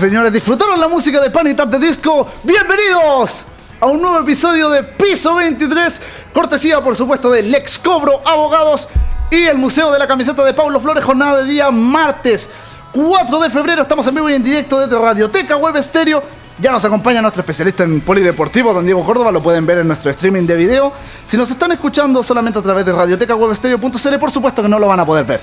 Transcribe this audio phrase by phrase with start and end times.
[0.00, 2.26] Y señores, ¿disfrutaron la música de Panitat de Disco?
[2.42, 3.44] ¡Bienvenidos!
[3.80, 6.00] A un nuevo episodio de Piso 23,
[6.32, 8.88] cortesía por supuesto de Lex Cobro Abogados
[9.30, 12.48] y el Museo de la Camiseta de Pablo Flores, jornada de día martes
[12.94, 16.22] 4 de febrero, estamos en vivo y en directo desde Radioteca Web Estéreo.
[16.58, 20.10] Ya nos acompaña nuestro especialista en polideportivo, don Diego Córdoba, lo pueden ver en nuestro
[20.10, 20.94] streaming de video.
[21.26, 25.00] Si nos están escuchando solamente a través de radiotecawebstereo.cl, por supuesto que no lo van
[25.00, 25.42] a poder ver.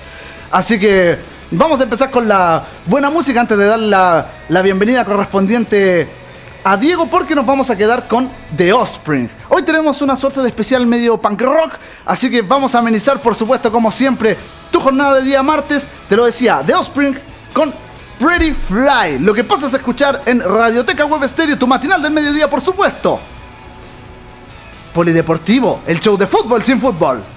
[0.50, 5.06] Así que vamos a empezar con la buena música antes de dar la, la bienvenida
[5.06, 6.08] correspondiente
[6.64, 9.30] a Diego porque nos vamos a quedar con The Offspring.
[9.50, 13.36] Hoy tenemos una suerte de especial medio punk rock, así que vamos a amenizar por
[13.36, 14.38] supuesto como siempre
[14.72, 15.88] tu jornada de día martes.
[16.10, 17.18] Te lo decía, The Offspring
[17.54, 17.74] con
[18.20, 19.20] Pretty Fly.
[19.20, 23.20] Lo que pasas a escuchar en Radioteca Web Stereo, tu matinal del mediodía por supuesto.
[24.94, 27.37] Polideportivo, el show de fútbol sin fútbol.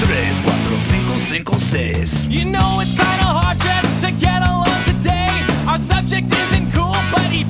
[0.00, 2.26] Uno, dos, tres, cuatro, cinco, cinco, seis.
[2.30, 5.30] You know it's kinda hard just to get along today.
[5.66, 7.44] Our subject isn't cool, but he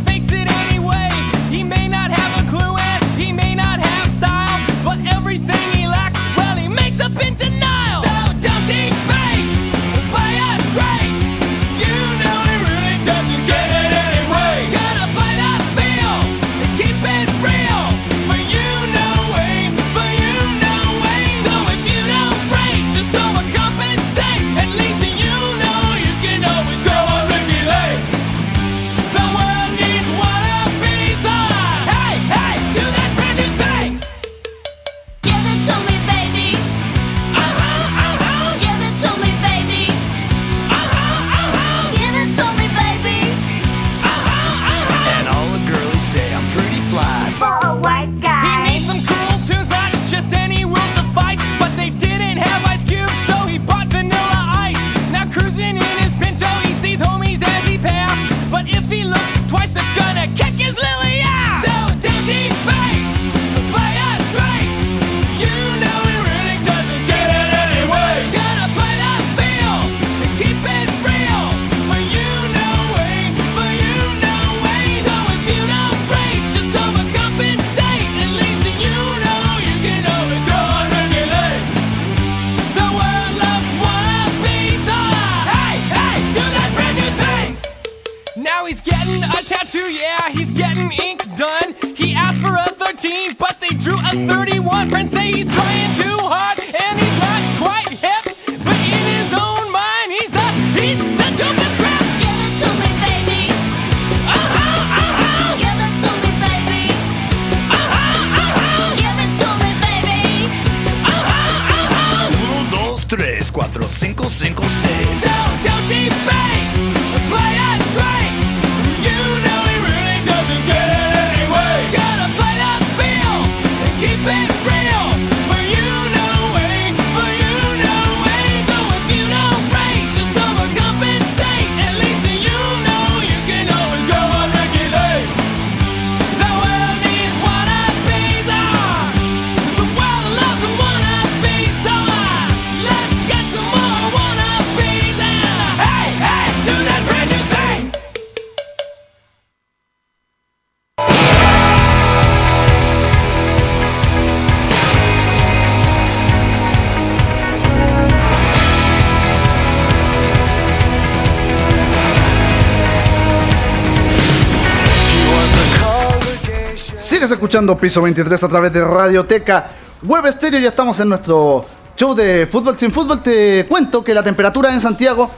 [167.51, 169.73] escuchando Piso 23 a través de Radioteca
[170.05, 170.61] Web Stereo.
[170.61, 171.67] Ya estamos en nuestro
[171.97, 173.25] show de fútbol sin fútbol.
[173.25, 175.29] Te cuento que la temperatura en Santiago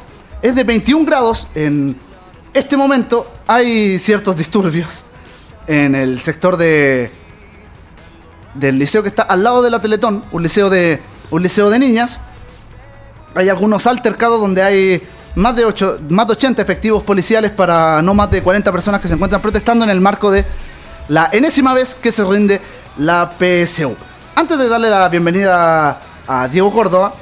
[0.43, 1.49] es de 21 grados.
[1.55, 1.97] En
[2.53, 5.07] este momento hay ciertos disturbios
[5.67, 7.11] en el sector de
[8.53, 11.01] del liceo que está al lado de la Teletón, un liceo de
[11.31, 12.21] un liceo de niñas.
[13.35, 15.03] Hay algunos altercados donde hay
[15.35, 19.09] más de, ocho- más de 80 efectivos policiales para no más de 40 personas que
[19.09, 20.45] se encuentran protestando en el marco de
[21.09, 22.61] la enésima vez que se rinde
[22.99, 23.97] la PSU.
[24.37, 27.15] antes de darle la bienvenida a Diego Córdoba,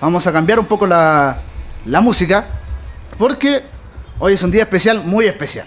[0.00, 1.38] vamos a cambiar un poco la,
[1.86, 2.46] la música,
[3.18, 3.64] porque
[4.18, 5.66] hoy es un día especial, muy especial.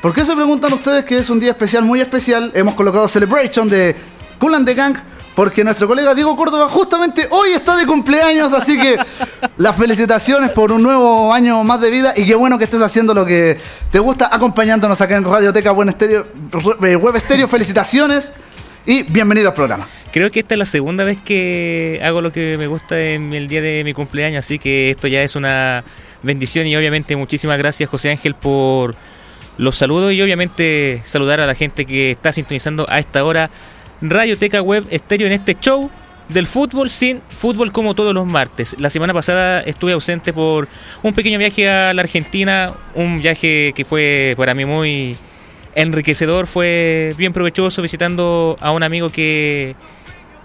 [0.00, 2.52] ¿Por qué se preguntan ustedes que es un día especial, muy especial?
[2.54, 3.96] Hemos colocado Celebration de
[4.38, 4.96] Cool and the Gang,
[5.38, 8.98] porque nuestro colega Diego Córdoba justamente hoy está de cumpleaños, así que
[9.56, 13.14] las felicitaciones por un nuevo año más de vida y qué bueno que estés haciendo
[13.14, 13.56] lo que
[13.92, 16.26] te gusta, acompañándonos acá en Radioteca Buen Estéreo,
[16.82, 17.46] eh, Web Estéreo.
[17.46, 18.32] Felicitaciones
[18.84, 19.88] y bienvenido al programa.
[20.10, 23.46] Creo que esta es la segunda vez que hago lo que me gusta en el
[23.46, 25.84] día de mi cumpleaños, así que esto ya es una
[26.20, 28.96] bendición y obviamente muchísimas gracias José Ángel por
[29.56, 33.50] los saludos y obviamente saludar a la gente que está sintonizando a esta hora
[34.00, 35.90] Radioteca Web Estéreo en este show
[36.28, 38.76] del fútbol sin fútbol como todos los martes.
[38.78, 40.68] La semana pasada estuve ausente por
[41.02, 45.16] un pequeño viaje a la Argentina, un viaje que fue para mí muy
[45.74, 49.74] enriquecedor, fue bien provechoso visitando a un amigo que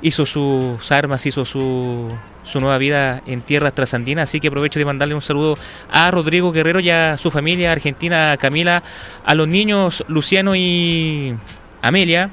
[0.02, 2.10] hizo sus armas, hizo su,
[2.44, 5.58] su nueva vida en tierras trasandinas, así que aprovecho de mandarle un saludo
[5.90, 8.84] a Rodrigo Guerrero y a su familia argentina, Camila,
[9.26, 11.36] a los niños Luciano y
[11.82, 12.30] Amelia,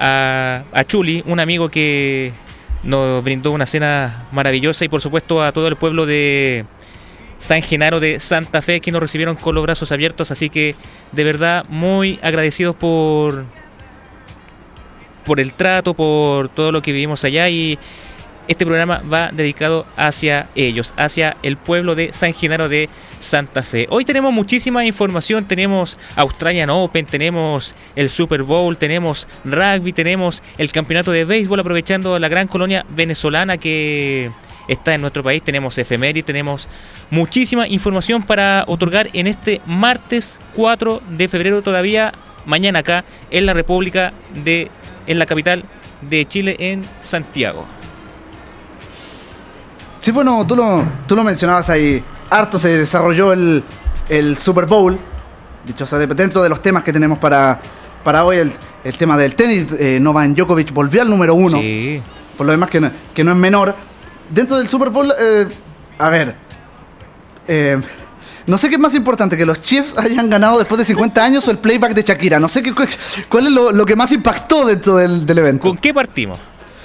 [0.00, 2.32] a, a Chuli, un amigo que
[2.82, 6.64] nos brindó una cena maravillosa y por supuesto a todo el pueblo de
[7.38, 10.74] San Genaro de Santa Fe que nos recibieron con los brazos abiertos, así que
[11.12, 13.44] de verdad muy agradecidos por
[15.24, 17.78] por el trato, por todo lo que vivimos allá y
[18.50, 22.88] este programa va dedicado hacia ellos, hacia el pueblo de San Genaro de
[23.20, 23.86] Santa Fe.
[23.90, 30.72] Hoy tenemos muchísima información, tenemos Australian Open, tenemos el Super Bowl, tenemos rugby, tenemos el
[30.72, 34.32] campeonato de béisbol, aprovechando la gran colonia venezolana que
[34.66, 36.68] está en nuestro país, tenemos efeméride, tenemos
[37.08, 42.14] muchísima información para otorgar en este martes 4 de febrero todavía,
[42.46, 44.72] mañana acá en la República de,
[45.06, 45.62] en la capital
[46.00, 47.79] de Chile, en Santiago.
[50.10, 52.02] Sí, bueno, tú lo, tú lo mencionabas ahí.
[52.30, 53.62] Harto se desarrolló el,
[54.08, 54.98] el Super Bowl.
[55.64, 57.60] Dicho sea, de- dentro de los temas que tenemos para,
[58.02, 58.50] para hoy, el,
[58.82, 59.68] el tema del tenis.
[59.78, 61.58] Eh, Novak Djokovic volvió al número uno.
[61.58, 62.02] Sí.
[62.36, 63.72] Por lo demás, que no, que no es menor.
[64.28, 65.46] Dentro del Super Bowl, eh,
[65.98, 66.34] a ver.
[67.46, 67.80] eh,
[68.46, 71.46] no sé qué es más importante, que los Chiefs hayan ganado después de 50 años
[71.46, 72.40] o el playback de Shakira.
[72.40, 72.74] No sé qué,
[73.28, 75.68] cuál es lo, lo que más impactó dentro del, del evento.
[75.68, 76.38] ¿Con qué partimos?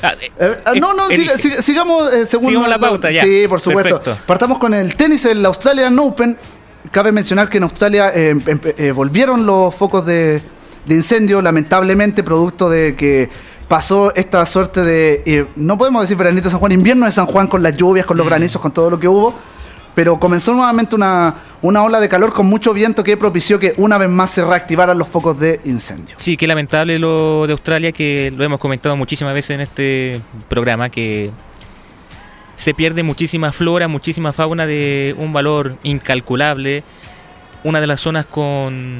[0.06, 3.24] Ah, eh, Eh, ah, no, no, siga- siga- sigamos eh, según Sigamos la pauta, ya.
[3.24, 4.00] Sí, por supuesto.
[4.00, 4.24] Perfecto.
[4.26, 6.38] Partamos con el tenis, el Australian Open.
[6.92, 10.42] Cabe mencionar que en Australia eh, em- volvieron los focos de,
[10.86, 13.30] de incendio, lamentablemente, producto de que
[13.68, 17.26] pasó esta suerte de, eh, no podemos decir veranito de San Juan, invierno de San
[17.26, 18.08] Juan con las lluvias, Mm.
[18.10, 19.34] con los granizos, con todo lo que hubo.
[19.96, 23.98] Pero comenzó nuevamente una, una ola de calor con mucho viento que propició que una
[23.98, 26.16] vez más se reactivaran los focos de incendio.
[26.18, 30.90] Sí, qué lamentable lo de Australia, que lo hemos comentado muchísimas veces en este programa,
[30.90, 31.32] que
[32.56, 36.84] se pierde muchísima flora, muchísima fauna de un valor incalculable.
[37.64, 39.00] Una de las zonas con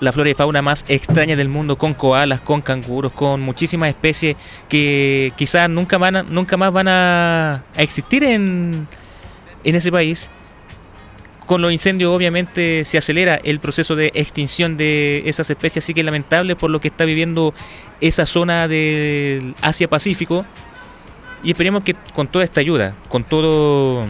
[0.00, 4.36] la flora y fauna más extraña del mundo, con koalas, con canguros, con muchísimas especies
[4.68, 8.88] que quizás nunca, van a- nunca más van a, existir en,
[9.64, 10.30] en ese país.
[11.46, 16.00] Con los incendios obviamente se acelera el proceso de extinción de esas especies, así que
[16.00, 17.52] es lamentable por lo que está viviendo
[18.00, 20.46] esa zona del Asia-Pacífico.
[21.42, 24.06] Y esperemos que con toda esta ayuda, con todo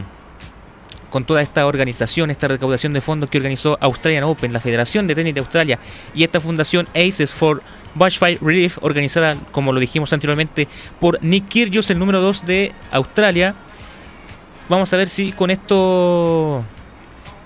[1.15, 5.15] con toda esta organización, esta recaudación de fondos que organizó Australian Open, la Federación de
[5.15, 5.79] Tenis de Australia
[6.13, 7.63] y esta fundación ACES for
[7.95, 10.67] Bushfire Relief, organizada, como lo dijimos anteriormente,
[10.99, 13.55] por Nick Kyrgios, el número 2 de Australia.
[14.69, 16.65] Vamos a ver si con esto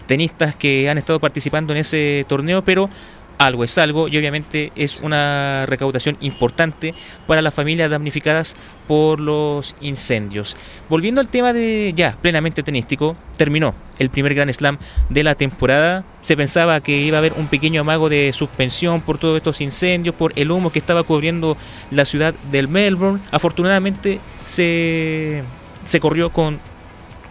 [0.08, 2.90] tenistas que han estado participando en ese torneo, pero
[3.38, 6.92] algo es algo y obviamente es una recaudación importante
[7.26, 8.56] para las familias damnificadas
[8.88, 10.56] por los incendios.
[10.88, 16.04] Volviendo al tema de ya plenamente tenístico, terminó el primer Grand Slam de la temporada.
[16.22, 20.16] Se pensaba que iba a haber un pequeño amago de suspensión por todos estos incendios,
[20.16, 21.56] por el humo que estaba cubriendo
[21.92, 23.20] la ciudad del Melbourne.
[23.30, 25.44] Afortunadamente se,
[25.84, 26.58] se corrió con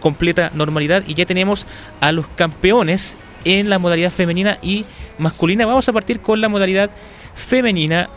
[0.00, 1.66] completa normalidad y ya tenemos
[2.00, 4.84] a los campeones en la modalidad femenina y
[5.18, 5.66] masculina.
[5.66, 6.90] Vamos a partir con la modalidad
[7.34, 8.08] femenina.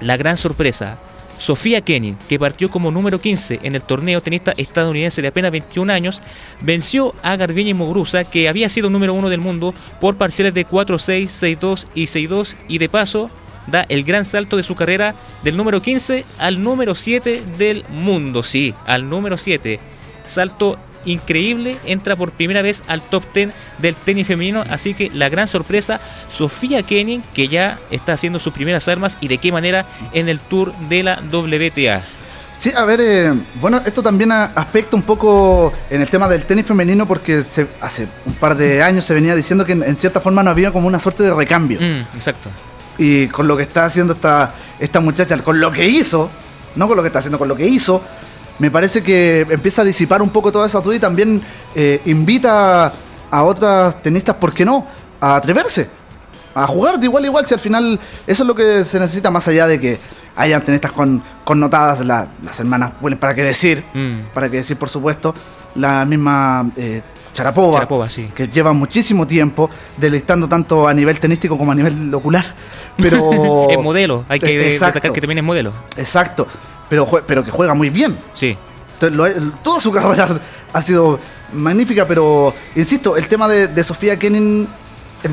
[0.00, 0.98] La gran sorpresa.
[1.38, 5.90] Sofía Kenin, que partió como número 15 en el torneo tenista estadounidense de apenas 21
[5.90, 6.22] años,
[6.60, 11.58] venció a Garbiñe Muguruza, que había sido número uno del mundo por parciales de 4-6,
[11.58, 13.30] 6-2 y 6-2, y de paso
[13.68, 18.42] da el gran salto de su carrera del número 15 al número 7 del mundo.
[18.42, 19.80] Sí, al número 7.
[20.26, 25.28] Salto increíble, entra por primera vez al top 10 del tenis femenino, así que la
[25.28, 29.86] gran sorpresa, Sofía Kenin, que ya está haciendo sus primeras armas y de qué manera
[30.12, 32.02] en el tour de la WTA.
[32.58, 36.66] Sí, a ver, eh, bueno, esto también aspecta un poco en el tema del tenis
[36.66, 40.20] femenino porque se- hace un par de años se venía diciendo que en, en cierta
[40.20, 41.80] forma no había como una suerte de recambio.
[41.80, 42.50] Mm, exacto.
[42.98, 46.30] Y con lo que está haciendo esta, esta muchacha, con lo que hizo,
[46.76, 48.02] no con lo que está haciendo, con lo que hizo,
[48.60, 51.42] me parece que empieza a disipar un poco toda esa duda y también
[51.74, 52.92] eh, invita
[53.30, 54.86] a otras tenistas, ¿por qué no?,
[55.20, 55.88] a atreverse,
[56.54, 59.30] a jugar de igual a igual, si al final eso es lo que se necesita
[59.30, 59.98] más allá de que
[60.36, 64.32] hayan tenistas con, connotadas, la- las hermanas, bueno, para qué decir, Mm.
[64.32, 65.34] para qué decir, por supuesto,
[65.74, 67.02] la misma eh,
[67.34, 68.28] Sharapova, sí.
[68.34, 72.44] que lleva muchísimo tiempo deleitando tanto a nivel tenístico como a nivel ocular.
[72.96, 73.68] Pero.
[73.70, 75.72] es modelo, hay que destacar que también es modelo.
[75.96, 76.46] Exacto.
[76.90, 78.18] Pero, jue- pero que juega muy bien.
[78.34, 78.58] Sí.
[79.00, 80.28] Entonces, lo- toda su carrera
[80.74, 81.18] ha sido
[81.54, 84.68] magnífica, pero insisto, el tema de, de Sofía Kenin
[85.24, 85.28] eh,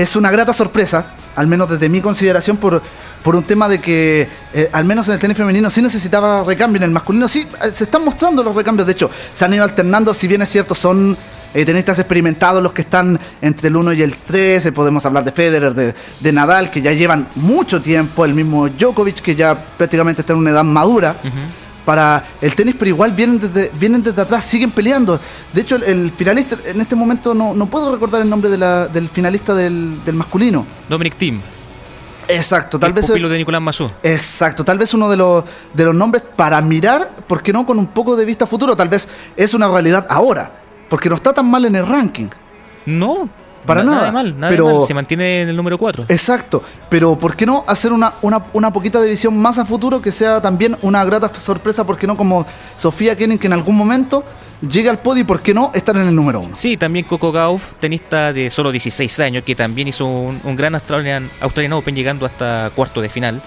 [0.00, 2.80] es una grata sorpresa, al menos desde mi consideración, por,
[3.22, 6.76] por un tema de que, eh, al menos en el tenis femenino, sí necesitaba recambio,
[6.78, 9.64] en el masculino sí eh, se están mostrando los recambios, de hecho, se han ido
[9.64, 11.16] alternando, si bien es cierto, son
[11.54, 15.24] eh, tenistas experimentados los que están entre el 1 y el 3, eh, podemos hablar
[15.24, 19.54] de Federer, de, de Nadal, que ya llevan mucho tiempo, el mismo Djokovic, que ya
[19.76, 21.16] prácticamente está en una edad madura
[21.84, 25.18] para el tenis, pero igual vienen desde, vienen desde atrás, siguen peleando.
[25.54, 28.58] De hecho, el, el finalista, en este momento no, no puedo recordar el nombre de
[28.58, 30.66] la- del finalista del, del masculino.
[30.88, 31.40] Dominic Thiem,
[32.30, 33.06] Exacto, tal el vez.
[33.06, 33.90] pupilo de Nicolás Massú.
[34.02, 37.64] Exacto, tal vez uno de los, de los nombres para mirar, ¿por qué no?
[37.64, 40.50] Con un poco de vista futuro, tal vez es una realidad ahora,
[40.88, 42.28] porque no está tan mal en el ranking.
[42.86, 43.28] No,
[43.66, 44.86] Para na- nada, de mal, nada pero- mal.
[44.86, 46.06] Se mantiene en el número 4.
[46.08, 50.00] Exacto, pero ¿por qué no hacer una, una, una poquita de visión más a futuro
[50.00, 52.16] que sea también una grata sorpresa, ¿por qué no?
[52.16, 54.24] Como Sofía Kenin, que en algún momento
[54.66, 56.56] llegue al podio y ¿por qué no estar en el número uno?
[56.56, 60.74] Sí, también Coco Gauff, tenista de solo 16 años, que también hizo un, un gran
[60.74, 63.42] Australian, Australian Open llegando hasta cuarto de final.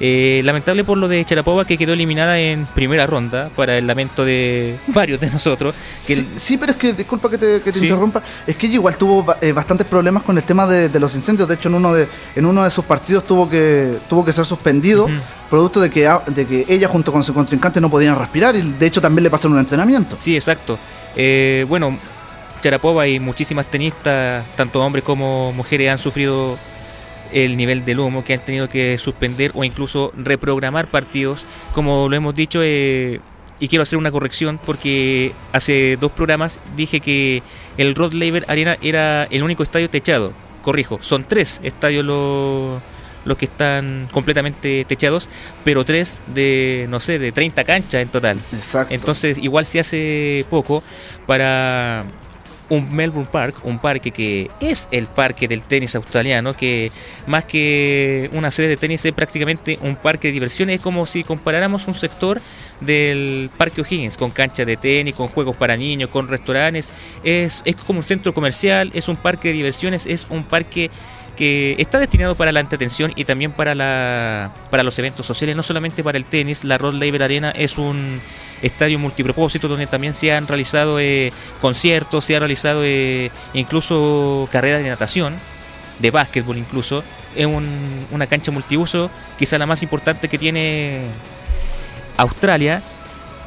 [0.00, 4.24] Eh, lamentable por lo de Charapova que quedó eliminada en primera ronda para el lamento
[4.24, 5.74] de varios de nosotros.
[6.06, 7.86] Que Sí, sí, pero es que, disculpa que te, que te Sí.
[7.86, 11.14] interrumpa, es que ella igual tuvo eh, bastantes problemas con el tema de, de los
[11.14, 11.48] incendios.
[11.48, 14.44] De hecho, en uno de, en uno de sus partidos tuvo que, tuvo que ser
[14.44, 15.08] suspendido,
[15.48, 18.62] producto de que, a- de que ella junto con su contrincante no podían respirar y
[18.62, 20.16] de hecho también le pasó en un entrenamiento.
[20.20, 20.76] Sí, exacto.
[21.14, 21.96] Eh, bueno,
[22.60, 26.58] Charapova y muchísimas tenistas, tanto hombres como mujeres, han sufrido
[27.32, 31.46] el nivel del humo, que han tenido que suspender o incluso reprogramar partidos.
[31.72, 33.20] Como lo hemos dicho, eh,
[33.60, 37.42] y quiero hacer una corrección porque hace dos programas dije que
[37.78, 40.32] el Rod Laver Arena era el único estadio techado.
[40.62, 42.82] Corrijo, son tres estadios los
[43.24, 45.28] los que están completamente techados,
[45.64, 48.38] pero tres de, no sé, de 30 canchas en total.
[48.52, 48.94] Exacto.
[48.94, 50.82] Entonces, igual se hace poco
[51.26, 52.04] para
[52.74, 56.90] un Melbourne Park, un parque que es el parque del tenis australiano, que
[57.26, 61.24] más que una sede de tenis es prácticamente un parque de diversiones, es como si
[61.24, 62.40] comparáramos un sector
[62.80, 67.76] del Parque O'Higgins con canchas de tenis, con juegos para niños, con restaurantes, es, es
[67.76, 70.90] como un centro comercial, es un parque de diversiones, es un parque
[71.36, 75.62] que está destinado para la entretención y también para la para los eventos sociales, no
[75.62, 76.64] solamente para el tenis.
[76.64, 78.20] La Rod Laver Arena es un
[78.64, 84.82] estadio multipropósito donde también se han realizado eh, conciertos, se ha realizado eh, incluso carreras
[84.82, 85.34] de natación,
[85.98, 87.04] de básquetbol incluso.
[87.36, 91.02] Es un- una cancha multiuso, quizá la más importante que tiene
[92.16, 92.82] Australia,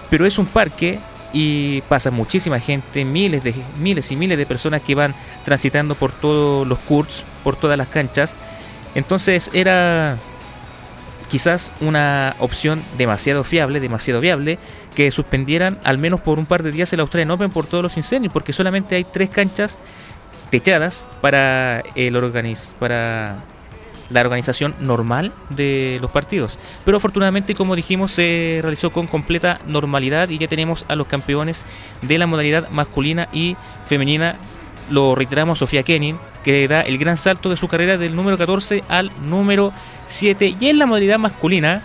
[0.10, 1.00] pero es un parque
[1.34, 6.12] y pasa muchísima gente, miles de miles y miles de personas que van transitando por
[6.12, 8.38] todos los courts, por todas las canchas.
[8.96, 10.18] Entonces era
[11.30, 14.58] quizás una opción demasiado fiable, demasiado viable,
[14.98, 17.98] que suspendieran al menos por un par de días el Australian Open por todos los
[17.98, 19.78] incendios, porque solamente hay tres canchas
[20.50, 23.36] techadas para el organiz, para
[24.10, 26.58] la organización normal de los partidos.
[26.84, 31.64] Pero afortunadamente, como dijimos, se realizó con completa normalidad y ya tenemos a los campeones
[32.02, 34.38] de la modalidad masculina y femenina.
[34.90, 38.84] Lo reiteramos, Sofía Kenin, que da el gran salto de su carrera del número 14
[38.90, 39.72] al número
[40.08, 40.56] 7.
[40.60, 41.84] Y en la modalidad masculina,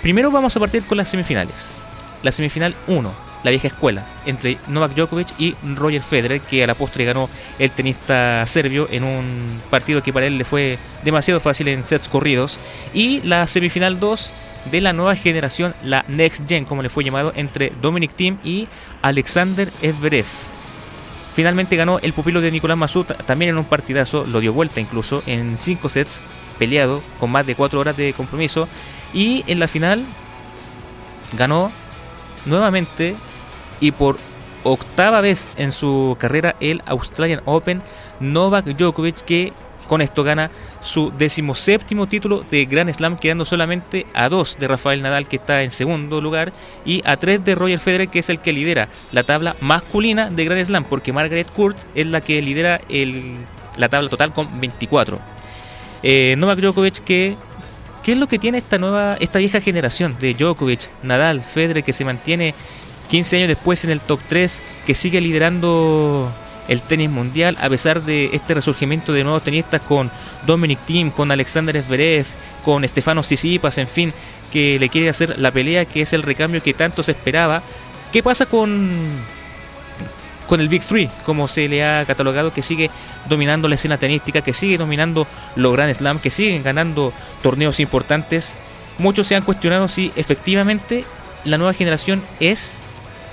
[0.00, 1.82] primero vamos a partir con las semifinales.
[2.22, 3.12] La semifinal 1,
[3.44, 7.70] la vieja escuela, entre Novak Djokovic y Roger Federer, que a la postre ganó el
[7.70, 12.58] tenista serbio en un partido que para él le fue demasiado fácil en sets corridos.
[12.92, 14.34] Y la semifinal 2
[14.72, 18.68] de la nueva generación, la Next Gen, como le fue llamado, entre Dominic Thiem y
[19.02, 20.26] Alexander Zverev.
[21.34, 25.22] Finalmente ganó el pupilo de Nicolás Masud, también en un partidazo, lo dio vuelta incluso,
[25.26, 26.22] en 5 sets,
[26.58, 28.66] peleado, con más de 4 horas de compromiso.
[29.14, 30.04] Y en la final
[31.34, 31.70] ganó
[32.46, 33.16] nuevamente
[33.80, 34.18] y por
[34.64, 37.82] octava vez en su carrera el Australian Open
[38.20, 39.52] Novak Djokovic que
[39.86, 40.50] con esto gana
[40.82, 45.62] su decimoséptimo título de Grand Slam quedando solamente a dos de Rafael Nadal que está
[45.62, 46.52] en segundo lugar
[46.84, 50.44] y a tres de Roger Federer que es el que lidera la tabla masculina de
[50.44, 53.36] Grand Slam porque Margaret Court es la que lidera el-
[53.78, 55.18] la tabla total con 24
[56.02, 57.36] eh, Novak Djokovic que
[58.02, 61.92] ¿Qué es lo que tiene esta nueva, esta vieja generación de Djokovic, Nadal, Federer que
[61.92, 62.54] se mantiene
[63.10, 66.32] 15 años después en el top 3, que sigue liderando
[66.68, 70.10] el tenis mundial a pesar de este resurgimiento de nuevos tenistas con
[70.46, 72.26] Dominic Thiem, con Alexander Zverev,
[72.64, 74.12] con Stefano Tsitsipas, en fin,
[74.52, 77.62] que le quiere hacer la pelea que es el recambio que tanto se esperaba.
[78.12, 78.90] ¿Qué pasa con
[80.48, 82.90] con el Big Three, como se le ha catalogado, que sigue
[83.28, 88.58] dominando la escena tenística, que sigue dominando los Grand Slam, que siguen ganando torneos importantes.
[88.98, 91.04] Muchos se han cuestionado si efectivamente
[91.44, 92.78] la nueva generación es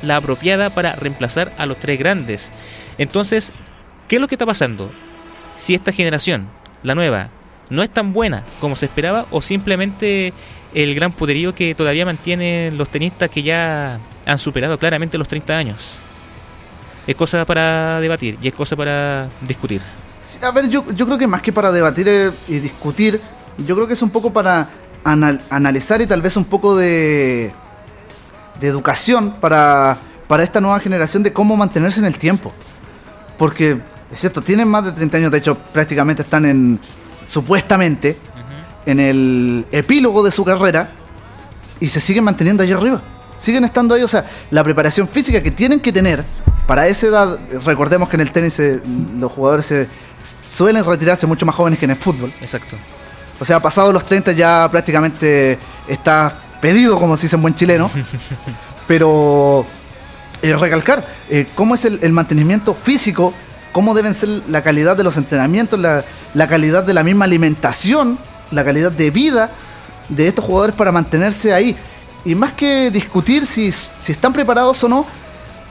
[0.04, 2.52] la apropiada para reemplazar a los tres grandes.
[2.98, 3.54] Entonces,
[4.08, 4.92] ¿qué es lo que está pasando?
[5.58, 6.50] Si esta generación,
[6.84, 7.30] la nueva,
[7.70, 10.34] no es tan buena como se esperaba o simplemente
[10.74, 15.58] el gran poderío que todavía mantienen los tenistas que ya han superado claramente los 30
[15.58, 16.00] años.
[17.08, 19.82] Es cosa para debatir y es cosa para discutir.
[20.22, 23.22] Sí, a ver, yo, yo creo que más que para debatir eh, y discutir,
[23.60, 24.68] yo creo que es un poco para
[25.04, 27.52] anal- analizar y tal vez un poco de,
[28.60, 32.52] de educación para, para esta nueva generación de cómo mantenerse en el tiempo.
[33.38, 33.80] Porque,
[34.12, 36.80] es cierto, tienen más de 30 años, de hecho prácticamente están en,
[37.28, 38.18] supuestamente,
[38.88, 40.90] en el epílogo de su carrera
[41.80, 43.02] y se siguen manteniendo allá arriba.
[43.38, 46.24] Siguen estando ahí, o sea, la preparación física que tienen que tener
[46.68, 48.82] para esa edad, recordemos que en el tenis eh,
[49.20, 49.88] los jugadores se,
[50.42, 52.34] suelen retirarse mucho más jóvenes que en el fútbol.
[52.42, 52.76] Exacto.
[53.40, 57.92] O sea, pasado los 30 ya prácticamente está pedido, como se dice en buen chileno.
[58.88, 59.66] Pero
[60.42, 63.34] eh, recalcar eh, cómo es el, el mantenimiento físico,
[63.72, 68.18] cómo deben ser la calidad de los entrenamientos, la, la calidad de la misma alimentación,
[68.52, 69.52] la calidad de vida
[70.10, 71.76] de estos jugadores para mantenerse ahí.
[72.26, 75.06] Y más que discutir si, si están preparados o no,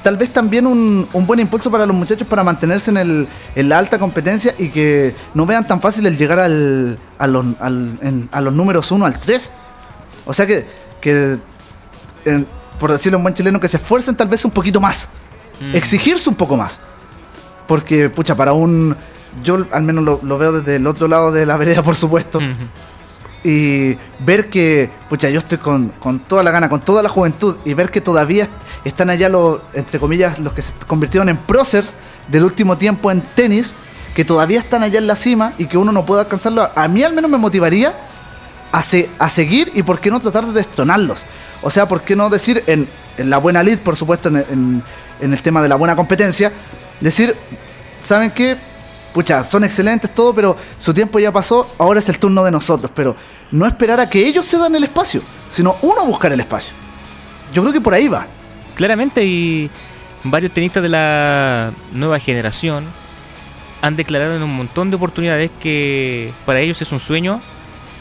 [0.02, 3.68] tal vez también un, un buen impulso para los muchachos para mantenerse en, el, en
[3.68, 7.98] la alta competencia y que no vean tan fácil el llegar al, a, los, al-
[8.02, 9.50] en- a los números 1 al 3.
[10.26, 10.66] O sea que,
[11.00, 11.38] que
[12.24, 12.46] en-
[12.78, 15.08] por decirlo en buen chileno, que se esfuercen tal vez un poquito más.
[15.72, 16.80] Exigirse un poco más.
[17.66, 18.94] Porque, pucha, para un...
[19.42, 22.40] Yo al menos lo, lo veo desde el otro lado de la vereda, por supuesto.
[23.44, 27.56] Y ver que, pucha, yo estoy con, con toda la gana, con toda la juventud,
[27.64, 28.48] y ver que todavía
[28.84, 31.94] están allá los, entre comillas, los que se convirtieron en próceres
[32.28, 33.74] del último tiempo en tenis,
[34.14, 37.02] que todavía están allá en la cima y que uno no puede alcanzarlo, a mí
[37.02, 37.92] al menos me motivaría
[38.72, 41.24] a, se- a seguir y por qué no tratar de destronarlos.
[41.62, 44.82] O sea, por qué no decir en, en la buena lead, por supuesto, en, en-
[45.20, 46.50] en el tema de la buena competencia,
[47.00, 47.34] decir,
[48.02, 48.56] ¿saben qué?
[49.14, 52.90] Pucha, son excelentes todo, pero su tiempo ya pasó, ahora es el turno de nosotros.
[52.92, 53.14] Pero
[53.52, 56.74] no esperar a que ellos se dan el espacio, sino uno buscar el espacio.
[57.52, 58.26] Yo creo que por ahí va.
[58.74, 59.70] Claramente y
[60.24, 62.86] varios tenistas de la nueva generación
[63.82, 67.40] han declarado en un montón de oportunidades que para ellos es un sueño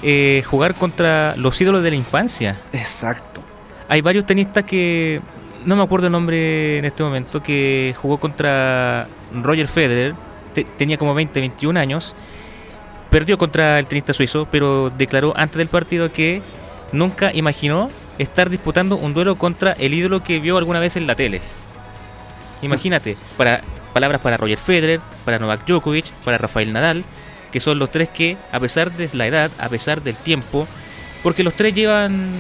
[0.01, 2.59] eh, jugar contra los ídolos de la infancia.
[2.71, 3.43] Exacto.
[3.87, 5.21] Hay varios tenistas que
[5.63, 10.15] no me acuerdo el nombre en este momento que jugó contra Roger Federer,
[10.53, 12.15] te- tenía como 20, 21 años,
[13.09, 16.41] perdió contra el tenista suizo, pero declaró antes del partido que
[16.91, 21.15] nunca imaginó estar disputando un duelo contra el ídolo que vio alguna vez en la
[21.15, 21.41] tele.
[22.61, 23.61] Imagínate, para
[23.93, 27.03] palabras para Roger Federer, para Novak Djokovic, para Rafael Nadal,
[27.51, 30.67] que son los tres que, a pesar de la edad, a pesar del tiempo,
[31.21, 32.31] porque los tres llevan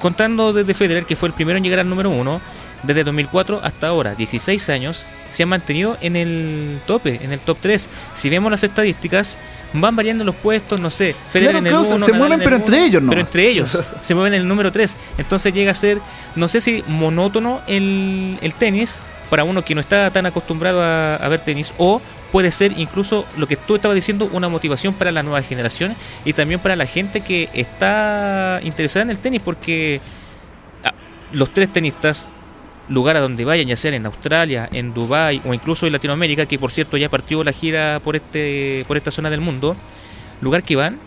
[0.00, 2.40] contando desde Federer, que fue el primero en llegar al número uno,
[2.86, 7.58] desde 2004 hasta ahora, 16 años, se han mantenido en el tope, en el top
[7.60, 7.90] 3.
[8.12, 9.38] Si vemos las estadísticas,
[9.72, 12.18] van variando los puestos, no sé, Federer Claro, en el claro, se- 1, se Nadal
[12.18, 13.10] mueven, en el pero entre ellos nomás.
[13.10, 14.96] Pero entre ellos, se mueven en el número 3.
[15.18, 15.98] Entonces llega a ser,
[16.36, 21.16] no sé si monótono el, el tenis para uno que no está tan acostumbrado a,
[21.16, 25.10] a ver tenis o puede ser incluso lo que tú estabas diciendo una motivación para
[25.12, 30.00] las nuevas generaciones y también para la gente que está interesada en el tenis porque
[30.84, 30.92] ah,
[31.32, 32.30] los tres tenistas
[32.88, 36.58] lugar a donde vayan, ya sea en Australia, en Dubai o incluso en Latinoamérica, que
[36.58, 39.76] por cierto ya partió la gira por este por esta zona del mundo,
[40.40, 40.98] lugar que van,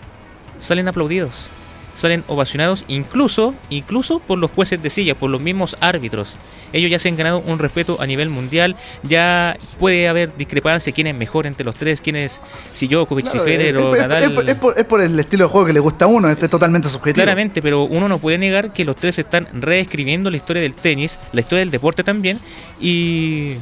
[0.58, 1.50] salen aplaudidos,
[1.98, 6.38] salen ovacionados incluso incluso por los jueces de silla, por los mismos árbitros.
[6.72, 11.08] Ellos ya se han ganado un respeto a nivel mundial, ya puede haber discrepancia quién
[11.08, 14.24] es mejor entre los tres, quién es si Djokovic, si Claro, Federer es, o Nadal.
[14.24, 16.30] es por, es por- es por el estilo de juego que le gusta a uno,
[16.30, 17.24] este es totalmente subjetivo.
[17.24, 21.20] Claramente, pero uno no puede negar que los tres están reescribiendo la historia del tenis,
[21.32, 22.40] la historia del deporte también,
[22.80, 23.54] y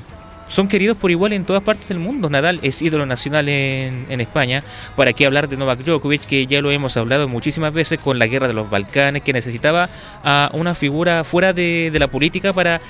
[0.47, 2.29] son queridos por igual en todas partes del mundo.
[2.29, 4.63] Nadal es ídolo nacional en, en España.
[4.95, 8.27] ¿Para qué hablar de Novak Djokovic, que ya lo hemos hablado muchísimas veces con la
[8.27, 9.89] guerra de los Balcanes, que necesitaba
[10.23, 12.81] a una figura fuera de, de la política para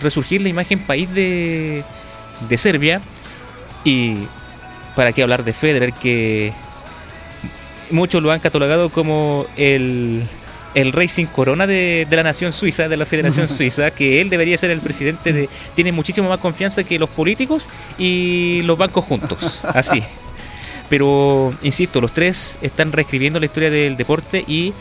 [0.00, 1.84] resurgir la imagen país de,
[2.48, 3.00] de Serbia?
[3.84, 4.16] Y
[4.94, 6.52] para qué hablar de Federer, que
[7.90, 10.22] muchos lo han catalogado como el,
[10.74, 14.56] el Racing Corona de, de la nación suiza, de la Federación Suiza, que él debería
[14.58, 15.48] ser el presidente de...
[15.74, 20.02] Tiene muchísimo más confianza que los políticos y los bancos juntos, así.
[20.88, 24.72] Pero, insisto, los tres están reescribiendo la historia del deporte y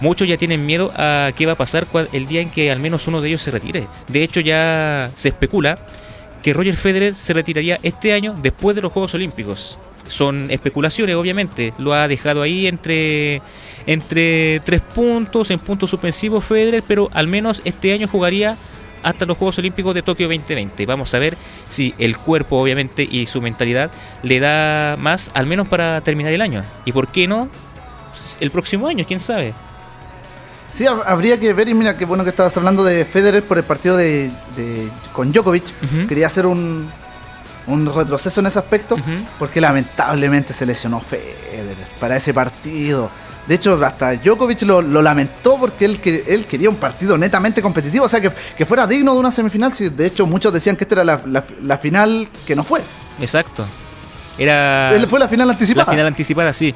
[0.00, 3.06] muchos ya tienen miedo a qué va a pasar el día en que al menos
[3.06, 3.86] uno de ellos se retire.
[4.08, 5.78] De hecho, ya se especula
[6.42, 9.78] que Roger Federer se retiraría este año después de los Juegos Olímpicos.
[10.08, 11.72] Son especulaciones, obviamente.
[11.78, 13.42] Lo ha dejado ahí entre,
[13.86, 18.56] entre tres puntos, en puntos suspensivos Federer, pero al menos este año jugaría
[19.02, 20.84] hasta los Juegos Olímpicos de Tokio 2020.
[20.86, 21.36] Vamos a ver
[21.68, 23.90] si el cuerpo, obviamente, y su mentalidad
[24.22, 26.64] le da más, al menos para terminar el año.
[26.84, 27.48] ¿Y por qué no?
[28.40, 29.54] El próximo año, quién sabe.
[30.68, 33.58] Sí, hab- habría que ver, y mira qué bueno que estabas hablando de Federer por
[33.58, 35.64] el partido de, de- con Djokovic.
[36.08, 36.88] Quería hacer un,
[37.66, 38.96] un retroceso en ese aspecto,
[39.38, 43.10] porque lamentablemente se lesionó Federer para ese partido.
[43.46, 47.62] De hecho, hasta Djokovic lo, lo lamentó porque él, que- él quería un partido netamente
[47.62, 49.72] competitivo, o sea, que, que fuera digno de una semifinal.
[49.72, 52.80] De hecho, muchos decían que esta era la, la- la final que no fue.
[53.20, 53.64] Exacto.
[54.36, 54.92] Era...
[55.08, 55.90] Fue la final La anticipada.
[55.90, 56.74] final anticipada, sí.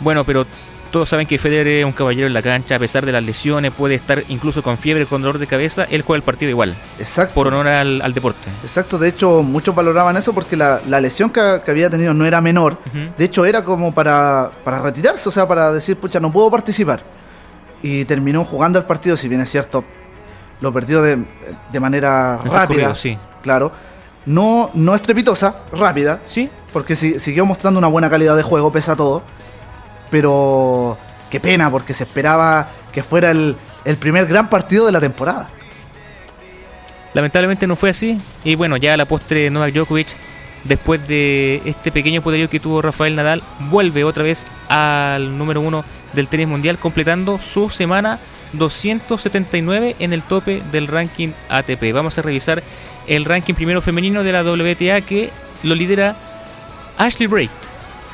[0.00, 0.46] Bueno, pero
[0.90, 3.72] todos saben que Federer es un caballero en la cancha, a pesar de las lesiones,
[3.72, 7.34] puede estar incluso con fiebre, con dolor de cabeza, él juega el partido igual, Exacto.
[7.34, 8.50] por honor al, al deporte.
[8.62, 12.24] Exacto, de hecho muchos valoraban eso porque la, la lesión que, que había tenido no
[12.24, 12.78] era menor,
[13.16, 17.02] de hecho era como para, para retirarse, o sea, para decir, pucha, no puedo participar.
[17.82, 19.84] Y terminó jugando el partido, si bien es cierto,
[20.60, 21.18] lo perdió de,
[21.70, 23.16] de manera rápida, sí.
[23.42, 23.70] claro.
[24.26, 28.90] No, no estrepitosa, rápida, Sí, porque si- siguió mostrando una buena calidad de juego, pese
[28.90, 29.22] a todo.
[30.10, 30.98] Pero
[31.30, 35.48] qué pena, porque se esperaba que fuera el, el primer gran partido de la temporada.
[37.14, 38.20] lamentablemente no fue así.
[38.44, 40.08] Y bueno, ya a la postre Novak Djokovic,
[40.64, 45.84] después de este pequeño poderío que tuvo Rafael Nadal, vuelve otra vez al número uno
[46.12, 48.18] del tenis mundial, completando su semana
[48.52, 51.92] 279 en el tope del ranking ATP.
[51.92, 52.62] Vamos a revisar
[53.06, 55.30] el ranking primero femenino de la WTA que
[55.62, 56.16] lo lidera
[56.96, 57.50] Ashley Brait,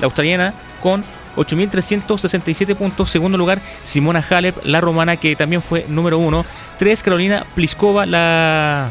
[0.01, 1.05] la australiana, con
[1.37, 3.11] 8.367 puntos.
[3.11, 6.45] Segundo lugar, Simona Halep, la romana, que también fue número uno.
[6.79, 8.91] 3, Carolina Pliskova, la,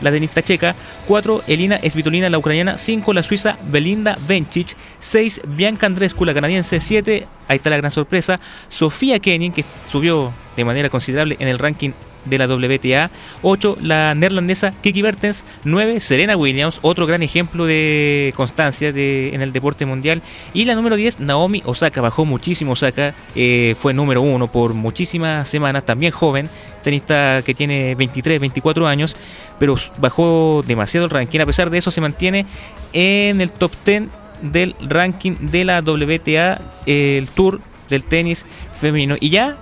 [0.00, 0.74] la tenista checa.
[1.06, 2.78] 4, Elina Svitolina, la ucraniana.
[2.78, 4.76] 5, la suiza Belinda Bencic.
[4.98, 6.80] 6, Bianca Andreescu, la canadiense.
[6.80, 11.58] 7, ahí está la gran sorpresa, Sofía Kenin, que subió de manera considerable en el
[11.58, 11.92] ranking
[12.24, 13.10] de la WTA.
[13.42, 15.44] 8, la neerlandesa Kiki Bertens.
[15.64, 20.22] 9, Serena Williams, otro gran ejemplo de constancia de, en el deporte mundial.
[20.52, 22.00] Y la número 10, Naomi Osaka.
[22.00, 26.48] Bajó muchísimo Osaka, eh, fue número 1 por muchísimas semanas, también joven,
[26.82, 29.16] tenista que tiene 23, 24 años,
[29.58, 31.40] pero bajó demasiado el ranking.
[31.40, 32.46] A pesar de eso, se mantiene
[32.92, 34.04] en el top 10
[34.42, 38.46] del ranking de la WTA, el Tour del tenis
[38.80, 39.16] femenino.
[39.20, 39.56] Y ya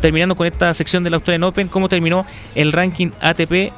[0.00, 3.72] terminando con esta sección del Australian Open, cómo terminó el ranking ATP,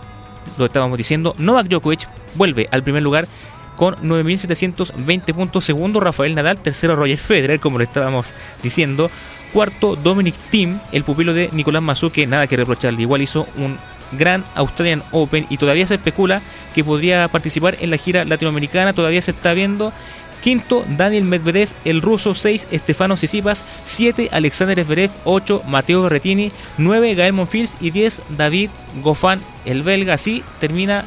[0.58, 3.28] lo estábamos diciendo, Novak Djokovic vuelve al primer lugar
[3.76, 8.32] con 9.720 puntos, segundo Rafael Nadal, tercero Roger Federer, como lo estábamos
[8.62, 9.10] diciendo,
[9.52, 13.76] cuarto Dominic Thiem, el pupilo de Nicolás Mazú, que nada que reprocharle, igual hizo un
[14.12, 16.42] gran Australian Open y todavía se especula
[16.74, 19.92] que podría participar en la gira latinoamericana, todavía se está viendo
[20.42, 22.34] Quinto, Daniel Medvedev, el ruso.
[22.34, 23.64] 6, Estefano Sisipas.
[23.84, 25.10] 7, Alexander Zverev.
[25.24, 26.50] 8, Mateo Berretini.
[26.78, 27.76] 9, Gael Monfils.
[27.80, 28.70] Y 10, David
[29.02, 30.14] Goffin, el belga.
[30.14, 31.04] Así termina,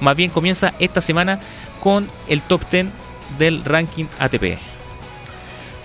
[0.00, 1.38] más bien comienza esta semana
[1.80, 2.86] con el top 10
[3.38, 4.58] del ranking ATP.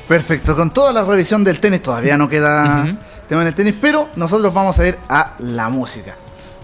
[0.08, 2.86] Perfecto, con toda la revisión del tenis todavía no queda
[3.28, 6.16] tema en el tenis, pero nosotros vamos a ir a la música.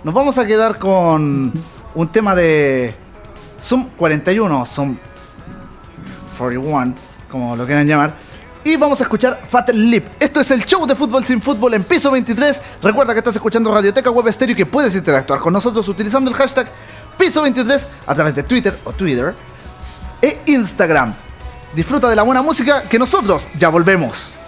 [0.04, 1.54] Nos vamos a quedar con
[1.96, 2.94] un tema de
[3.62, 4.98] Zoom 41, Zoom
[6.40, 6.96] 41,
[7.30, 8.16] como lo quieran llamar.
[8.64, 10.06] Y vamos a escuchar Fat Lip.
[10.20, 12.62] Esto es el show de fútbol sin fútbol en piso 23.
[12.82, 16.36] Recuerda que estás escuchando Radioteca Web Estéreo y que puedes interactuar con nosotros utilizando el
[16.36, 16.68] hashtag
[17.18, 19.34] piso 23 a través de Twitter o Twitter
[20.22, 21.14] e Instagram.
[21.74, 24.39] Disfruta de la buena música que nosotros ya volvemos.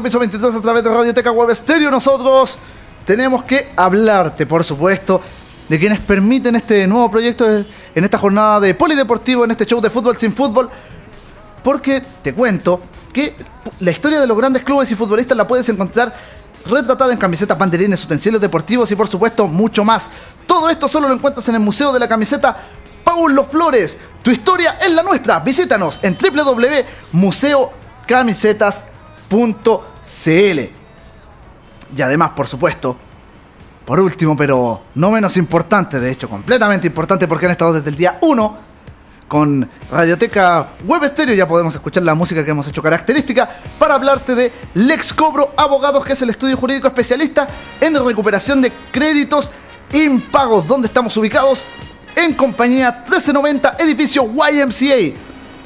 [0.00, 1.90] Escuchando Piso 23 a través de Radioteca Web Stereo.
[1.90, 2.56] Nosotros
[3.04, 5.20] tenemos que hablarte, por supuesto,
[5.68, 9.90] de quienes permiten este nuevo proyecto en esta jornada de polideportivo, en este show de
[9.90, 10.70] fútbol sin fútbol.
[11.62, 12.80] Porque te cuento
[13.12, 13.36] que
[13.80, 16.16] la historia de los grandes clubes y futbolistas la puedes encontrar
[16.64, 20.10] retratada en camisetas, banderines, utensilios deportivos y por supuesto mucho más.
[20.46, 22.56] Todo esto solo lo encuentras en el Museo de la Camiseta
[23.04, 23.98] Paulo Flores.
[24.22, 25.40] Tu historia es la nuestra.
[25.40, 26.16] Visítanos en
[30.02, 30.80] www.museocamisetas.cl.
[31.96, 32.96] Y además, por supuesto,
[33.84, 37.96] por último, pero no menos importante, de hecho, completamente importante porque han estado desde el
[37.96, 38.70] día 1
[39.26, 44.34] con Radioteca Web Stereo ya podemos escuchar la música que hemos hecho característica para hablarte
[44.34, 47.46] de Lex Cobro Abogados, que es el estudio jurídico especialista
[47.80, 49.52] en recuperación de créditos
[49.92, 51.64] impagos, donde estamos ubicados
[52.16, 55.16] en compañía 1390, edificio YMCA,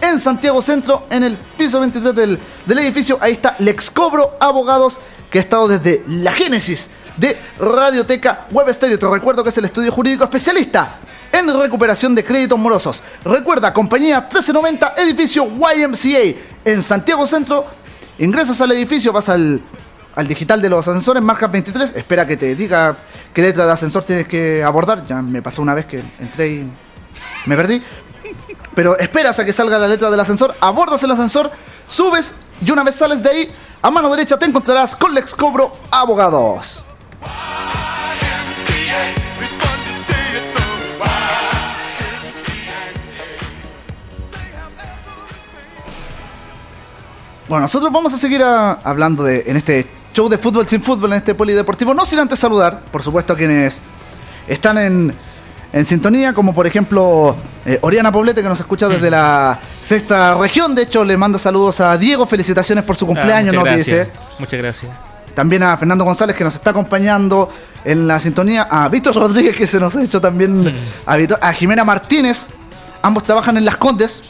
[0.01, 3.19] en Santiago Centro, en el piso 23 del, del edificio.
[3.21, 8.99] Ahí está Lex Cobro Abogados, que ha estado desde la génesis de Radioteca Web Stereo.
[8.99, 10.99] Te recuerdo que es el estudio jurídico especialista
[11.33, 13.03] en recuperación de créditos morosos.
[13.25, 17.67] Recuerda, compañía 1390, edificio YMCA, en Santiago Centro.
[18.19, 19.61] Ingresas al edificio, vas al,
[20.15, 21.95] al digital de los ascensores, marca 23.
[21.97, 22.97] Espera que te diga
[23.33, 25.05] qué letra de ascensor tienes que abordar.
[25.07, 26.71] Ya me pasó una vez que entré y
[27.47, 27.83] me perdí.
[28.75, 31.51] Pero esperas a que salga la letra del ascensor, abordas el ascensor,
[31.89, 32.35] subes
[32.65, 36.85] y una vez sales de ahí, a mano derecha te encontrarás con Lex Cobro Abogados.
[47.49, 51.13] Bueno, nosotros vamos a seguir a- hablando de en este show de fútbol sin fútbol,
[51.13, 51.93] en este polideportivo.
[51.93, 53.81] No sin antes saludar, por supuesto, a quienes
[54.49, 55.15] están en,
[55.77, 60.73] en sintonía, como por ejemplo eh, Oriana Poblete, que nos escucha desde la sexta región.
[60.75, 62.25] De hecho, le manda saludos a Diego.
[62.27, 63.61] Felicitaciones por su cumpleaños, Ah, ¿no?
[63.63, 63.97] muchas Que dice.
[63.97, 64.39] gracias.
[64.39, 64.93] Muchas gracias.
[65.35, 67.51] También a Fernando González que nos está acompañando
[67.85, 68.69] en la sintonía.
[68.71, 70.77] A Víctor Rodríguez que se nos ha hecho también.
[71.07, 72.47] A, Víctor- a Jimena Martínez.
[73.03, 74.23] Ambos trabajan en Las Condes.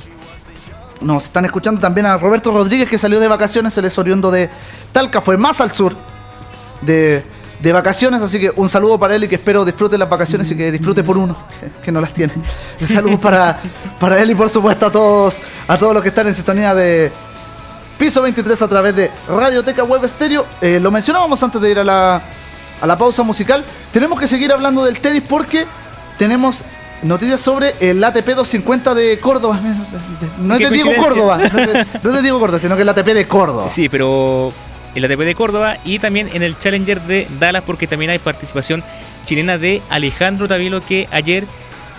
[1.02, 3.76] Nos están escuchando también a Roberto Rodríguez que salió de vacaciones.
[3.76, 4.48] Él es oriundo de
[4.92, 5.20] Talca.
[5.20, 5.94] Fue más al sur
[6.80, 7.22] de,
[7.64, 8.22] de vacaciones.
[8.22, 11.02] Así que un saludo para él y que espero disfrute las vacaciones y que disfrute
[11.02, 11.36] por uno
[11.82, 12.34] que, no las tiene.
[12.80, 13.60] Un saludo para,
[13.98, 17.10] para él y por supuesto a todos, a todos los que están en sintonía de,
[17.98, 20.44] Piso 23 a través de Radioteca Web Stereo.
[20.60, 22.22] Eh, lo mencionábamos antes de ir a la,
[22.80, 23.64] a la pausa musical.
[23.92, 25.64] Tenemos que seguir hablando del tenis porque
[26.18, 26.64] tenemos
[27.02, 29.60] noticias sobre el ATP 250 de Córdoba.
[30.38, 30.90] No es de Diego.
[30.96, 31.38] Córdoba.
[31.38, 33.70] No es de, no es de Diego Córdoba, sino que el ATP de Córdoba.
[33.70, 34.52] Sí, pero
[34.94, 38.82] el ATP de Córdoba y también en el Challenger de Dallas porque también hay participación
[39.24, 41.44] chilena de Alejandro Tavilo que ayer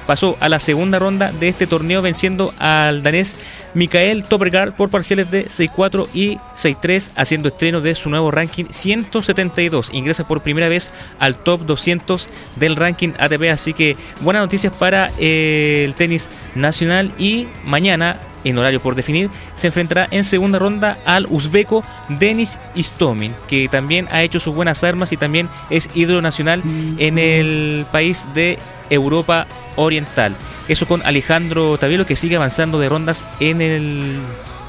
[0.05, 3.37] pasó a la segunda ronda de este torneo venciendo al danés
[3.75, 9.93] Mikael Toppergaard por parciales de 6-4 y 6-3 haciendo estreno de su nuevo ranking 172.
[9.93, 15.11] Ingresa por primera vez al top 200 del ranking ATP, así que buenas noticias para
[15.19, 20.97] eh, el tenis nacional y mañana en horario por definir, se enfrentará en segunda ronda
[21.05, 26.21] al uzbeco Denis Istomin, que también ha hecho sus buenas armas y también es ídolo
[26.21, 26.61] nacional
[26.97, 28.59] en el país de
[28.89, 30.35] Europa Oriental.
[30.67, 34.19] Eso con Alejandro Tavielo, que sigue avanzando de rondas en el,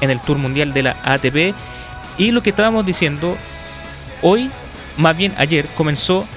[0.01, 1.55] en el Tour Mundial de la ATP.
[2.17, 3.35] Y lo que estábamos diciendo,
[4.21, 4.49] hoy,
[4.97, 6.27] más bien ayer, comenzó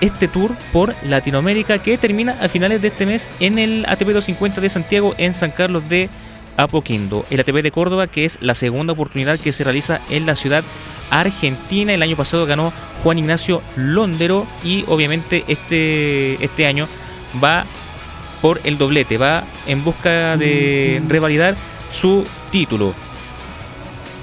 [0.00, 4.60] este tour por Latinoamérica que termina a finales de este mes en el ATP 250
[4.60, 6.10] de Santiago en San Carlos de
[6.56, 7.24] Apoquindo.
[7.30, 10.64] El ATP de Córdoba, que es la segunda oportunidad que se realiza en la ciudad
[11.10, 11.94] argentina.
[11.94, 12.72] El año pasado ganó
[13.02, 16.88] Juan Ignacio Londero y obviamente este, este año
[17.42, 17.64] va
[18.42, 21.54] por el doblete, va en busca de revalidar
[21.90, 22.92] su título.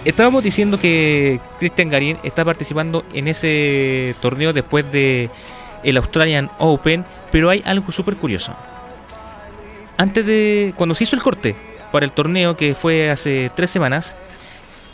[0.06, 5.30] Estábamos diciendo que Cristian Garín está participando en ese torneo después de
[5.84, 8.54] el Australian Open, pero hay algo súper curioso.
[9.98, 11.56] Antes de cuando se hizo el corte
[11.92, 14.16] para el torneo que fue hace tres semanas,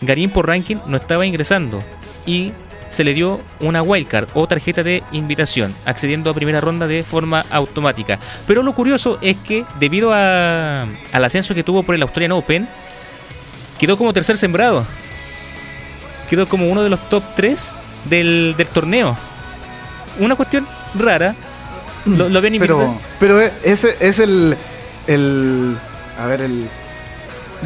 [0.02, 1.84] Garín por ranking no estaba ingresando
[2.26, 2.52] y
[2.90, 7.46] se le dio una wildcard o tarjeta de invitación, accediendo a primera ronda de forma
[7.52, 8.20] automática.
[8.48, 10.82] Pero lo curioso es que debido a-
[11.12, 12.68] al ascenso que tuvo por el Australian Open,
[13.80, 14.86] quedó como tercer sembrado.
[16.30, 17.74] Quedó como uno de los top 3
[18.06, 19.16] del, del torneo.
[20.20, 20.66] Una cuestión
[20.96, 21.36] rara.
[22.06, 24.56] Lo, lo habían Pero, invitado- pero e- ese es el,
[25.08, 25.78] el.
[26.20, 26.68] A ver, el.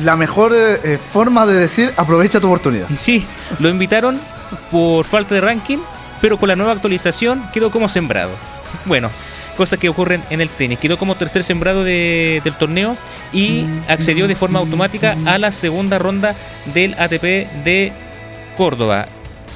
[0.03, 2.87] La mejor eh, forma de decir aprovecha tu oportunidad.
[2.97, 3.25] Sí,
[3.59, 4.19] lo invitaron
[4.71, 5.79] por falta de ranking,
[6.21, 8.31] pero con la nueva actualización quedó como sembrado.
[8.85, 9.09] Bueno,
[9.57, 10.79] cosas que ocurren en el tenis.
[10.79, 12.95] Quedó como tercer sembrado de- del torneo
[13.33, 16.35] y accedió de forma automática a la segunda ronda
[16.73, 17.91] del ATP de
[18.57, 19.07] Córdoba.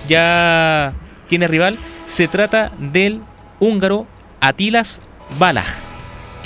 [0.08, 0.94] Ya
[1.28, 1.78] tiene rival.
[2.06, 3.22] Se trata del
[3.60, 4.06] húngaro
[4.42, 5.02] Atilas
[5.40, 5.68] Balaj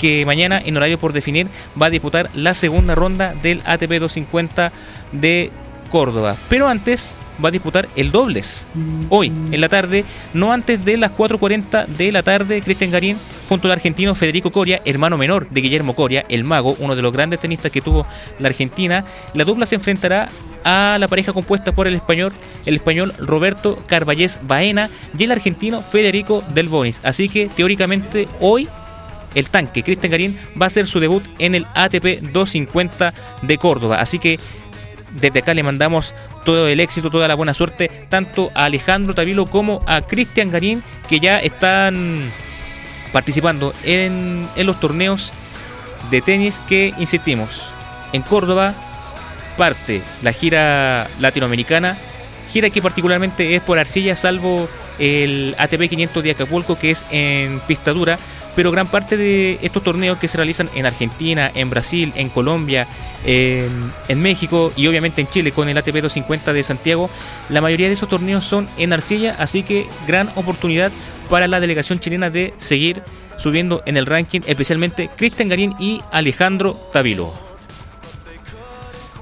[0.00, 1.48] que mañana en horario por definir
[1.80, 4.70] va a disputar la segunda ronda del ATP 250
[5.10, 5.50] de
[5.90, 6.36] Córdoba.
[6.48, 8.70] Pero antes va a disputar el dobles.
[9.08, 13.16] Hoy, en la tarde, no antes de las 4.40 de la tarde, Cristian Garín
[13.48, 17.12] junto al argentino Federico Coria, hermano menor de Guillermo Coria, el mago, uno de los
[17.12, 18.06] grandes tenistas que tuvo
[18.38, 19.04] la Argentina.
[19.34, 20.28] La dupla se enfrentará
[20.64, 22.32] a la pareja compuesta por el español,
[22.66, 27.00] el español Roberto Carballés Baena y el argentino Federico Del Bonis.
[27.04, 28.68] Así que teóricamente hoy
[29.34, 34.00] el tanque Cristian Garín va a hacer su debut en el ATP 250 de Córdoba.
[34.00, 34.38] Así que
[35.12, 39.46] desde acá le mandamos todo el éxito, toda la buena suerte, tanto a Alejandro Tavilo
[39.46, 42.30] como a Cristian Garín, que ya están
[43.12, 45.32] participando en, en los torneos
[46.10, 47.66] de tenis que, insistimos,
[48.12, 48.74] en Córdoba
[49.56, 51.96] parte la gira latinoamericana,
[52.52, 57.60] gira que particularmente es por arcilla, salvo el ATP 500 de Acapulco, que es en
[57.60, 58.18] pista dura,
[58.58, 62.88] pero gran parte de estos torneos que se realizan en Argentina, en Brasil, en Colombia,
[63.24, 67.08] en, México y obviamente en Chile con el ATP 250 de Santiago,
[67.50, 70.90] la mayoría de esos torneos son en arcilla, así que gran oportunidad
[71.30, 73.00] para la delegación chilena de seguir
[73.36, 77.32] subiendo en el ranking, especialmente Cristian Garín y Alejandro Tavilo.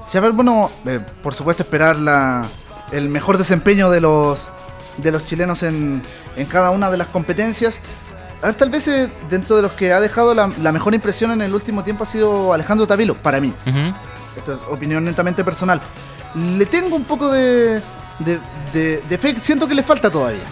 [0.09, 2.47] Sí, a ver, bueno, eh, por supuesto esperar la,
[2.91, 4.49] el mejor desempeño de los,
[4.97, 6.01] de los chilenos en,
[6.37, 7.81] en cada una de las competencias.
[8.41, 11.31] A ver, tal vez eh, dentro de los que ha dejado la, la mejor impresión
[11.31, 13.53] en el último tiempo ha sido Alejandro Tavilo, para mí.
[13.65, 13.79] Ujú.
[14.37, 15.81] Esto es opinión netamente personal.
[16.35, 17.81] Le tengo un poco de,
[18.19, 18.39] de,
[18.73, 20.43] de- de fe, siento que le falta todavía.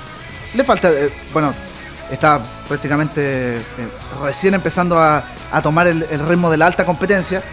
[0.56, 1.54] Le falta, eh, bueno,
[2.10, 3.62] está prácticamente eh,
[4.24, 7.44] recién empezando a, a tomar el, el ritmo de la alta competencia,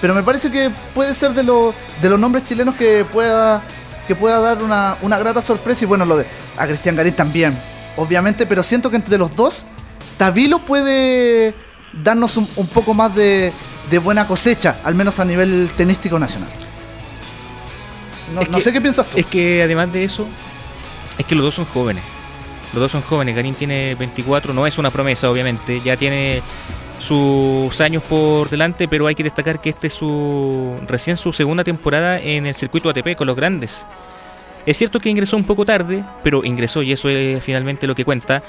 [0.00, 1.72] pero me parece que puede ser de, lo-
[2.02, 3.62] de los nombres chilenos que pueda,
[4.08, 6.26] que pueda dar una, una grata sorpresa y bueno, lo de
[6.56, 7.56] a Cristian Garín también,
[7.96, 9.64] obviamente, pero siento que entre los dos,
[10.16, 11.54] Tavilo puede
[11.92, 13.52] darnos un, un poco más de,
[13.90, 16.48] de buena cosecha, al menos a nivel tenístico nacional.
[18.34, 19.18] No, Es no que- sé qué piensas tú.
[19.18, 20.26] Es que además de eso,
[21.18, 22.02] es que los dos son jóvenes.
[22.72, 23.36] Los dos son jóvenes.
[23.36, 25.80] Garín tiene 24, no es una promesa, obviamente.
[25.84, 26.42] Ya tiene
[26.98, 31.62] sus años por delante, pero hay que destacar que este es su recién su segunda
[31.62, 33.86] temporada en el circuito ATP con los grandes.
[34.64, 38.04] Es cierto que ingresó un poco tarde, pero ingresó y eso es finalmente lo que
[38.04, 38.42] cuenta.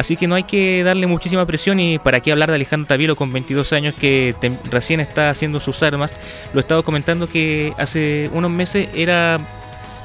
[0.00, 3.16] Así que no hay que darle muchísima presión y para qué hablar de Alejandro Tavilo
[3.16, 4.34] con 22 años que
[4.70, 6.18] recién está haciendo sus armas.
[6.54, 9.38] Lo he estado comentando que hace unos meses era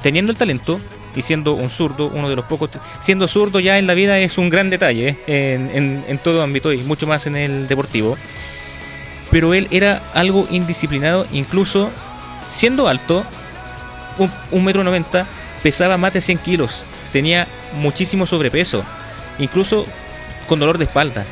[0.01, 0.81] teniendo el talento
[1.15, 4.37] y siendo un zurdo, uno de los pocos, siendo zurdo ya en la vida es
[4.37, 6.03] un gran detalle ¿eh?
[6.05, 8.17] en todo ámbito y mucho más en el deportivo.
[9.31, 11.89] Pero él era algo indisciplinado, incluso
[12.51, 13.23] siendo alto,
[14.17, 15.25] un, un metro noventa,
[15.63, 16.83] pesaba más de 100 kilos,
[17.13, 17.47] tenía
[17.79, 18.83] muchísimo sobrepeso,
[19.39, 19.85] incluso
[20.47, 21.25] con dolor de espalda.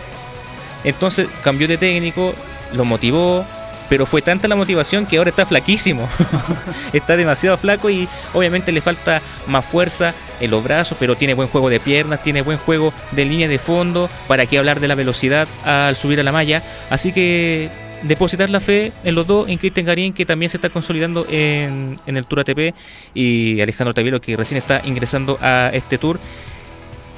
[0.83, 2.33] Entonces cambió de técnico,
[2.73, 3.45] lo motivó,
[3.89, 6.09] pero fue tanta la motivación que ahora está flaquísimo.
[6.93, 11.47] está demasiado flaco y obviamente le falta más fuerza en los brazos, pero tiene buen
[11.47, 14.95] juego de piernas, tiene buen juego de línea de fondo, para qué hablar de la
[14.95, 16.63] velocidad al subir a la malla.
[16.89, 17.69] Así que
[18.03, 21.99] depositar la fe en los dos, en Cristian Garín, que también se está consolidando en,
[22.05, 22.75] en el Tour ATP,
[23.13, 26.19] y Alejandro Tavielo, que recién está ingresando a este Tour.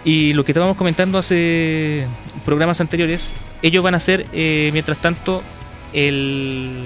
[0.05, 2.05] Y lo que estábamos comentando hace
[2.45, 5.41] programas anteriores, ellos van a hacer, eh, mientras tanto,
[5.93, 6.85] el,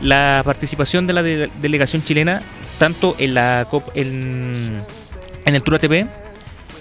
[0.00, 2.40] la participación de la de- delegación chilena,
[2.78, 4.80] tanto en la Cop- en,
[5.44, 6.06] en el Tour ATP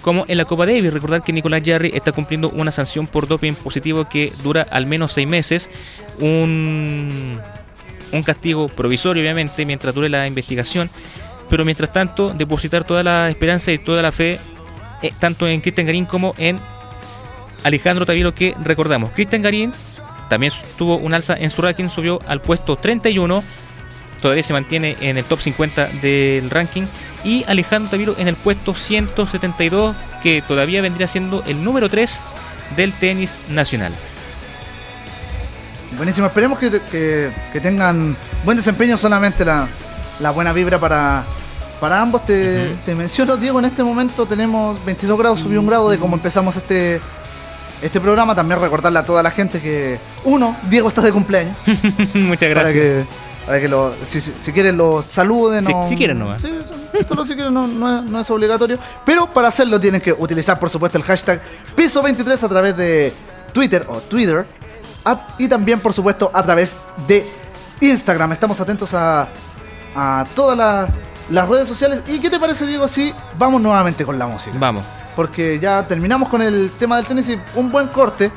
[0.04, 0.94] como en la Copa Davis.
[0.94, 5.14] Recordar que Nicolás Jarry está cumpliendo una sanción por doping positivo que dura al menos
[5.14, 5.68] seis meses.
[6.20, 7.40] Un,
[8.12, 10.92] un castigo provisorio, obviamente, mientras dure la investigación.
[11.50, 14.40] Pero mientras tanto, depositar toda la esperanza y toda la fe,
[15.08, 16.60] eh, tanto en Cristian Garín como en
[17.64, 19.12] Alejandro Tavilo, que recordamos.
[19.12, 19.74] Cristian Garín
[20.30, 23.44] también tuvo un alza en su ranking, subió al puesto 31.
[24.22, 26.84] Todavía se mantiene en el top 50 del ranking.
[27.24, 32.24] Y Alejandro Tavilo en el puesto 172, que todavía vendría siendo el número 3
[32.76, 33.94] del tenis nacional.
[35.98, 39.68] Buenísimo, esperemos que, que- que tengan buen desempeño, solamente la,
[40.20, 41.24] la buena vibra para,
[41.80, 42.26] para ambos.
[42.26, 46.16] Te, te menciono, Diego, en este momento tenemos 22 grados, subió un grado de cómo
[46.16, 47.02] empezamos este,
[47.82, 48.34] este programa.
[48.36, 51.64] También recordarle a toda la gente que, uno, Diego está de cumpleaños.
[52.14, 52.74] Muchas para gracias.
[52.74, 53.06] que,
[53.46, 55.64] para que lo, si, si- si quieren lo saluden.
[55.66, 56.42] Si- o- si quieren nomás.
[56.42, 56.52] Sí,
[57.08, 58.80] solo si quieren, no, no es, no es obligatorio.
[59.06, 61.42] Pero para hacerlo tienen que utilizar, por supuesto, el hashtag
[61.76, 63.14] piso23 a través de
[63.54, 64.46] Twitter o Twitter.
[65.04, 66.76] a- y también, por supuesto, a través
[67.08, 67.26] de
[67.82, 68.32] Instagram.
[68.32, 69.28] Estamos atentos a,
[69.96, 70.90] a todas las,
[71.30, 72.04] las redes sociales.
[72.08, 74.56] ¿Y qué te parece, Diego, si vamos nuevamente con la música?
[74.60, 74.84] Vamos.
[75.16, 78.32] porque ya terminamos con el tema del tenis y un buen corte,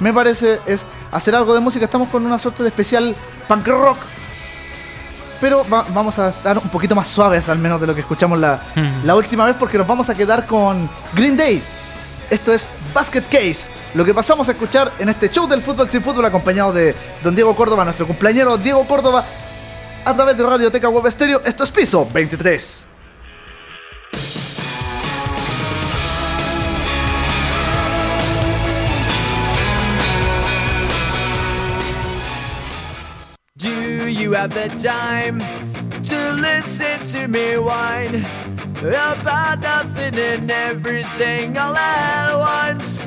[0.00, 1.84] me parece, es hacer algo de música.
[1.84, 3.14] Estamos con una suerte de especial
[3.46, 3.96] punk rock,
[5.40, 8.38] pero va- vamos a estar un poquito más suaves, al menos de lo que escuchamos
[8.38, 9.04] la, Mm.
[9.06, 11.62] la última vez, porque nos vamos a quedar con Green Day.
[12.28, 16.02] Esto es Basket Case, lo que pasamos a escuchar en este show del fútbol sin
[16.02, 19.24] fútbol, acompañado de don Diego Córdoba, nuestro cumpleañero Diego Córdoba,
[20.04, 21.40] a través de Radioteca Web Estéreo.
[21.44, 22.86] Esto es piso 23.
[33.56, 35.40] Do you have the time
[36.02, 38.24] to listen to me whine
[38.80, 43.06] about nothing and everything all at once?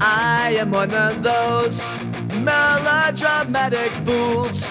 [0.00, 1.90] I am one of those
[2.28, 4.70] melodramatic fools.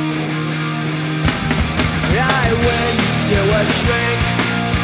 [2.31, 4.21] I went to a shrink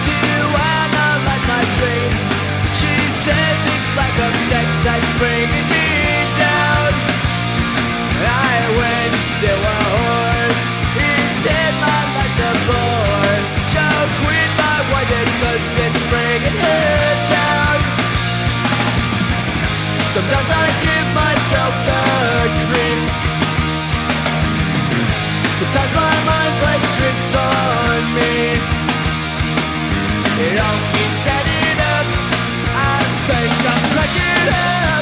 [0.07, 0.17] to
[0.53, 2.23] analyze my dreams.
[2.79, 2.93] She
[3.23, 4.67] says it's like a sex
[5.71, 5.87] me
[6.43, 6.91] down.
[8.19, 10.49] I went to a.
[10.99, 13.39] He said my life's a bore.
[13.71, 13.85] So
[14.21, 14.79] quit my
[15.85, 16.59] it's bringing
[17.31, 17.77] down.
[20.13, 22.01] Sometimes I give myself the
[22.65, 23.11] creeps.
[25.59, 26.06] Sometimes my
[27.17, 28.53] mind on me.
[30.45, 32.07] It all keeps adding up.
[32.69, 32.97] I
[33.27, 34.96] think I'm cracking up.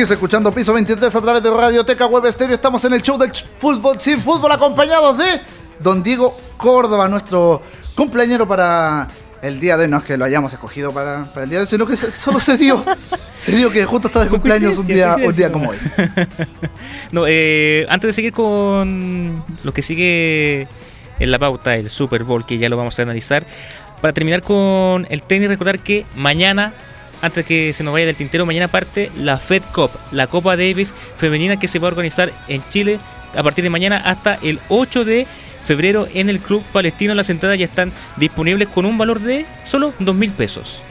[0.00, 2.54] Sigues escuchando Piso 23 a través de Radioteca Web Estéreo.
[2.54, 5.26] Estamos en el show del fútbol sin fútbol acompañados de
[5.78, 7.60] Don Diego Córdoba, nuestro
[7.94, 9.08] cumpleañero para
[9.42, 9.90] el día de hoy.
[9.90, 12.10] No es que lo hayamos escogido para, para el día de hoy, sino que se-
[12.10, 12.82] solo se dio.
[13.36, 15.76] se dio que justo está de cumpleaños un día, un día como hoy.
[17.12, 20.66] No, eh, antes de seguir con lo que sigue
[21.18, 23.44] en la pauta, el Super Bowl, que ya lo vamos a analizar,
[24.00, 26.72] para terminar con el tenis, recordar que mañana,
[27.22, 30.94] antes que se nos vaya del tintero, mañana parte la Fed Cup, la Copa Davis
[31.16, 32.98] femenina que se va a organizar en Chile
[33.36, 35.26] a partir de mañana hasta el 8 de
[35.64, 37.14] febrero en el Club Palestino.
[37.14, 40.82] Las entradas ya están disponibles con un valor de solo 2 mil pesos.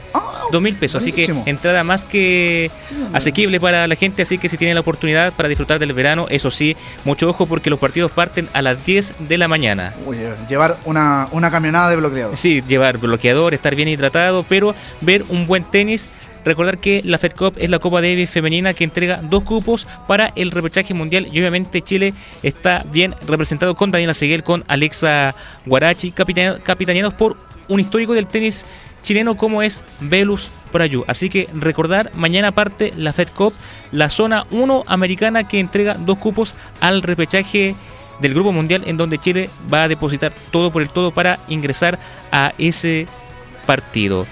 [0.52, 2.70] 2 mil pesos, así que entrada más que
[3.12, 6.50] asequible para la gente, así que si tienen la oportunidad para disfrutar del verano, eso
[6.50, 9.94] sí, mucho ojo porque los partidos parten a las 10 de la mañana.
[10.06, 12.36] Uy, eh, llevar una, una camionada de bloqueador.
[12.36, 16.08] Sí, llevar bloqueador, estar bien hidratado, pero ver un buen tenis.
[16.42, 20.32] Recordar que la Fed Cup es la Copa Davis femenina que entrega dos cupos para
[20.36, 25.34] el repechaje mundial y obviamente Chile está bien representado con Daniela Seguel, con Alexa
[25.66, 27.36] Guarachi, capitane- capitaneados por
[27.68, 28.64] un histórico del tenis
[29.02, 31.04] chileno como es Velus Prayu.
[31.06, 33.54] Así que recordar, mañana parte la Fed Cup,
[33.92, 37.74] la zona 1 americana que entrega dos cupos al repechaje
[38.20, 41.98] del Grupo Mundial en donde Chile va a depositar todo por el todo para ingresar
[42.30, 43.06] a ese
[43.66, 44.26] partido.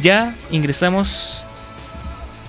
[0.00, 1.44] Ya ingresamos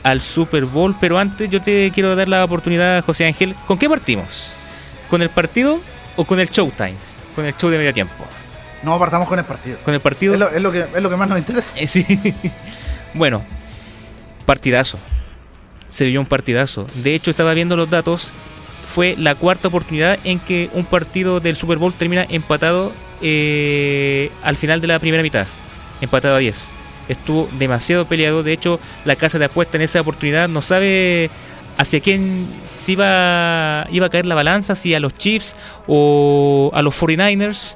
[0.04, 3.90] al Super Bowl, pero antes yo te quiero dar la oportunidad, José Ángel, ¿con qué
[3.90, 4.56] partimos?
[5.10, 5.80] ¿Con el partido
[6.16, 6.96] o con el Showtime?
[7.36, 8.26] Con el show de medio tiempo.
[8.84, 9.78] No, partamos con el partido.
[9.84, 10.34] Con el partido.
[10.34, 11.74] Es lo, es lo que, es lo que más nos interesa.
[11.76, 12.06] Eh, sí.
[13.14, 13.44] bueno,
[14.46, 14.98] partidazo.
[15.88, 16.88] Se vio un partidazo.
[16.96, 18.32] De hecho, estaba viendo los datos.
[18.86, 24.58] fue la cuarta oportunidad en que un partido del Super Bowl termina empatado eh, al
[24.58, 25.46] final de la primera mitad,
[26.02, 26.72] empatado a 10.
[27.08, 31.30] Estuvo demasiado peleado, de hecho la casa de apuesta en esa oportunidad no sabe
[31.78, 35.56] hacia quién se iba, iba a caer la balanza, si a los Chiefs
[35.88, 37.76] o a los 49ers,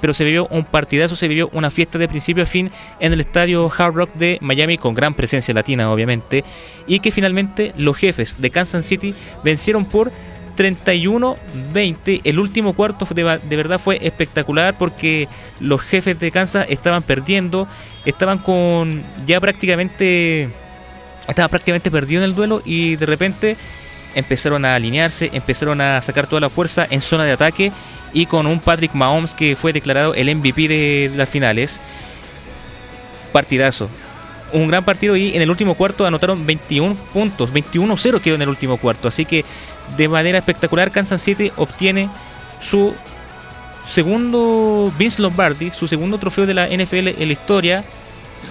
[0.00, 2.70] pero se vivió un partidazo, se vivió una fiesta de principio a fin
[3.00, 6.44] en el estadio Hard Rock de Miami con gran presencia latina obviamente,
[6.86, 10.12] y que finalmente los jefes de Kansas City vencieron por
[10.58, 12.20] 31-20.
[12.24, 15.28] El último cuarto de, verdad fue espectacular porque
[15.60, 17.68] los jefes de Kansas estaban perdiendo,
[18.04, 20.50] estaban con ya prácticamente
[21.28, 23.56] estaba prácticamente perdido en el duelo y de repente
[24.14, 27.70] empezaron a alinearse, empezaron a sacar toda la fuerza en zona de ataque
[28.12, 31.80] y con un Patrick Mahomes que fue declarado el MVP de las finales.
[33.32, 33.88] Partidazo.
[34.52, 38.48] Un gran partido y en el último cuarto anotaron 21 puntos, 21-0 quedó en el
[38.48, 39.44] último cuarto, así que
[39.98, 42.08] de manera espectacular Kansas City obtiene
[42.60, 42.94] su
[43.86, 47.84] segundo Vince Lombardi, su segundo trofeo de la NFL en la historia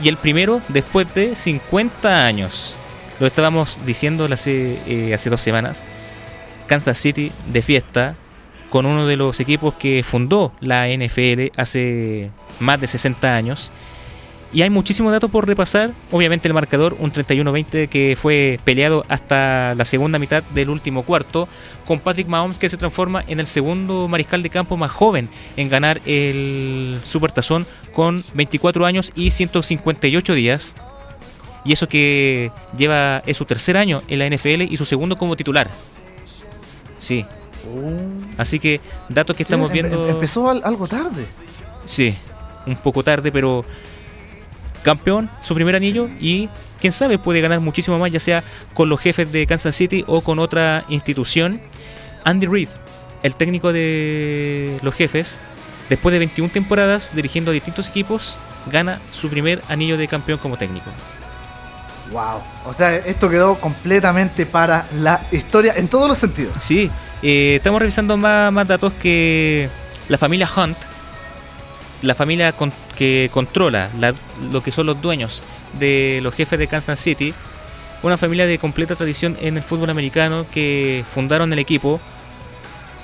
[0.04, 2.76] y el primero después de 50 años.
[3.20, 5.86] Lo estábamos diciendo hace, eh, hace dos semanas.
[6.68, 8.16] Kansas City de fiesta
[8.70, 13.72] con uno de los equipos que fundó la NFL hace más de 60 años.
[14.54, 15.92] Y hay muchísimos datos por repasar.
[16.10, 21.50] Obviamente el marcador, un 31-20 que fue peleado hasta la segunda mitad del último cuarto,
[21.86, 25.70] con Patrick Mahomes que se transforma en el segundo mariscal de campo más joven en
[25.70, 30.76] ganar el Supertazón con 24 años y 158 días.
[31.66, 35.36] Y eso que lleva es su tercer año en la NFL y su segundo como
[35.36, 35.70] titular.
[36.98, 37.26] Sí.
[38.38, 40.06] Así que datos que estamos Sí, em- viendo...
[40.08, 41.26] em- Empezó al- algo tarde.
[41.86, 42.16] Sí,
[42.66, 43.64] un poco tarde, pero
[44.84, 46.50] campeón, su primer anillo y
[46.80, 48.44] quién sabe puede ganar muchísimo más, ya sea
[48.74, 51.60] con los jefes de Kansas City o con otra institución.
[52.24, 52.70] Andy Reid,
[53.24, 55.42] el técnico de los jefes,
[55.90, 58.38] después de 21 temporadas dirigiendo a distintos equipos,
[58.72, 60.90] gana su primer anillo de campeón como técnico.
[62.12, 62.42] Wow.
[62.66, 66.54] O sea, esto quedó completamente para la historia en todos los sentidos.
[66.60, 66.90] Sí,
[67.22, 69.70] eh, estamos revisando más, datos que
[70.08, 70.78] la familia Hunt,
[72.02, 72.54] la familia
[72.96, 74.14] que controla la-
[74.52, 75.44] lo que son los dueños
[75.80, 77.34] de los jefes de Kansas City,
[78.04, 82.00] una familia de completa tradición en el fútbol americano que fundaron el equipo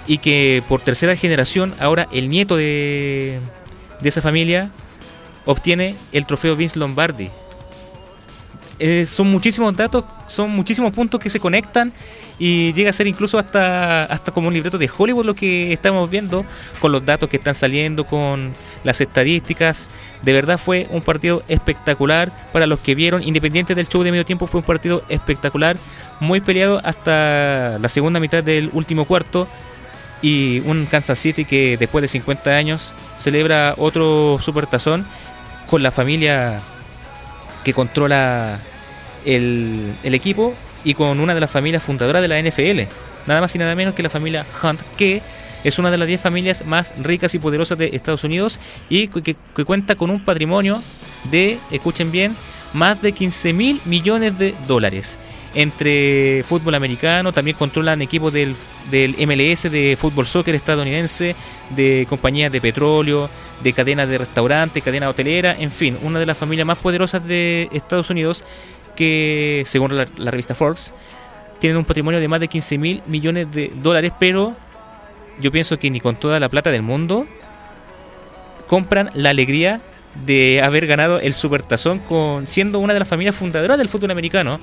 [0.08, 3.40] y que por tercera generación ahora el nieto de,
[4.00, 4.70] de esa familia
[5.46, 7.30] obtiene el trofeo Vince Lombardi.
[8.80, 11.94] Eh, son muchísimos datos, son muchísimos puntos que se conectan
[12.40, 16.10] y llega a ser incluso hasta, hasta como un libreto de Hollywood lo que estamos
[16.10, 16.44] viendo
[16.80, 18.52] con los datos que están saliendo, con
[18.84, 19.88] las estadísticas.
[20.24, 24.26] De verdad fue un partido espectacular para los que vieron, independiente del show de medio
[24.26, 25.78] tiempo, fue un partido espectacular,
[26.20, 29.48] muy peleado hasta la segunda mitad del último cuarto
[30.24, 35.06] y un Kansas City que después de 50 años celebra otro supertazón
[35.70, 36.60] con la familia
[37.64, 38.60] que controla
[39.26, 40.54] el, el equipo
[40.84, 42.90] y con una de las familias fundadoras de la NFL.
[43.26, 45.22] Nada más y nada menos que la familia Hunt, que
[45.64, 48.60] es una de las 10 familias más ricas y poderosas de Estados Unidos
[48.90, 50.82] y que, que- que cuenta con un patrimonio
[51.32, 52.36] de, escuchen bien,
[52.74, 55.18] más de 15 mil millones de dólares.
[55.56, 58.56] Entre fútbol americano, también controlan equipos del,
[58.90, 61.36] del MLS, de fútbol soccer estadounidense,
[61.70, 63.30] de compañías de petróleo,
[63.62, 67.70] de cadenas de restaurantes, cadena hotelera, en fin, una de las familias más poderosas de
[67.72, 68.46] Estados Unidos
[68.96, 70.94] que, según la, la revista Forbes,
[71.60, 74.56] tienen un patrimonio de más de 15 mil millones de dólares, pero
[75.40, 77.26] yo pienso que ni con toda la plata del mundo
[78.68, 79.82] compran la alegría
[80.26, 84.60] de haber ganado el Supertazón con siendo una de las familias fundadoras del fútbol americano,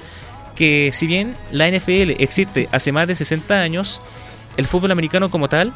[0.54, 4.02] que si bien la NFL existe hace más de 60 años,
[4.56, 5.72] el fútbol americano como tal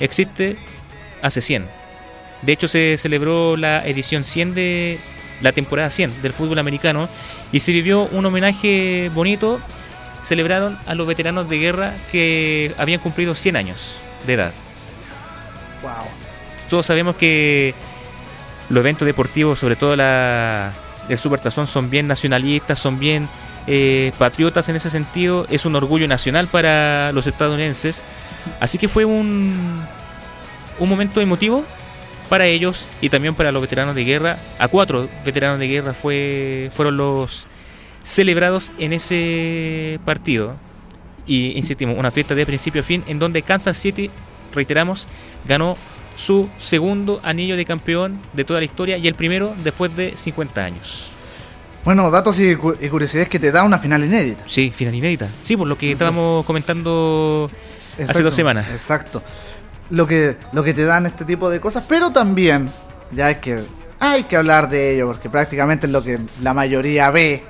[0.00, 0.56] existe
[1.22, 1.66] hace 100.
[2.42, 4.98] De hecho se celebró la edición 100 de
[5.40, 7.08] la temporada 100 del fútbol americano
[7.52, 9.60] y se vivió un homenaje bonito.
[10.20, 14.52] Celebraron a los veteranos de guerra que habían cumplido 100 años de edad.
[15.82, 15.92] Wow.
[16.68, 17.72] Todos sabemos que
[18.68, 20.72] los eventos deportivos, sobre todo la,
[21.08, 23.28] el Supertazón, son bien nacionalistas, son bien
[23.70, 25.46] eh, patriotas en ese sentido.
[25.50, 28.02] Es un orgullo nacional para los estadounidenses.
[28.60, 29.84] Así que fue un,
[30.78, 31.64] un momento emotivo
[32.30, 34.38] para ellos y también para los veteranos de guerra.
[34.58, 37.46] A cuatro veteranos de guerra fue, fueron los
[38.02, 40.56] celebrados en ese partido.
[41.26, 44.10] Y insistimos, una fiesta de principio a fin en donde Kansas City,
[44.54, 45.08] reiteramos,
[45.46, 45.76] ganó
[46.16, 50.64] su segundo anillo de campeón de toda la historia y el primero después de 50
[50.64, 51.12] años.
[51.88, 54.44] Bueno, datos y, cu- y curiosidades que te da una final inédita.
[54.46, 55.26] Sí, final inédita.
[55.42, 57.50] Sí, por lo que estábamos comentando
[57.96, 58.66] Exacto, dos semanas.
[58.70, 59.22] Exacto.
[59.88, 62.68] Lo que, lo que te dan este tipo de cosas, pero también
[63.10, 63.60] ya hay que,
[64.00, 67.44] hay que hablar de ello, porque prácticamente es lo que la mayoría ve,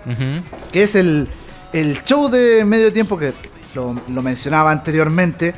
[0.70, 1.26] que es el,
[1.72, 3.32] el show de medio tiempo que
[3.74, 5.53] lo, lo mencionaba anteriormente,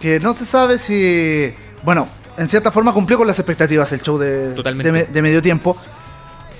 [0.00, 1.52] que no se sabe si,
[1.82, 2.08] bueno,
[2.38, 5.76] en cierta forma cumplió con las expectativas el show de, de, de medio tiempo,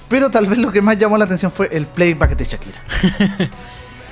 [0.09, 2.82] pero tal vez lo que más llamó la atención fue el playback de Shakira.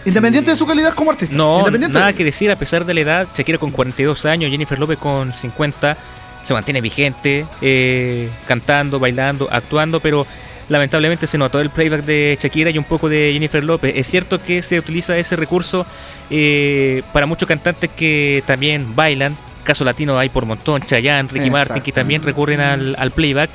[0.05, 1.34] Independiente de su calidad como artista.
[1.34, 4.51] No, Independiente nada de- que decir, a pesar de la edad, Shakira con 42 años,
[4.51, 5.97] Jennifer López con 50,
[6.44, 10.24] se mantiene vigente, eh, cantando, bailando, actuando, pero
[10.68, 13.94] lamentablemente se notó el playback de Shakira y un poco de Jennifer López.
[13.97, 15.84] Es cierto que se utiliza ese recurso
[16.30, 21.82] eh, para muchos cantantes que también bailan, caso latino hay por montón, Chayanne, Ricky Martin,
[21.82, 23.51] que también recurren al, al playback,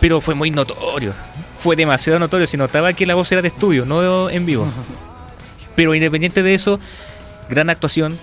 [0.00, 1.12] pero fue muy notorio,
[1.58, 4.66] fue demasiado notorio, se notaba que la voz era de estudio, no en vivo.
[5.76, 6.80] Pero independiente de eso,
[7.48, 8.18] gran actuación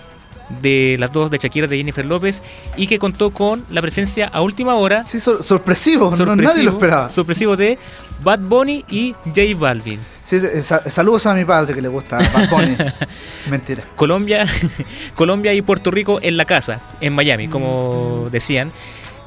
[0.61, 2.43] de las dos, de Shakira de Jennifer López,
[2.75, 6.63] y que contó con la presencia a última hora, Sí, sor- sorpresivo, no, sorpresivo, nadie
[6.63, 7.09] lo esperaba.
[7.09, 7.79] sorpresivo de
[8.23, 9.99] Bad Bunny y J Balvin.
[10.23, 12.75] Sí, sa- saludos a mi padre que le gusta Bad Bunny.
[13.49, 13.83] Mentira.
[13.95, 14.45] Colombia,
[15.15, 18.71] Colombia y Puerto Rico en la casa, en Miami, como decían.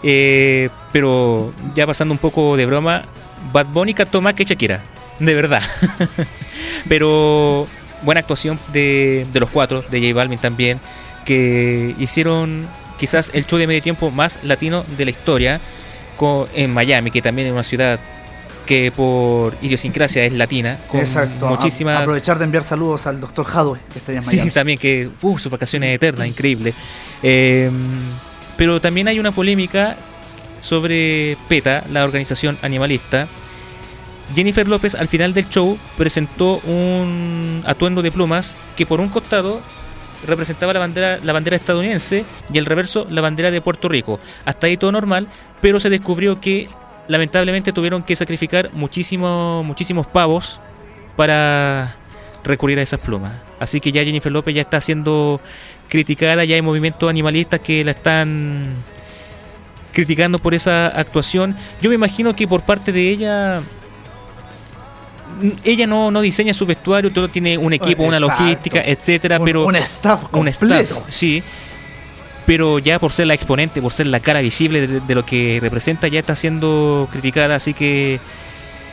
[0.03, 3.05] Eh, pero ya pasando un poco de broma,
[3.53, 4.83] Bad Bunny cantó más que Shakira,
[5.19, 5.63] de verdad.
[6.89, 7.67] pero
[8.03, 10.81] buena actuación de, de los cuatro, de J Balvin también,
[11.25, 12.67] que hicieron
[12.99, 15.61] quizás el show de medio tiempo más latino de la historia
[16.55, 18.01] en Miami, que también es una ciudad
[18.67, 21.47] que por idiosincrasia es latina, con Exacto.
[21.47, 24.49] a- muchísimas aprovechar de enviar saludos al doctor Hadwe, que está allá en Miami.
[24.49, 26.75] Sí, también que uh, sus vacaciones eternas, increíble.
[27.23, 27.71] Eh,
[28.59, 29.97] pero también hay una polémica
[30.61, 33.29] sobre PETA, la organización animalista.
[34.35, 39.63] Jennifer López al final del show presentó un atuendo de plumas que por un costado
[40.27, 44.19] representaba la bandera, la bandera estadounidense y el reverso la bandera de Puerto Rico.
[44.45, 45.29] Hasta ahí todo normal,
[45.63, 46.69] pero se descubrió que
[47.07, 50.61] lamentablemente tuvieron que sacrificar muchísimo, muchísimos pavos
[51.15, 51.95] para
[52.43, 53.35] recurrir a esas plumas.
[53.61, 55.41] Así que ya Jennifer López ya está siendo
[55.89, 58.75] criticada, ya hay movimientos animalistas que la están
[59.93, 61.57] criticando por esa actuación.
[61.81, 63.63] Yo me imagino que por parte de ella
[65.43, 69.45] mm, ella no, no diseña su vestuario, todo tiene un equipo, una logística, etcétera, Un-
[69.45, 70.67] pero un staff un completo.
[70.77, 71.43] staff, sí.
[72.47, 75.59] Pero ya por ser la exponente, por ser la cara visible de, de lo que
[75.61, 78.21] representa, ya está siendo criticada, así que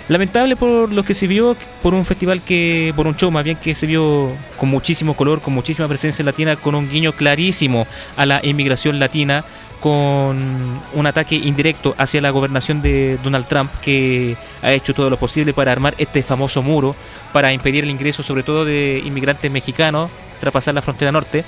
[0.08, 3.58] lamentable por lo que se vio, por un festival que, por un show más bien
[3.58, 8.26] que se vio con muchísimo color, con muchísima presencia latina, con un guiño clarísimo a
[8.26, 9.43] la inmigración latina,
[9.80, 15.18] con un ataque indirecto hacia la gobernación de Donald Trump, que ha hecho todo lo
[15.18, 16.95] posible para armar este famoso muro,
[17.34, 21.43] para impedir el ingreso sobre todo de inmigrantes mexicanos, traspasar la frontera norte.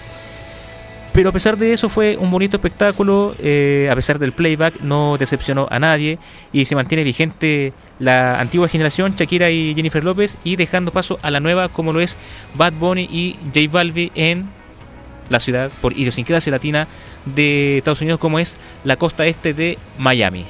[1.17, 5.17] Pero a pesar de eso fue un bonito espectáculo, eh, a pesar del playback no
[5.17, 6.19] decepcionó a nadie
[6.53, 11.31] y se mantiene vigente la antigua generación, Shakira y Jennifer López, y dejando paso a
[11.31, 12.19] la nueva como lo es
[12.53, 14.47] Bad Bunny y J Balvin en
[15.29, 16.87] la ciudad por idiosincrasia latina
[17.25, 20.45] de Estados Unidos como es la costa este de Miami.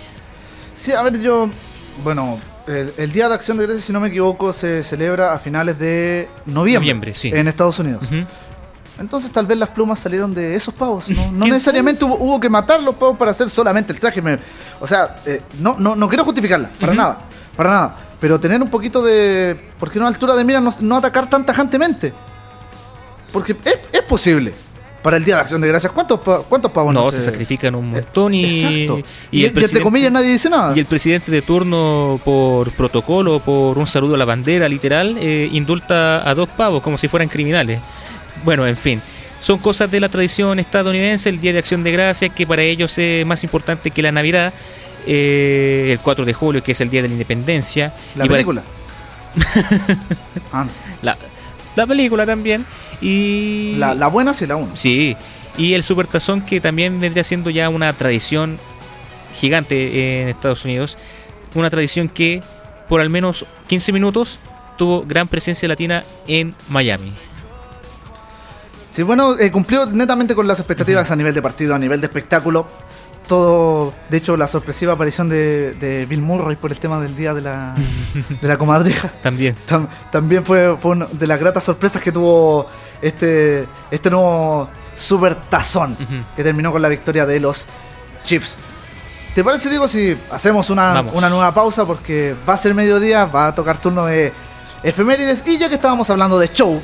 [0.76, 1.49] Sí, a ver, yo.
[2.03, 5.39] Bueno, el, el Día de Acción de Gracias, si no me equivoco, se celebra a
[5.39, 6.82] finales de noviembre.
[6.82, 7.32] Noviembre, sí.
[7.34, 8.03] En Estados Unidos.
[8.03, 8.26] Ujú.
[8.99, 11.09] Entonces, tal vez las plumas salieron de esos pavos.
[11.09, 14.21] No, no ¿Quién necesariamente hubo, hubo que matar los pavos para hacer solamente el traje.
[14.21, 14.39] me-
[14.79, 17.19] o sea, eh, no, no, no quiero justificarla, para nada.
[17.55, 17.95] Para nada.
[18.19, 19.55] Pero tener un poquito de.
[19.79, 22.13] ¿Por qué no altura de mira no, no atacar tan tajantemente?
[23.31, 24.53] Porque es, es posible.
[25.03, 26.19] Para el Día de Acción de Gracias, ¿cuántos,
[26.49, 28.97] cuántos pavos no, se- se sacrifican un montón y, Exacto.
[29.31, 30.73] Y, y el y entre comillas nadie dice nada.
[30.75, 35.47] Y el presidente de turno, por protocolo, por un saludo a la bandera, literal, eh,
[35.53, 37.79] indulta a dos pavos como si fueran criminales.
[38.43, 39.01] Bueno, en fin.
[39.39, 42.97] Son cosas de la tradición estadounidense, el Día de Acción de Gracias, que para ellos
[42.97, 44.51] es más importante que la Navidad,
[45.05, 47.93] eh, el 4 de julio, que es el Día de la Independencia.
[48.15, 48.63] La y para- película.
[50.51, 50.71] Ah, no.
[51.01, 51.17] la,
[51.75, 52.65] la película también.
[53.01, 54.75] Y la, la buena sí, la uno.
[54.75, 55.15] Sí,
[55.57, 58.57] y el supertazón que también vendría siendo ya una tradición
[59.39, 60.97] gigante en Estados Unidos.
[61.53, 62.41] Una tradición que
[62.89, 64.39] por al menos 15 minutos
[64.77, 67.13] tuvo gran presencia latina en Miami.
[68.97, 72.07] Sí, bueno, eh, cumplió netamente con las expectativas a nivel de partido, a nivel de
[72.07, 72.65] espectáculo.
[73.27, 77.35] Todo, de hecho, la sorpresiva aparición de, de Bill Murray por el tema del día
[77.35, 77.75] de la,
[78.41, 79.09] de la comadreja.
[79.21, 79.55] También.
[79.69, 82.65] Tam- también fue, fue una de las gratas sorpresas que tuvo
[82.99, 85.95] este, este nuevo super tazón
[86.35, 87.67] que terminó con la victoria de los
[88.25, 88.57] Chiefs.
[89.35, 91.85] ¿Te parece, digo, si hacemos una, una nueva pausa?
[91.85, 94.33] Porque va a ser mediodía, va a tocar turno de
[94.81, 95.43] efemérides.
[95.45, 96.81] Y ya que estábamos hablando de show,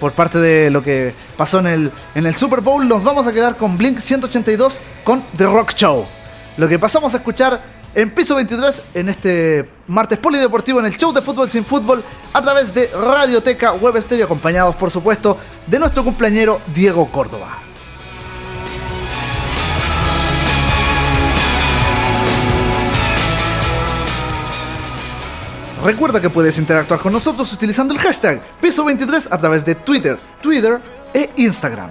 [0.00, 3.32] por parte de lo que pasó en el, en el Super Bowl, nos vamos a
[3.32, 6.06] quedar con Blink 182 con The Rock Show.
[6.56, 7.60] Lo que pasamos a escuchar
[7.94, 12.42] en piso 23 en este martes polideportivo en el show de fútbol sin fútbol a
[12.42, 17.67] través de Radioteca Web Stereo, acompañados por supuesto de nuestro cumpleañero Diego Córdoba.
[25.82, 30.80] Recuerda que puedes interactuar con nosotros utilizando el hashtag Piso23 a través de Twitter, Twitter
[31.14, 31.90] e Instagram.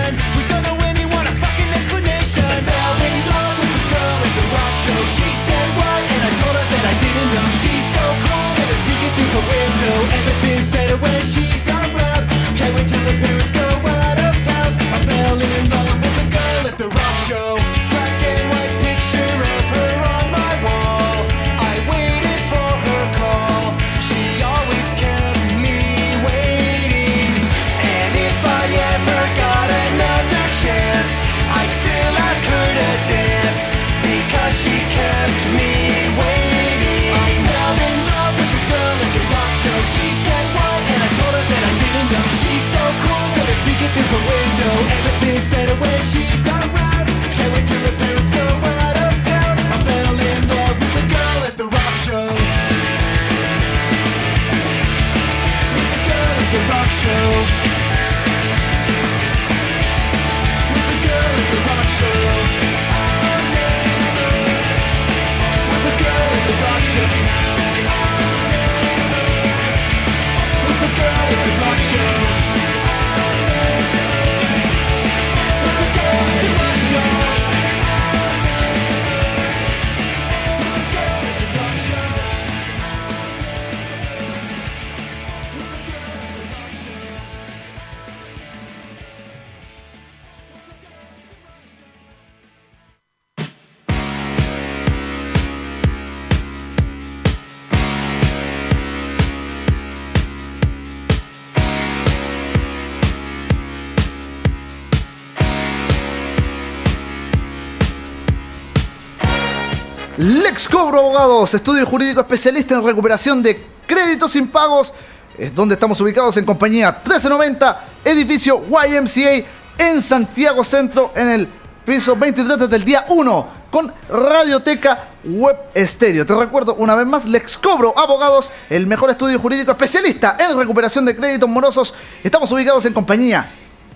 [111.41, 114.93] Estudio jurídico especialista en recuperación de créditos impagos,
[115.35, 119.47] es donde estamos ubicados en compañía 1390, edificio YMCA
[119.79, 121.49] en Santiago Centro, en el
[121.83, 126.27] piso 23 desde el día 1, con radioteca web estéreo.
[126.27, 131.05] Te recuerdo una vez más, Lex Cobro Abogados, el mejor estudio jurídico especialista en recuperación
[131.05, 131.95] de créditos morosos.
[132.23, 133.49] Estamos ubicados en compañía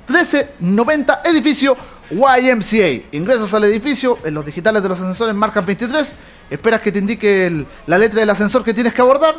[0.07, 1.77] 1390, edificio
[2.11, 3.07] YMCA.
[3.11, 6.13] Ingresas al edificio, en los digitales de los ascensores marcan 23,
[6.49, 9.35] esperas que te indique la letra del ascensor que tienes que abordar,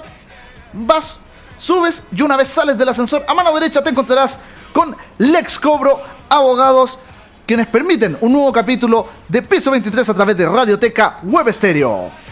[0.73, 1.21] vas,
[1.59, 4.39] subes y una vez sales del ascensor, a mano derecha te encontrarás
[4.73, 6.99] con Lex Cobro Abogados,
[7.47, 12.26] quienes permiten un nuevo capítulo de Piso 23 a través de Radioteca Web Stereo.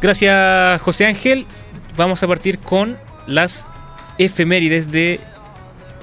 [0.00, 1.46] Gracias, José Ángel.
[1.96, 3.66] Vamos a partir con las
[4.18, 5.20] efemérides de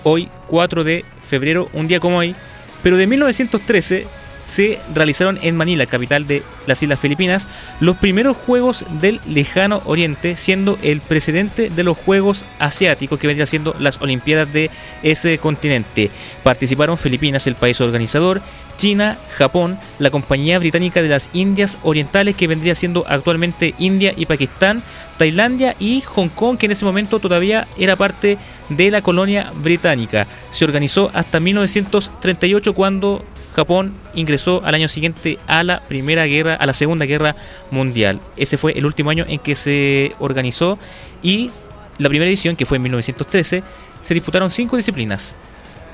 [0.04, 2.36] hoy, 4 de febrero, un día como hoy.
[2.84, 4.08] Pero de 1913
[4.48, 7.50] se realizaron en Manila, capital de las Islas Filipinas,
[7.82, 13.46] los primeros Juegos del Lejano Oriente, siendo el precedente de los Juegos Asiáticos que vendría
[13.46, 14.72] siendo las Olimpiadas de
[15.04, 16.10] ese continente.
[16.44, 18.42] Participaron Filipinas, el país organizador,
[18.78, 24.28] China, Japón, la Compañía Británica de las Indias Orientales, que vendría siendo actualmente India y
[24.28, 24.82] Pakistán,
[25.18, 28.38] Tailandia y Hong Kong, que en ese momento todavía era parte
[28.70, 30.26] de la colonia británica.
[30.52, 33.26] Se organizó hasta 1938 cuando
[33.58, 37.36] Japón ingresó al año siguiente a la primera guerra, a la segunda guerra
[37.72, 38.22] mundial.
[38.38, 40.78] Ese fue el último año en que se organizó
[41.24, 41.50] y
[41.98, 43.64] la primera edición, que fue en 1913,
[44.04, 45.36] se disputaron cinco disciplinas: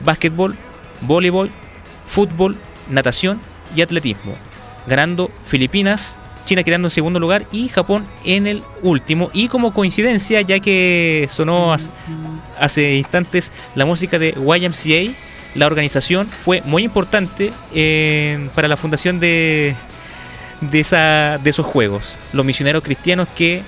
[0.02, 0.58] básquetbol,
[1.00, 1.50] voleibol,
[2.06, 2.58] fútbol,
[2.90, 3.40] natación
[3.74, 4.36] y atletismo,
[4.86, 9.30] ganando Filipinas, China quedando en segundo lugar y Japón en el último.
[9.32, 11.92] Y como coincidencia, ya que sonó hace,
[12.60, 15.14] hace instantes la música de YMCA,
[15.56, 19.76] la organización fue muy importante eh, para la fundación de,
[20.62, 22.18] de, esa, de esos juegos.
[22.34, 23.62] Los misioneros cristianos que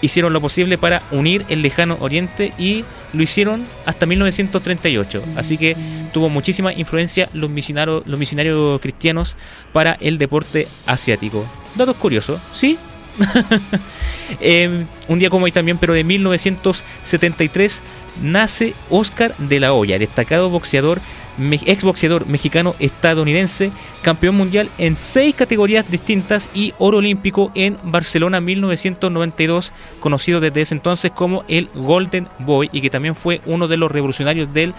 [0.00, 5.22] hicieron lo posible para unir el lejano oriente y lo hicieron hasta 1938.
[5.36, 5.76] Así que
[6.12, 9.36] tuvo muchísima influencia los misionarios, los misionarios cristianos
[9.72, 11.46] para el deporte asiático.
[11.74, 12.78] Datos curiosos, ¿sí?
[14.40, 17.82] Eh, un día como hoy también, pero de 1973,
[18.22, 21.00] nace Oscar de la Hoya, destacado boxeador,
[21.38, 23.70] exboxeador mexicano-estadounidense,
[24.02, 30.74] campeón mundial en seis categorías distintas y oro olímpico en Barcelona 1992, conocido desde ese
[30.74, 34.74] entonces como el Golden Boy y que también fue uno de los revolucionarios del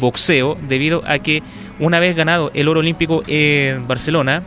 [0.00, 1.42] boxeo, debido a que
[1.78, 4.42] una vez ganado el oro olímpico en Barcelona,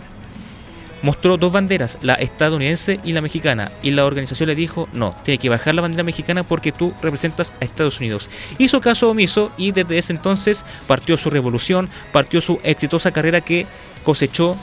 [1.02, 5.38] mostró dos banderas, la estadounidense y la mexicana, y la organización le dijo, no, tiene
[5.38, 8.30] que bajar la bandera mexicana porque tú representas a Estados Unidos.
[8.58, 13.66] Hizo caso omiso y desde ese entonces partió su revolución, partió su exitosa carrera que
[14.04, 14.56] cosechó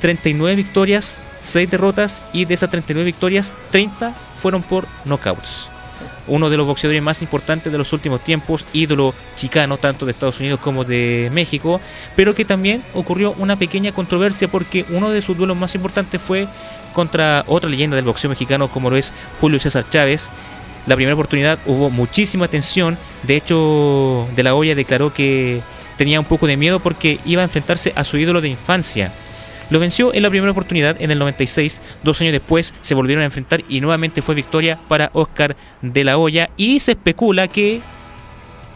[0.00, 5.73] 39 victorias, 6 derrotas y de esas 39 victorias, 30 fueron por knockouts.
[6.26, 10.40] Uno de los boxeadores más importantes de los últimos tiempos, ídolo chicano tanto de Estados
[10.40, 11.80] Unidos como de México,
[12.16, 16.48] pero que también ocurrió una pequeña controversia porque uno de sus duelos más importantes fue
[16.94, 20.30] contra otra leyenda del boxeo mexicano como lo es Julio César Chávez.
[20.86, 25.62] La primera oportunidad hubo muchísima tensión, de hecho De La Hoya declaró que
[25.96, 29.12] tenía un poco de miedo porque iba a enfrentarse a su ídolo de infancia.
[29.70, 33.26] Lo venció en la primera oportunidad en el 96, dos años después se volvieron a
[33.26, 37.80] enfrentar y nuevamente fue victoria para Oscar de la Hoya y se especula que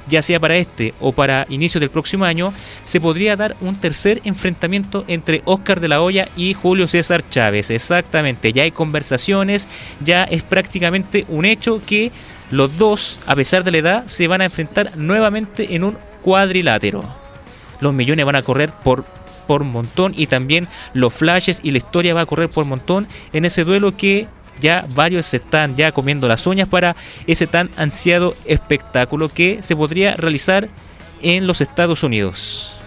[0.08, 2.52] ya sea para este o para inicio del próximo año,
[2.84, 7.70] se podría dar un tercer enfrentamiento entre Oscar de la Hoya y Julio César Chávez.
[7.70, 9.68] Exactamente, ya hay conversaciones,
[10.00, 12.10] ya es prácticamente un hecho que
[12.50, 17.04] los dos, a pesar de la edad, se van a enfrentar nuevamente en un cuadrilátero.
[17.80, 19.04] Los millones van a correr por
[19.48, 23.44] por montón y también los flashes y la historia va a correr por montón en
[23.44, 24.28] ese duelo que
[24.60, 26.94] ya varios se están ya comiendo las uñas para
[27.26, 30.68] ese tan ansiado espectáculo que se podría realizar
[31.22, 32.78] en los Estados Unidos.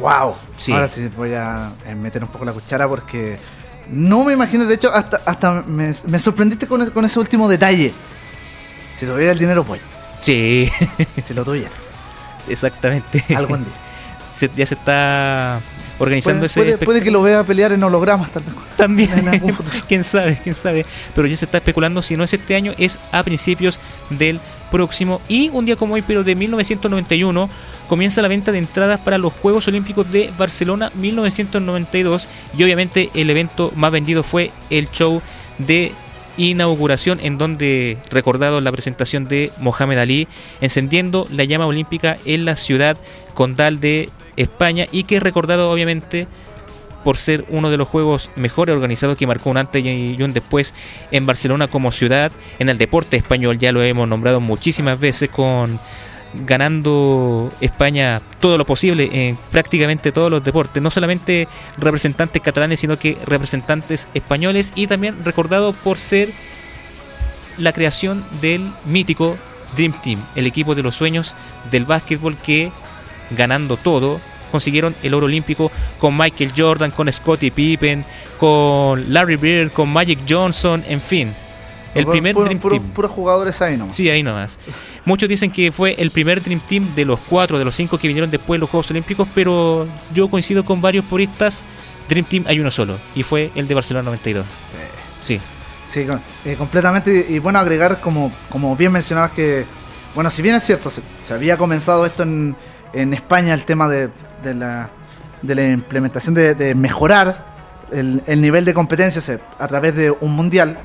[0.00, 0.34] ¡Wow!
[0.56, 0.72] Sí.
[0.72, 3.38] Ahora sí voy a eh, meter un poco la cuchara porque
[3.90, 7.48] no me imagino, de hecho, hasta, hasta me, me sorprendiste con, ese- con ese último
[7.48, 7.92] detalle.
[8.96, 9.80] Si tuviera el dinero, voy.
[10.20, 10.70] Sí,
[11.22, 11.70] Si lo tuviera,
[12.48, 13.22] exactamente.
[13.36, 13.74] algún día.
[14.34, 15.60] Se- ya se está
[15.98, 18.54] organizando Puede, ese puede- puede que lo vea pelear en hologramas, tal vez.
[18.76, 19.76] También, en algún futuro.
[19.88, 20.84] quién sabe, quién sabe.
[21.14, 23.78] Pero ya se está especulando si no es este año, es a principios
[24.10, 24.40] del
[24.72, 25.20] próximo.
[25.28, 27.48] Y un día como hoy, pero de 1991,
[27.88, 32.28] comienza la venta de entradas para los Juegos Olímpicos de Barcelona 1992.
[32.58, 35.22] Y obviamente el evento más vendido fue el show
[35.58, 35.92] de
[36.36, 40.26] inauguración en donde recordado la presentación de Mohamed Ali
[40.60, 42.96] encendiendo la llama olímpica en la ciudad
[43.34, 46.26] condal de España y que es recordado obviamente
[47.04, 50.74] por ser uno de los juegos mejores organizados que marcó un antes y un después
[51.10, 52.32] en Barcelona como ciudad.
[52.58, 55.78] En el deporte español ya lo hemos nombrado muchísimas veces con
[56.46, 61.46] ganando España todo lo posible en prácticamente todos los deportes, no solamente
[61.78, 66.30] representantes catalanes, sino que representantes españoles y también recordado por ser
[67.56, 69.36] la creación del mítico
[69.76, 71.36] Dream Team, el equipo de los sueños
[71.70, 72.70] del básquetbol que,
[73.34, 74.20] ganando todo,
[74.50, 78.04] consiguieron el oro olímpico con Michael Jordan, con Scottie Pippen,
[78.38, 81.32] con Larry Bird, con Magic Johnson, en fin.
[81.94, 82.90] El Puro- primer puro- Dream puro- Team.
[82.90, 83.94] Puros jugadores ahí nomás.
[83.94, 84.58] Sí, ahí nomás.
[85.04, 88.08] Muchos dicen que fue el primer Dream Team de los cuatro, de los cinco que
[88.08, 91.62] vinieron después de los Juegos Olímpicos, pero yo coincido con varios puristas.
[92.08, 94.44] Dream Team hay uno solo, y fue el de Barcelona 92.
[95.22, 95.40] Sí.
[95.86, 97.26] Sí, con- eh, completamente.
[97.30, 99.64] Y, y bueno, agregar, como, como bien mencionabas, que,
[100.14, 102.56] bueno, si bien es cierto, se, se había comenzado esto en,
[102.94, 104.08] en España, el tema de,
[104.42, 104.90] de la,
[105.42, 107.44] de la implementación de, de mejorar
[107.92, 110.78] el, el nivel de competencia se- a través de un mundial.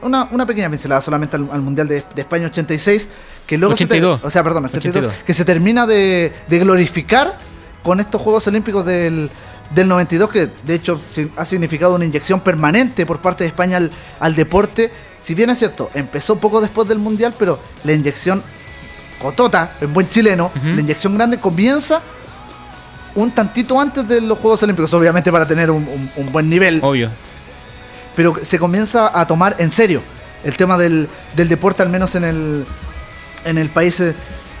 [0.00, 3.08] Una, una pequeña pincelada solamente al, al Mundial de, de España 86,
[3.46, 4.20] que luego se te- 82.
[4.24, 5.24] o sea, perdón, 82, 82.
[5.24, 7.36] que se termina de, de glorificar
[7.82, 9.28] con estos Juegos Olímpicos del,
[9.74, 11.00] del 92, que de hecho
[11.36, 13.90] ha significado una inyección permanente por parte de España al,
[14.20, 14.92] al deporte.
[15.20, 18.40] Si bien es cierto, empezó poco después del Mundial, pero la inyección
[19.20, 22.00] cotota, en buen chileno, la inyección grande comienza
[23.14, 26.80] un tantito antes de los Juegos Olímpicos, obviamente para tener un, un- un buen nivel.
[26.82, 27.10] Obvio.
[28.14, 30.02] pero se comienza a tomar en serio
[30.44, 32.66] el tema del, del deporte, al menos en el,
[33.44, 34.14] en el país eh,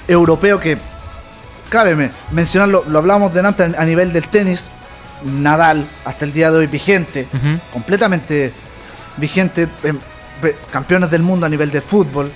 [0.08, 0.76] europeo, que
[1.68, 4.66] cabe me- mencionarlo, lo hablábamos delante a nivel del tenis,
[5.24, 7.26] Nadal, hasta el día de hoy vigente,
[7.72, 8.52] completamente
[9.16, 9.98] vigente, em,
[10.40, 12.30] pe- campeones del mundo a nivel de fútbol,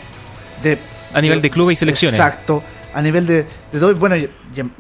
[0.62, 0.78] de,
[1.14, 2.18] A nivel de clubes y selecciones.
[2.18, 2.62] Exacto,
[2.94, 4.28] a nivel de, de todo, bueno, y,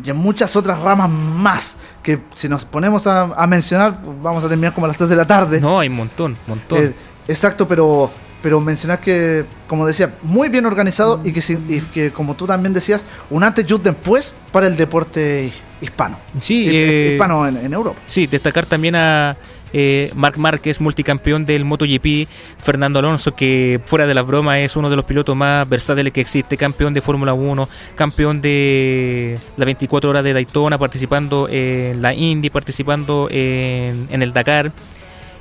[0.04, 4.48] y en, muchas otras ramas más, que si nos ponemos a, a mencionar, vamos a
[4.48, 5.60] terminar como a las 3 de la tarde.
[5.60, 6.78] No, hay un montón, montón.
[6.82, 6.94] Eh,
[7.28, 8.10] exacto, pero
[8.42, 12.72] pero mencionar que, como decía, muy bien organizado y que, y que como tú también
[12.74, 16.18] decías, un antes y un después para el deporte hi- hispano.
[16.40, 18.00] Sí, eh, hispano en, en Europa.
[18.04, 19.36] Sí, destacar también a
[19.72, 24.90] eh, Marc Márquez, multicampeón del MotoGP, Fernando Alonso, que fuera de la broma es uno
[24.90, 30.10] de los pilotos más versátiles que existe, campeón de Fórmula 1, campeón de las 24
[30.10, 34.72] horas de Daytona, participando en la Indy, participando en, en el Dakar.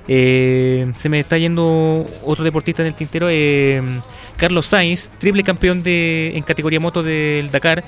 [0.08, 3.82] Eh, se me está yendo otro deportista en el tintero, eh,
[4.36, 7.84] Carlos Sainz, triple campeón de, en categoría moto del Dakar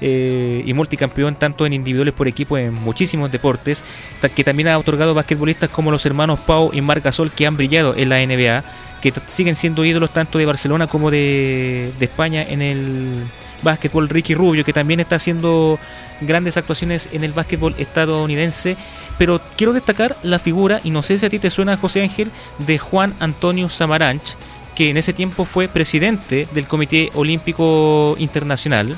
[0.00, 3.82] eh, y multicampeón tanto en individuales por equipo en muchísimos deportes,
[4.34, 7.94] que también ha otorgado basquetbolistas como los hermanos Pau y Marc Gasol que han brillado
[7.96, 8.64] en la NBA,
[9.00, 13.24] que siguen siendo ídolos tanto de Barcelona como de, de España en el
[13.62, 15.78] básquetbol Ricky Rubio, que también está haciendo
[16.20, 18.76] grandes actuaciones en el básquetbol estadounidense.
[19.18, 22.30] Pero quiero destacar la figura, y no sé si a ti te suena, José Ángel,
[22.58, 24.36] de Juan Antonio Samaranch,
[24.74, 28.96] que en ese tiempo fue presidente del Comité Olímpico Internacional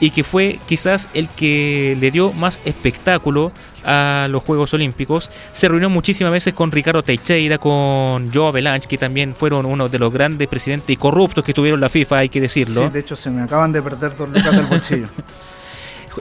[0.00, 3.52] y que fue quizás el que le dio más espectáculo
[3.84, 5.30] a los Juegos Olímpicos.
[5.52, 9.98] Se reunió muchísimas veces con Ricardo Teixeira, con Joe Avalanche, que también fueron uno de
[9.98, 12.82] los grandes presidentes y corruptos que tuvieron la FIFA, hay que decirlo.
[12.82, 15.08] Sí, de hecho se me acaban de perder dos lucas del bolsillo.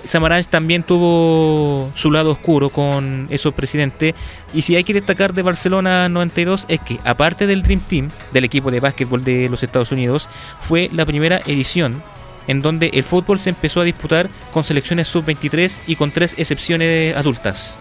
[0.03, 4.13] Samaranch también tuvo su lado oscuro con esos presidentes.
[4.53, 8.43] Y si hay que destacar de Barcelona 92 es que, aparte del Dream Team, del
[8.43, 10.29] equipo de básquetbol de los Estados Unidos,
[10.59, 12.03] fue la primera edición
[12.49, 17.15] en donde el fútbol se empezó a disputar con selecciones sub-23 y con tres excepciones
[17.15, 17.77] adultas.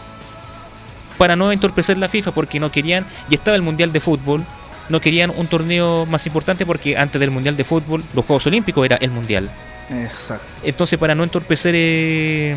[1.17, 4.45] Para no entorpecer la FIFA, porque no querían, y estaba el Mundial de Fútbol,
[4.91, 8.85] no querían un torneo más importante porque antes del Mundial de Fútbol, los Juegos Olímpicos
[8.85, 9.51] era el Mundial.
[9.91, 10.45] Exacto.
[10.63, 12.55] Entonces, para no entorpecer eh,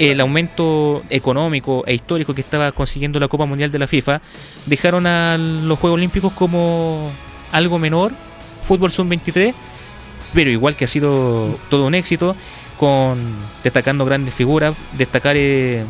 [0.00, 4.20] el aumento económico e histórico que estaba consiguiendo la Copa Mundial de la FIFA,
[4.66, 7.12] dejaron a los Juegos Olímpicos como
[7.52, 8.10] algo menor,
[8.60, 9.54] fútbol sub-23,
[10.34, 12.34] pero igual que ha sido todo un éxito,
[12.78, 13.18] con
[13.62, 15.84] destacando grandes figuras, destacar eh,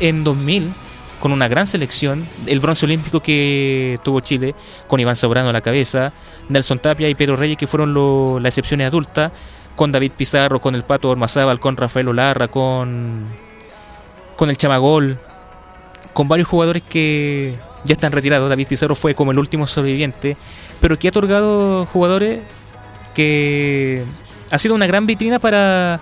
[0.00, 0.72] en 2000
[1.20, 4.54] con una gran selección, el bronce olímpico que tuvo Chile,
[4.88, 6.12] con Iván Sobrano a la cabeza,
[6.50, 9.32] Nelson Tapia y Pedro Reyes, que fueron lo- las excepciones adultas,
[9.74, 13.24] con David Pizarro, con el Pato Ormazábal, con Rafael Olarra, con,
[14.36, 15.18] con el Chamagol,
[16.12, 17.54] con varios jugadores que
[17.84, 18.50] ya están retirados.
[18.50, 20.36] David Pizarro fue como el último sobreviviente,
[20.80, 22.40] pero que ha otorgado jugadores
[23.14, 24.02] que
[24.50, 26.00] ha sido una gran vitrina para,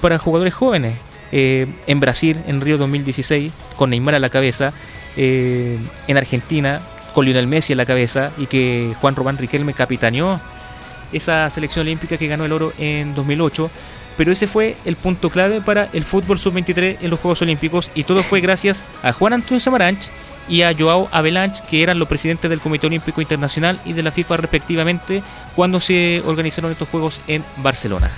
[0.00, 0.96] para jugadores jóvenes.
[1.34, 4.74] Eh, en Brasil, en Río 2016, con Neymar a la cabeza,
[5.16, 6.82] eh, en Argentina,
[7.14, 10.40] con Lionel Messi a la cabeza, y que Juan Román Riquelme capitaneó
[11.10, 13.70] esa selección olímpica que ganó el oro en 2008.
[14.16, 18.04] Pero ese fue el punto clave para el fútbol sub-23 en los Juegos Olímpicos y
[18.04, 20.10] todo fue gracias a Juan Antonio Samaranch
[20.48, 24.10] y a Joao Avalanche, que eran los presidentes del Comité Olímpico Internacional y de la
[24.10, 25.22] FIFA respectivamente
[25.56, 28.10] cuando se organizaron estos Juegos en Barcelona.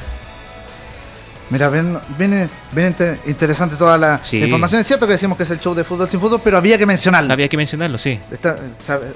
[1.50, 4.38] Mira, viene, viene inte- interesante toda la Sí.
[4.42, 4.80] información.
[4.80, 6.86] Es cierto que decimos que es el show de fútbol sin fútbol, pero había que
[6.86, 7.32] mencionarlo.
[7.32, 8.18] Había que mencionarlo, sí.
[8.30, 8.56] Está-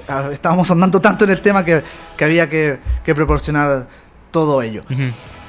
[0.07, 1.83] ah, estábamos andando tanto en el tema que,
[2.15, 3.87] que había que, que proporcionar
[4.29, 4.83] todo ello.
[4.89, 5.01] Ujú.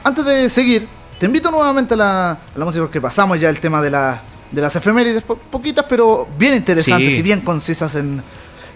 [0.02, 0.88] Antes de seguir,
[1.18, 4.22] te invito nuevamente a la, a la música que pasamos ya el tema de, la,
[4.50, 7.20] de las efemérides, po- poquitas pero bien interesantes Sí.
[7.20, 8.22] y bien concisas en,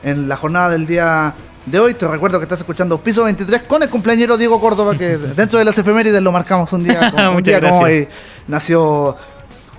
[0.03, 1.35] en la jornada del día
[1.67, 1.95] de hoy.
[1.95, 5.65] Te recuerdo que estás escuchando Piso 23 con el cumpleañero Diego Córdoba, que dentro de
[5.65, 8.09] las efemérides lo marcamos un día, como, un día como hoy.
[8.49, 9.17] Nació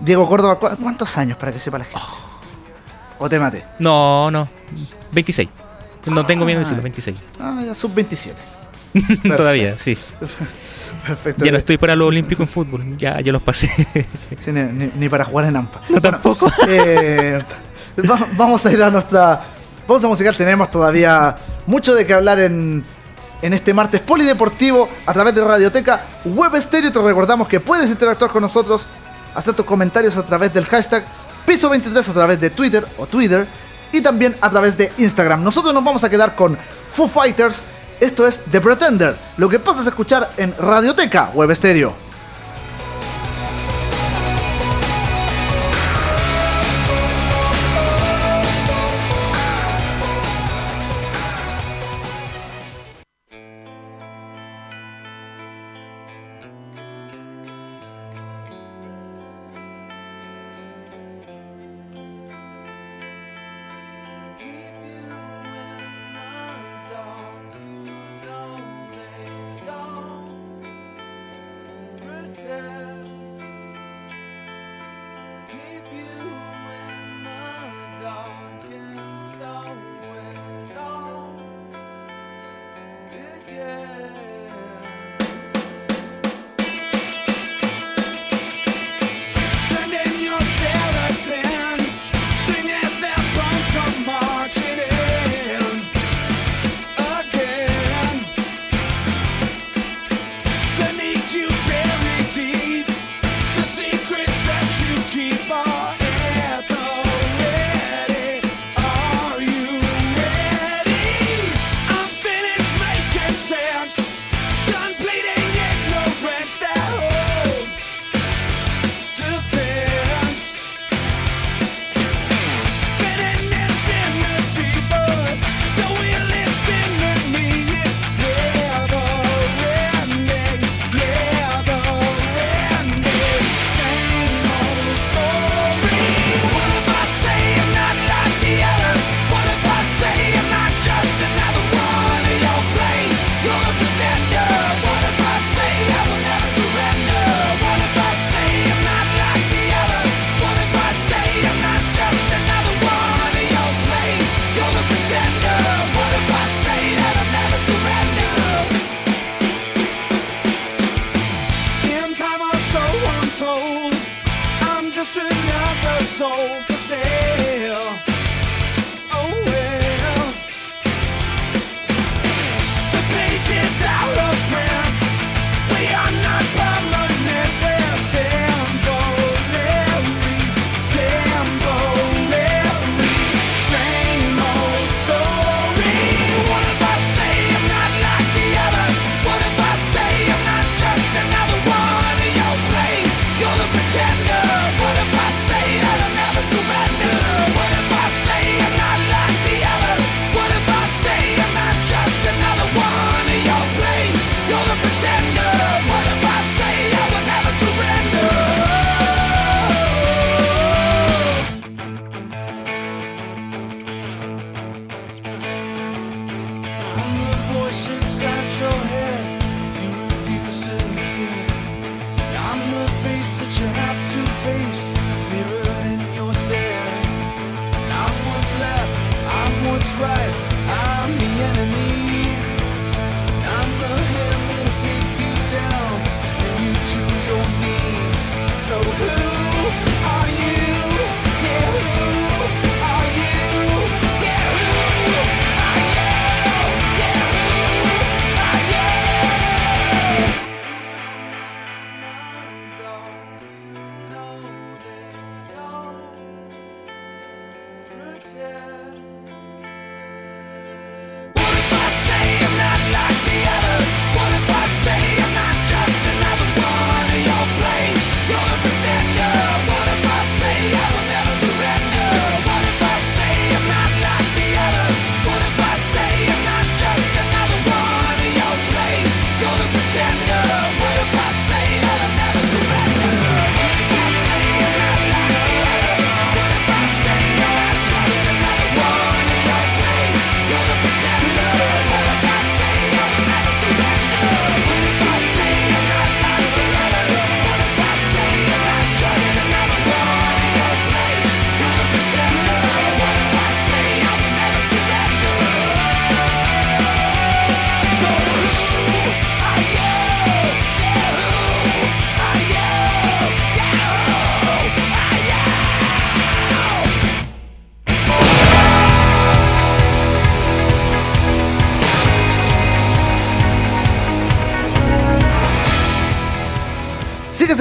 [0.01, 0.59] Diego Córdoba.
[0.59, 1.99] ¿Cu- ¿Cuántos años para que sepa la gente?
[3.19, 3.63] O te mate.
[3.79, 4.47] No, no.
[5.13, 5.47] 26.
[6.07, 6.83] No tengo miedo de decirlo, Ah.
[6.83, 7.17] 26.
[7.39, 8.39] Ah, ya sub 27.
[9.37, 9.97] Todavía, sí.
[11.07, 11.45] Perfecto.
[11.45, 12.97] Ya no estoy para lo olímpico en fútbol.
[12.97, 13.69] Ya, ya los pasé.
[14.37, 15.81] Sí, ni, ni- ni para jugar en AMPA.
[15.89, 16.51] No, tampoco.
[16.67, 17.41] Eh,
[18.09, 19.41] va- vamos a ir a nuestra
[19.87, 20.35] pausa musical.
[20.35, 21.35] Tenemos todavía
[21.67, 22.83] mucho de qué hablar en,
[23.41, 26.91] en este martes polideportivo a través de Radioteca Web Stereo.
[26.91, 28.87] Te recordamos que puedes interactuar con nosotros,
[29.35, 31.03] hacer tus comentarios a través del hashtag
[31.47, 33.45] Piso23 a través de Twitter o Twitter
[33.91, 35.43] y también a través de Instagram.
[35.43, 36.57] Nosotros nos vamos a quedar con
[36.91, 37.61] Foo Fighters.
[37.99, 39.15] Esto es The Pretender.
[39.37, 41.95] Lo que pasas a escuchar en Radioteca Web Stereo.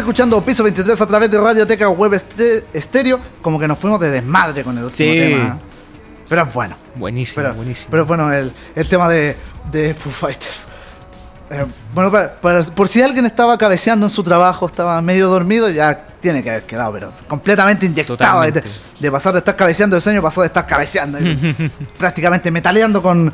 [0.04, 2.14] Escuchando Piso 23 a través de Radioteca Web
[2.72, 3.20] Estéreo.
[3.42, 5.18] Como que nos fuimos de desmadre con el último Sí.
[5.18, 5.44] tema.
[5.44, 5.52] ¿eh?
[6.28, 6.76] Pero es bueno.
[6.94, 7.90] Buenísimo, Pero, buenísimo.
[7.90, 9.36] pero bueno, el, el tema de,
[9.70, 10.62] de Foo Fighters.
[11.50, 15.68] Eh, bueno, para- para- por si alguien estaba cabeceando en su trabajo, estaba medio dormido,
[15.68, 18.40] ya tiene que haber quedado, pero completamente inyectado.
[19.00, 21.18] De, pasar de estar cabeceando de sueño, pasó de estar cabeceando.
[21.20, 23.30] y prácticamente metaleando con,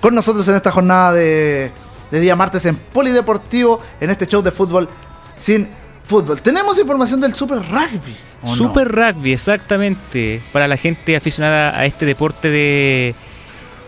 [0.00, 1.72] con nosotros en esta jornada de,
[2.10, 4.88] de día martes en Polideportivo, en este show de fútbol
[5.36, 5.68] sin
[6.06, 6.40] fútbol.
[6.40, 8.14] Tenemos información del Super Rugby.
[8.56, 10.42] Super rugby, exactamente.
[10.52, 13.14] Para la gente aficionada a este deporte de,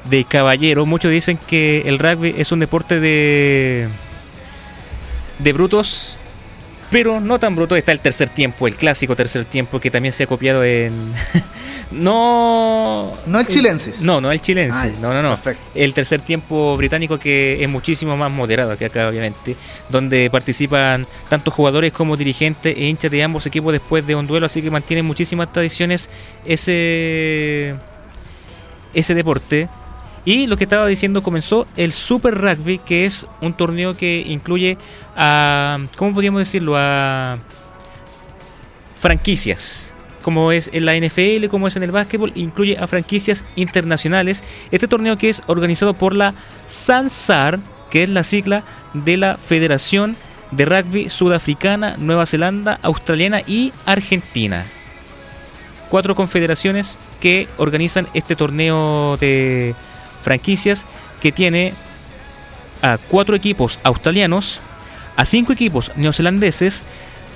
[0.09, 3.89] de caballero, muchos dicen que el rugby es un deporte de,
[5.39, 6.17] de brutos,
[6.91, 7.77] pero no tan bruto.
[7.77, 10.93] Está el tercer tiempo, el clásico tercer tiempo, que también se ha copiado en.
[11.91, 13.13] no.
[13.27, 14.03] No el chilensis.
[14.03, 14.99] No, no el chilensis.
[14.99, 15.31] No, no, no.
[15.31, 15.63] perfecto.
[15.75, 19.57] El tercer tiempo británico que es muchísimo más moderado que acá, obviamente,
[19.89, 24.47] donde participan tanto jugadores como dirigentes e hinchas de ambos equipos después de un duelo,
[24.47, 26.11] así que mantiene muchísimas tradiciones
[26.45, 27.75] ese
[28.93, 29.69] ese deporte.
[30.25, 34.77] Y lo que estaba diciendo comenzó el Super Rugby, que es un torneo que incluye
[35.15, 36.75] a ¿cómo podríamos decirlo?
[36.77, 37.39] a
[38.99, 39.96] franquicias.
[40.27, 44.43] Como es en la NFL, como es en el básquetbol, incluye a franquicias internacionales.
[44.73, 46.35] Este torneo que es organizado por la
[46.67, 50.17] SANSAR, que es la sigla de la Federación
[50.51, 54.67] de Rugby Sudafricana, Nueva Zelanda, Australiana y Argentina.
[55.91, 59.77] Cuatro confederaciones que organizan este torneo de
[60.23, 60.87] franquicias
[61.23, 61.73] que tiene
[62.83, 64.61] a cuatro equipos australianos,
[65.15, 66.83] a cinco equipos neozelandeses,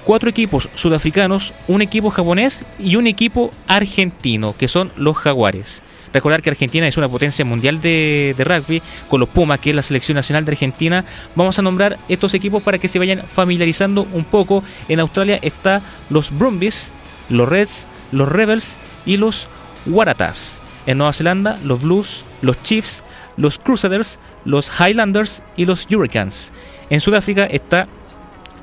[0.05, 5.83] cuatro equipos sudafricanos, un equipo japonés y un equipo argentino, que son los Jaguares.
[6.13, 9.77] Recordar que Argentina es una potencia mundial de, de rugby, con los Pumas, que es
[9.77, 11.05] la selección nacional de Argentina.
[11.37, 14.65] Vamos a nombrar estos equipos para que se vayan familiarizando un poco.
[14.89, 16.93] En Australia está los Brumbies,
[17.29, 19.47] los Reds, los Rebels y los
[19.87, 20.61] Waratahs.
[20.87, 23.05] En Nueva Zelanda, los Blues, los Chiefs,
[23.37, 26.53] los Crusaders, los Highlanders y los Hurricanes.
[26.89, 27.87] En Sudáfrica está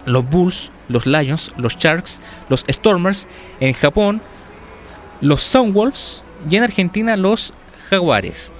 [0.08, 3.28] los Bulls, los Lions, los Sharks, los Stormers.
[3.60, 4.22] En Japón,
[5.22, 6.24] los Soundwolves.
[6.50, 7.54] Y en Argentina, los
[7.90, 8.52] Jaguares.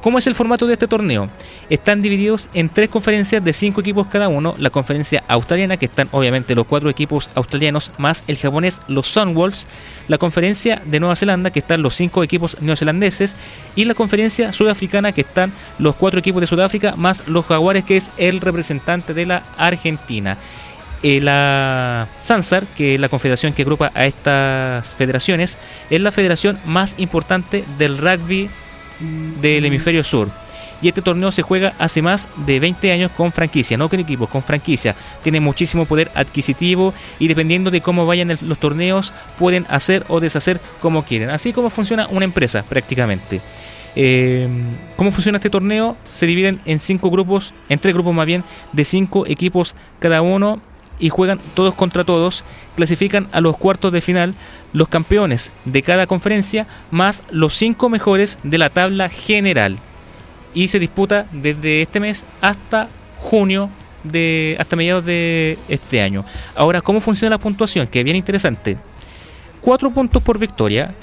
[0.00, 1.30] ¿Cómo es el formato de este torneo?
[1.70, 4.54] Están divididos en tres conferencias de cinco equipos cada uno.
[4.58, 9.66] La conferencia australiana, que están obviamente los cuatro equipos australianos, más el japonés, los Sunwolves.
[10.06, 13.34] La conferencia de Nueva Zelanda, que están los cinco equipos neozelandeses.
[13.76, 17.96] Y la conferencia sudafricana, que están los cuatro equipos de Sudáfrica, más los jaguares, que
[17.96, 20.36] es el representante de la Argentina.
[21.06, 25.58] Eh, la SANSAR, que es la confederación que agrupa a estas federaciones,
[25.90, 28.48] es la federación más importante del rugby
[29.42, 30.30] del hemisferio sur.
[30.80, 34.30] Y este torneo se juega hace más de 20 años con franquicia, no con equipos,
[34.30, 34.94] con franquicia.
[35.22, 40.20] Tiene muchísimo poder adquisitivo y dependiendo de cómo vayan el- los torneos pueden hacer o
[40.20, 41.28] deshacer como quieren.
[41.28, 43.42] Así como funciona una empresa prácticamente.
[43.94, 44.48] Eh,
[44.96, 45.96] ¿Cómo funciona este torneo?
[46.12, 50.60] Se dividen en cinco grupos, en tres grupos más bien, de cinco equipos cada uno
[50.98, 52.44] y juegan todos contra todos.
[52.76, 54.34] Clasifican a los cuartos de final
[54.72, 59.78] los campeones de cada conferencia más los cinco mejores de la tabla general.
[60.52, 62.88] Y se disputa desde este mes hasta
[63.20, 63.70] junio
[64.04, 66.24] de hasta mediados de este año.
[66.54, 67.86] Ahora, ¿cómo funciona la puntuación?
[67.86, 68.76] Que es bien interesante.
[69.60, 70.94] 4 puntos por victoria,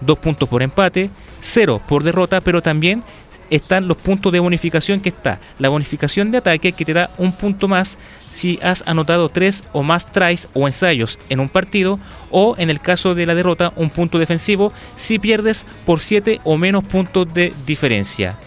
[0.00, 3.04] 2 puntos por empate, 0 por derrota, pero también
[3.50, 5.40] están los puntos de bonificación que está.
[5.58, 7.98] La bonificación de ataque que te da un punto más
[8.30, 11.98] si has anotado 3 o más tries o ensayos en un partido,
[12.30, 16.56] o en el caso de la derrota, un punto defensivo si pierdes por 7 o
[16.56, 18.38] menos puntos de diferencia.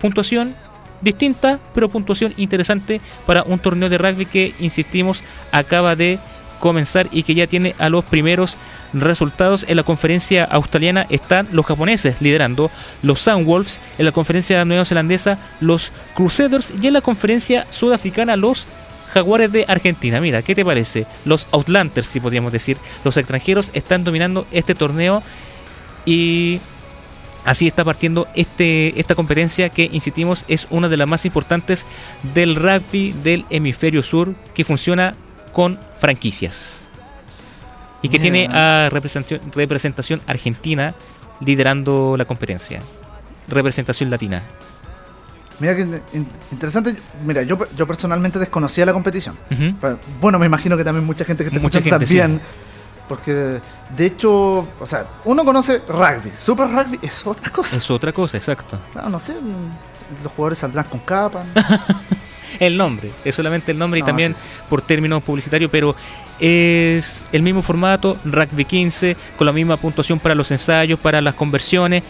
[0.00, 0.54] Puntuación
[1.00, 5.22] distinta, pero puntuación interesante para un torneo de rugby que, insistimos,
[5.52, 6.18] acaba de
[6.58, 8.58] comenzar y que ya tiene a los primeros
[8.92, 9.64] resultados.
[9.68, 12.70] En la conferencia australiana están los japoneses liderando,
[13.02, 18.66] los Sunwolves, en la conferencia neozelandesa los Crusaders y en la conferencia sudafricana los
[19.14, 20.20] Jaguares de Argentina.
[20.20, 21.06] Mira, ¿qué te parece?
[21.24, 22.76] Los Outlanders, si podríamos decir.
[23.04, 25.22] Los extranjeros están dominando este torneo
[26.04, 26.60] y
[27.48, 31.86] Así está partiendo este, esta competencia que, insistimos, es una de las más importantes
[32.34, 35.14] del rugby del hemisferio sur que funciona
[35.52, 36.88] con franquicias.
[38.02, 40.94] Y que tiene a representación, representación argentina
[41.40, 42.80] liderando la competencia.
[43.48, 44.42] Representación latina.
[45.60, 46.94] Mira que in- in- interesante.
[47.24, 49.36] Mira, yo, yo personalmente desconocía la competición.
[50.20, 52.40] Bueno, me imagino que también mucha gente que te Mucha escucha gente, también.
[53.08, 53.32] Porque
[53.96, 56.30] de hecho, o sea, uno conoce rugby.
[56.36, 57.76] Super rugby es otra cosa.
[57.76, 58.78] Es otra cosa, exacto.
[58.92, 59.34] Claro, no sé.
[60.22, 61.42] Los jugadores saldrán con capa.
[62.60, 64.40] el nombre, es solamente el nombre y No, también sí.
[64.68, 65.94] por términos publicitarios, pero
[66.40, 71.34] es el mismo formato, rugby 15, con la misma puntuación para los ensayos, para las
[71.34, 72.02] conversiones,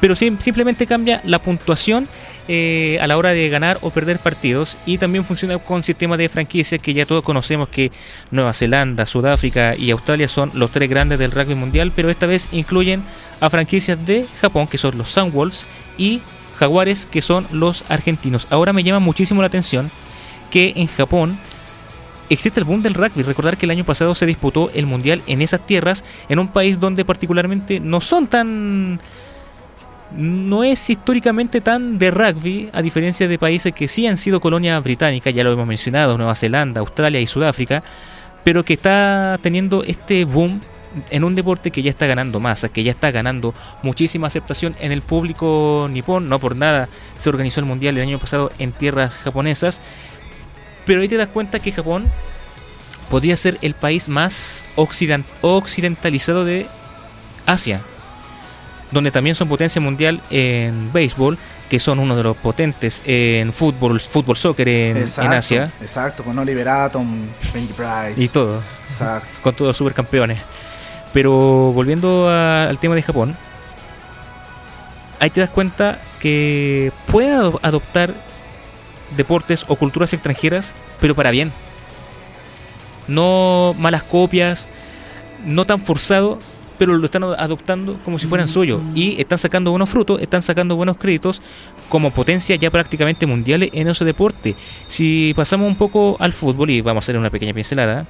[0.00, 2.08] pero sim- simplemente cambia la puntuación
[2.48, 6.28] eh, a la hora de ganar o perder partidos y también funciona con sistema de
[6.28, 7.92] franquicias que ya todos conocemos que
[8.30, 12.48] Nueva Zelanda, Sudáfrica y Australia son los tres grandes del rugby mundial, pero esta vez
[12.50, 13.02] incluyen
[13.40, 15.66] a franquicias de Japón que son los Sunwolves
[15.96, 16.22] y
[16.60, 18.46] Jaguares que son los argentinos.
[18.50, 19.90] Ahora me llama muchísimo la atención
[20.50, 21.38] que en Japón
[22.28, 23.22] existe el boom del rugby.
[23.22, 26.78] Recordar que el año pasado se disputó el mundial en esas tierras, en un país
[26.78, 29.00] donde particularmente no son tan
[30.14, 34.78] no es históricamente tan de rugby, a diferencia de países que sí han sido colonia
[34.80, 37.82] británica, ya lo hemos mencionado, Nueva Zelanda, Australia y Sudáfrica,
[38.44, 40.60] pero que está teniendo este boom
[41.10, 44.92] en un deporte que ya está ganando masa, que ya está ganando muchísima aceptación en
[44.92, 49.14] el público nipón, no por nada se organizó el mundial el año pasado en tierras
[49.16, 49.80] japonesas,
[50.86, 52.06] pero ahí te das cuenta que Japón
[53.08, 56.66] podría ser el país más occident- occidentalizado de
[57.46, 57.80] Asia
[58.90, 61.38] donde también son potencia mundial en béisbol,
[61.68, 66.36] que son uno de los potentes en fútbol, fútbol soccer en, en Asia Exacto, con
[66.36, 67.06] Oliver Atom,
[67.54, 68.20] Benji Price.
[68.20, 69.28] y todo, Exacto.
[69.42, 70.38] con todos los supercampeones.
[71.12, 73.36] Pero volviendo a- al tema de Japón,
[75.18, 78.14] ahí te das cuenta que pueden ado- adoptar
[79.16, 81.52] deportes o culturas extranjeras, pero para bien.
[83.08, 84.68] No malas copias,
[85.44, 86.38] no tan forzado,
[86.78, 88.80] pero lo están adoptando como si fueran suyos.
[88.94, 91.42] Y están sacando buenos frutos, están sacando buenos créditos
[91.88, 94.54] como potencia ya prácticamente mundiales en ese deporte.
[94.86, 98.06] Si pasamos un poco al fútbol y vamos a hacer una pequeña pincelada,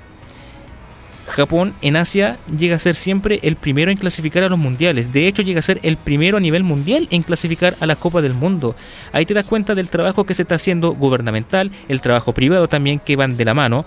[1.31, 5.13] Japón en Asia llega a ser siempre el primero en clasificar a los mundiales.
[5.13, 8.21] De hecho, llega a ser el primero a nivel mundial en clasificar a la Copa
[8.21, 8.75] del Mundo.
[9.13, 12.99] Ahí te das cuenta del trabajo que se está haciendo gubernamental, el trabajo privado también
[12.99, 13.85] que van de la mano.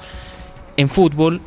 [0.77, 1.39] En fútbol,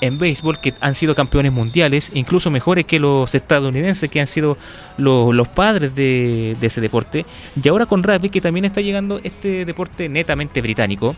[0.00, 4.58] en béisbol, que han sido campeones mundiales, incluso mejores que los estadounidenses, que han sido
[4.98, 7.24] lo- los padres de, de ese deporte.
[7.62, 11.14] Y ahora con rugby, que también está llegando este deporte netamente británico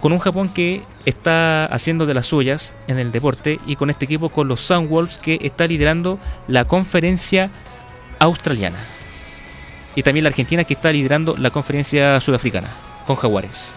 [0.00, 4.06] con un Japón que está haciendo de las suyas en el deporte y con este
[4.06, 6.18] equipo con los Sunwolves que está liderando
[6.48, 7.50] la conferencia
[8.18, 8.78] australiana.
[9.94, 12.70] Y también la Argentina que está liderando la conferencia sudafricana
[13.06, 13.74] con Jaguares.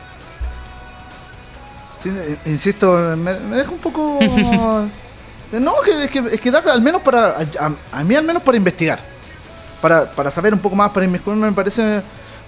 [2.06, 4.20] Eh, insisto, me, deja un poco.
[5.60, 7.38] no, es que, es que da al menos para.
[7.92, 9.00] A, mí, al menos para investigar.
[9.82, 12.02] Para, para saber un poco más, para inmiscuirme, me parece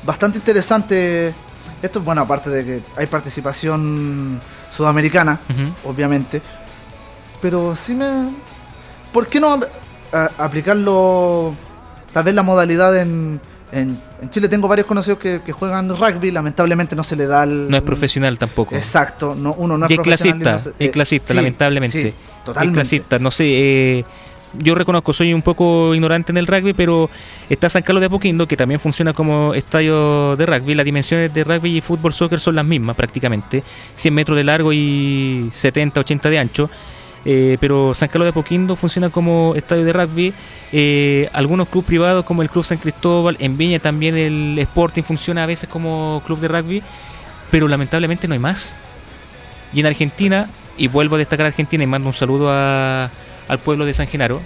[0.03, 1.33] bastante interesante.
[1.81, 4.39] Esto, bueno, aparte de que hay participación
[4.71, 5.39] sudamericana,
[5.83, 6.41] obviamente.
[7.41, 8.29] Pero sí me.
[9.11, 9.59] ¿Por qué no
[10.11, 11.53] a- aplicarlo?
[12.11, 13.39] Tal vez la modalidad en.
[13.71, 17.43] En, en Chile tengo varios conocidos que, que juegan rugby, lamentablemente no se le da
[17.43, 17.69] el.
[17.69, 18.73] No es profesional tampoco.
[18.75, 21.27] Exacto, no, uno no es y es profesional y clasista, no se- es eh, clasista,
[21.29, 22.01] sí, lamentablemente.
[22.01, 22.13] sí, Es
[22.45, 22.77] totalmente.
[22.79, 23.43] clasista, no sé,
[23.99, 24.05] eh,
[24.59, 27.09] yo reconozco, soy un poco ignorante en el rugby, pero
[27.49, 30.75] está San Carlos de Apoquindo, que también funciona como estadio de rugby.
[30.75, 33.63] Las dimensiones de rugby y fútbol soccer son las mismas prácticamente,
[33.95, 36.69] 100 metros de largo y 70, 80 de ancho.
[37.27, 40.33] Eh, pero San Carlos de Apoquindo funciona como estadio de rugby.
[40.71, 45.41] Eh, algunos clubes privados como el Club San Cristóbal, en Viña también el Sporting funciona
[45.43, 46.83] a veces como club de rugby,
[47.49, 48.75] pero lamentablemente no hay más.
[49.73, 53.09] Y en Argentina, y vuelvo a destacar Argentina y mando un saludo a-
[53.47, 54.41] al pueblo de San Genaro,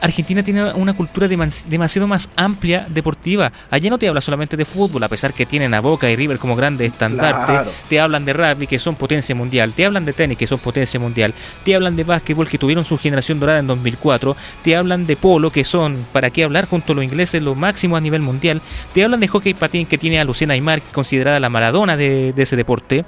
[0.00, 3.50] Argentina tiene una cultura demas- demasiado más amplia deportiva.
[3.68, 6.38] Allá no te habla solamente de fútbol, a pesar que tienen a Boca y River
[6.38, 7.46] como grandes estandartes.
[7.46, 7.72] Claro.
[7.88, 9.72] Te hablan de rugby, que son potencia mundial.
[9.72, 11.34] Te hablan de tenis, que son potencia mundial.
[11.64, 14.36] Te hablan de básquetbol, que tuvieron su generación dorada en 2004.
[14.62, 17.96] Te hablan de polo, que son, para qué hablar, junto a los ingleses, lo máximo
[17.96, 18.62] a nivel mundial.
[18.94, 22.42] Te hablan de hockey patín, que tiene a Luciana Aymar, considerada la maradona de, de
[22.44, 23.04] ese deporte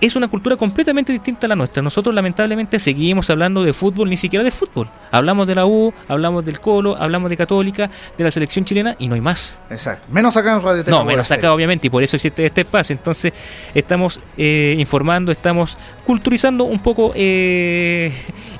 [0.00, 1.82] es una cultura completamente distinta a la nuestra.
[1.82, 4.88] Nosotros lamentablemente seguimos hablando de fútbol, ni siquiera de fútbol.
[5.10, 9.08] Hablamos de la U, hablamos del Colo, hablamos de Católica, de la selección chilena y
[9.08, 9.56] no hay más.
[9.70, 10.06] Exacto.
[10.10, 12.94] Menos acá en Radio No, menos acá obviamente y por eso existe este espacio.
[12.94, 13.32] Entonces
[13.74, 18.12] estamos eh, informando, estamos culturizando un poco eh,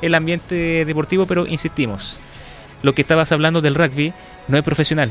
[0.03, 2.19] el ambiente deportivo, pero insistimos,
[2.83, 4.13] lo que estabas hablando del rugby
[4.49, 5.11] no es profesional.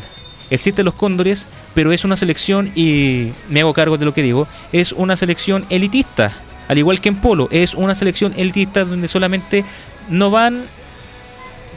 [0.50, 4.48] Existen los cóndores, pero es una selección, y me hago cargo de lo que digo,
[4.72, 6.32] es una selección elitista.
[6.68, 9.64] Al igual que en polo, es una selección elitista donde solamente
[10.10, 10.66] no van,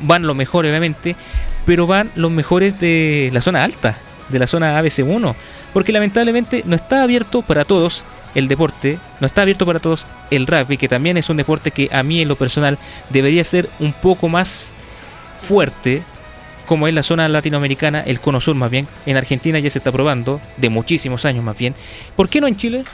[0.03, 1.17] van los mejores obviamente,
[1.67, 3.97] pero van los mejores de la zona alta,
[4.29, 5.35] de la zona ABC1.
[5.73, 10.47] Porque lamentablemente no está abierto para todos el deporte, no está abierto para todos el
[10.47, 12.79] rugby, que también es un deporte que a mí en lo personal
[13.11, 14.73] debería ser un poco más
[15.37, 16.03] fuerte
[16.71, 18.87] como es la zona latinoamericana, el cono sur más bien.
[19.05, 21.75] En Argentina ya se está probando, de muchísimos años más bien.
[22.15, 22.85] ¿Por qué no en Chile?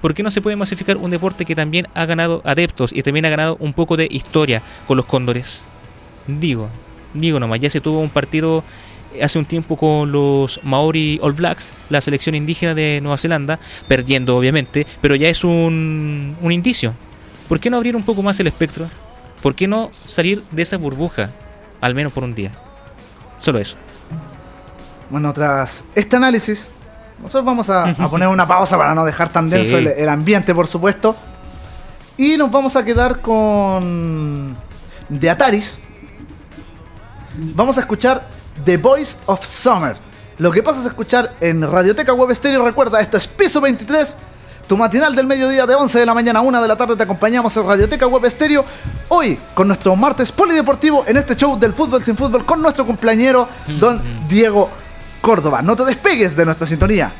[0.00, 3.24] ¿Por qué no se puede masificar un deporte que también ha ganado adeptos y también
[3.24, 5.64] ha ganado un poco de historia con los cóndores?
[6.28, 6.68] Digo,
[7.12, 8.62] digo nomás, ya se tuvo un partido
[9.20, 13.58] hace un tiempo con los Maori All Blacks, la selección indígena de Nueva Zelanda,
[13.88, 16.94] perdiendo obviamente, pero ya es un, un indicio.
[17.48, 18.88] ¿Por qué no abrir un poco más el espectro?
[19.42, 21.32] ¿Por qué no salir de esa burbuja,
[21.80, 22.52] al menos por un día?
[23.44, 23.76] Solo eso.
[25.10, 26.66] Bueno, tras este análisis,
[27.18, 29.76] nosotros vamos a, a poner una pausa para no dejar tan denso Sí.
[29.76, 31.14] el, el ambiente, por supuesto.
[32.16, 34.56] Y nos vamos a quedar con.
[35.08, 35.78] De Ataris.
[37.54, 38.26] Vamos a escuchar
[38.64, 39.96] The Voice of Summer.
[40.38, 42.64] Lo que pasa es escuchar en Radioteca Web Stereo.
[42.64, 44.16] Recuerda, esto es Piso 23.
[44.66, 47.02] Tu matinal del mediodía de 11 de la mañana a 1 de la tarde te
[47.02, 48.64] acompañamos en Radioteca Web Stereo.
[49.08, 53.46] Hoy con nuestro martes polideportivo en este show del fútbol sin fútbol con nuestro cumpleañero
[53.78, 54.70] Don Diego
[55.20, 55.60] Córdoba.
[55.60, 57.12] No te despegues de nuestra sintonía.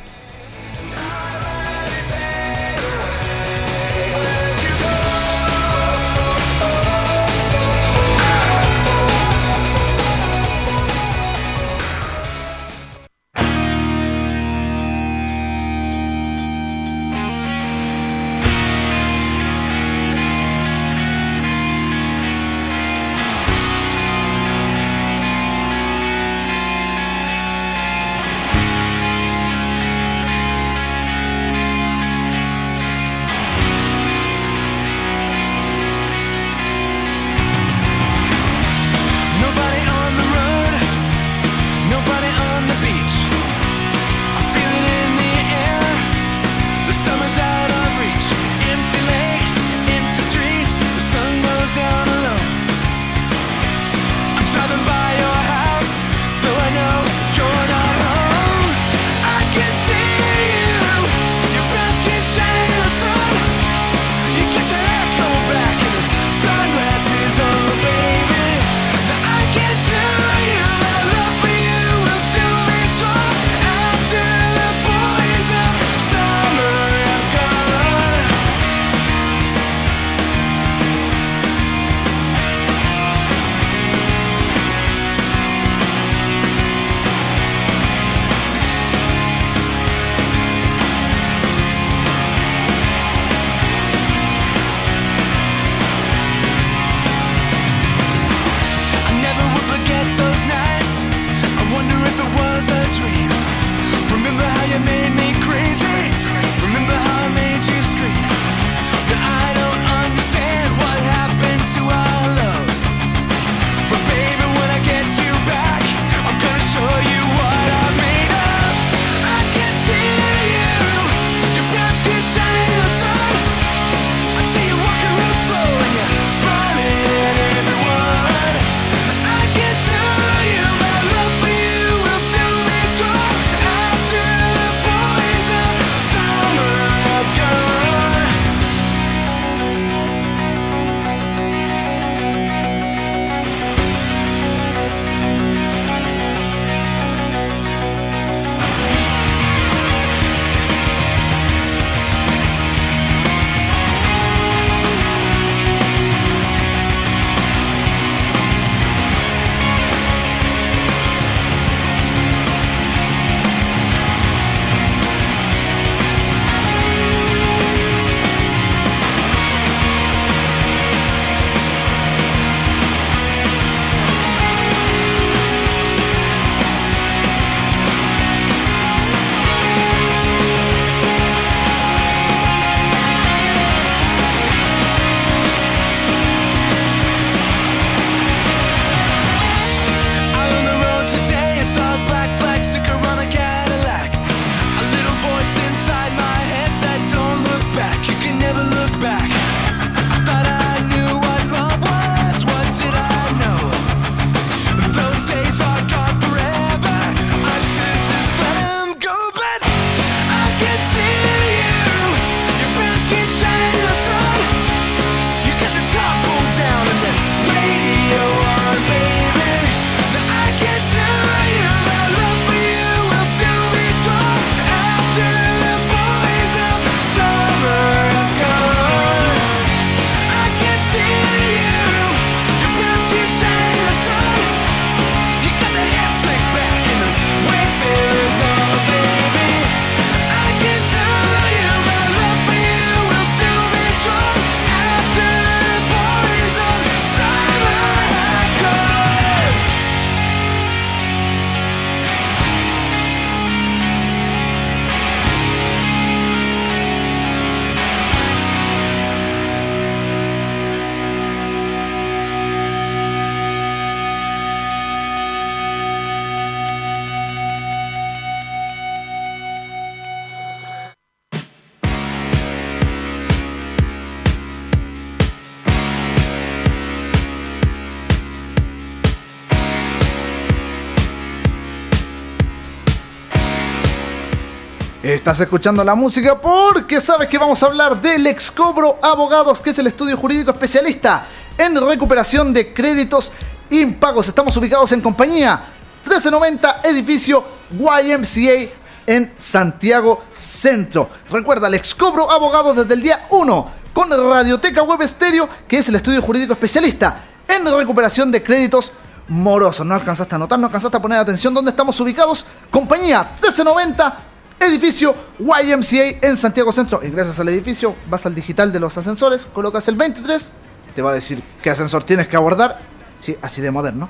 [285.14, 289.78] Estás escuchando la música porque sabes que vamos a hablar del Excobro Abogados, que es
[289.78, 291.24] el estudio jurídico especialista
[291.56, 293.30] en recuperación de créditos
[293.70, 294.26] impagos.
[294.26, 295.62] Estamos ubicados en compañía
[296.02, 298.72] 1390 edificio YMCA
[299.06, 301.08] en Santiago Centro.
[301.30, 305.94] Recuerda, el Excobro Abogados desde el día 1 con Radioteca Web Estéreo, que es el
[305.94, 308.90] estudio jurídico especialista en recuperación de créditos
[309.28, 309.86] morosos.
[309.86, 312.44] No alcanzaste a notar, no alcanzaste a poner atención dónde estamos ubicados.
[312.68, 314.33] Compañía 1390
[314.64, 317.04] edificio YMCA en Santiago Centro.
[317.04, 320.50] Ingresas al edificio, vas al digital de los ascensores, colocas el 23,
[320.94, 322.78] te va a decir qué ascensor tienes que abordar.
[323.20, 324.08] Sí, así de moderno.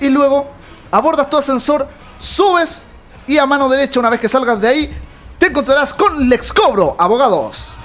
[0.00, 0.50] Y luego
[0.90, 1.88] abordas tu ascensor,
[2.18, 2.82] subes
[3.26, 4.96] y a mano derecha, una vez que salgas de ahí,
[5.38, 7.76] te encontrarás con Lex Cobro, abogados.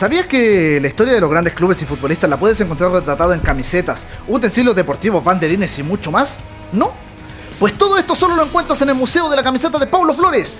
[0.00, 3.42] ¿Sabías que la historia de los grandes clubes y futbolistas la puedes encontrar retratada en
[3.42, 6.38] camisetas, utensilios deportivos, banderines y mucho más?
[6.72, 6.94] ¿No?
[7.58, 10.54] Pues todo esto solo lo encuentras en el Museo de la Camiseta de Paulo Flores.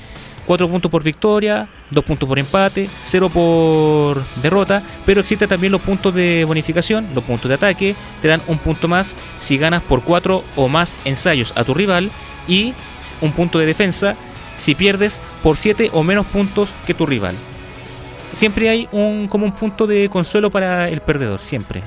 [0.46, 5.82] 4 puntos por victoria, 2 puntos por empate, 0 por derrota, pero existen también los
[5.82, 10.02] puntos de bonificación, los puntos de ataque, te dan un punto más si ganas por
[10.02, 12.10] 4 o más ensayos a tu rival
[12.48, 12.72] y
[13.20, 14.16] un punto de defensa
[14.56, 17.34] si pierdes por 7 o menos puntos que tu rival.
[18.32, 21.82] Siempre hay un como un punto de consuelo para el perdedor, siempre.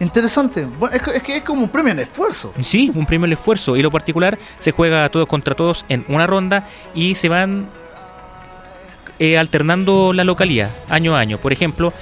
[0.00, 0.64] Interesante.
[0.64, 2.52] Bueno, es, es que es como un premio en esfuerzo.
[2.60, 3.76] Sí, un premio al esfuerzo.
[3.76, 7.68] Y lo particular se juega todos contra todos en una ronda y se van
[9.18, 11.38] eh, alternando la localidad año a año.
[11.38, 11.92] Por ejemplo,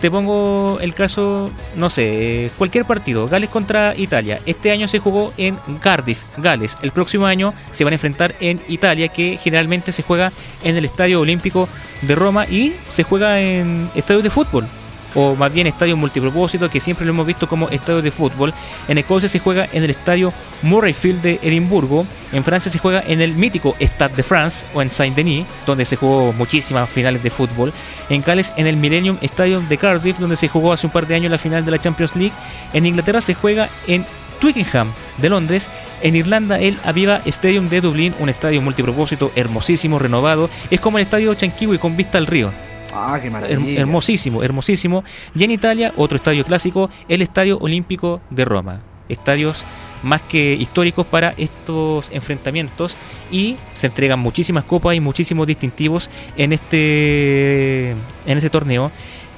[0.00, 4.40] te pongo el caso, no sé, cualquier partido, Gales contra Italia.
[4.46, 6.76] Este año se jugó en Cardiff, Gales.
[6.82, 10.32] El próximo año se van a enfrentar en Italia, que generalmente se juega
[10.64, 11.68] en el Estadio Olímpico
[12.02, 14.66] de Roma y se juega en estadios de fútbol.
[15.14, 18.54] O más bien estadios multipropósito, que siempre lo hemos visto como estadios de fútbol.
[18.88, 20.32] En Escocia se juega en el estadio
[20.62, 22.06] Murrayfield de Edimburgo.
[22.32, 25.96] En Francia se juega en el mítico Stade de France o en Saint-Denis, donde se
[25.96, 27.72] jugó muchísimas finales de fútbol.
[28.08, 31.14] En Gales en el Millennium Stadium de Cardiff, donde se jugó hace un par de
[31.14, 32.34] años la final de la Champions League.
[32.72, 34.04] En Inglaterra se juega en
[34.40, 34.88] Twickenham
[35.18, 35.68] de Londres.
[36.02, 40.48] En Irlanda el Aviva Stadium de Dublín, un estadio multipropósito hermosísimo, renovado.
[40.70, 42.69] Es como el estadio Chanquiwi con vista al río.
[42.92, 43.80] Ah, qué maravilla.
[43.80, 45.04] hermosísimo, hermosísimo.
[45.34, 48.80] Y en Italia, otro estadio clásico, el Estadio Olímpico de Roma.
[49.08, 49.66] Estadios
[50.02, 52.96] más que históricos para estos enfrentamientos
[53.30, 58.90] y se entregan muchísimas copas y muchísimos distintivos en este en este torneo.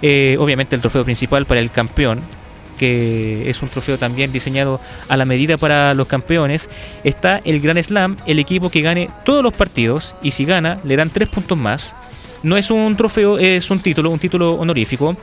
[0.02, 2.20] Eh, obviamente el trofeo principal para el campeón,
[2.82, 6.68] que es un trofeo también diseñado a la medida para los campeones,
[7.04, 10.96] está el Gran Slam, el equipo que gane todos los partidos y si gana le
[10.96, 11.94] dan tres puntos más.
[12.42, 15.16] No es un trofeo, es un título, un título honorífico.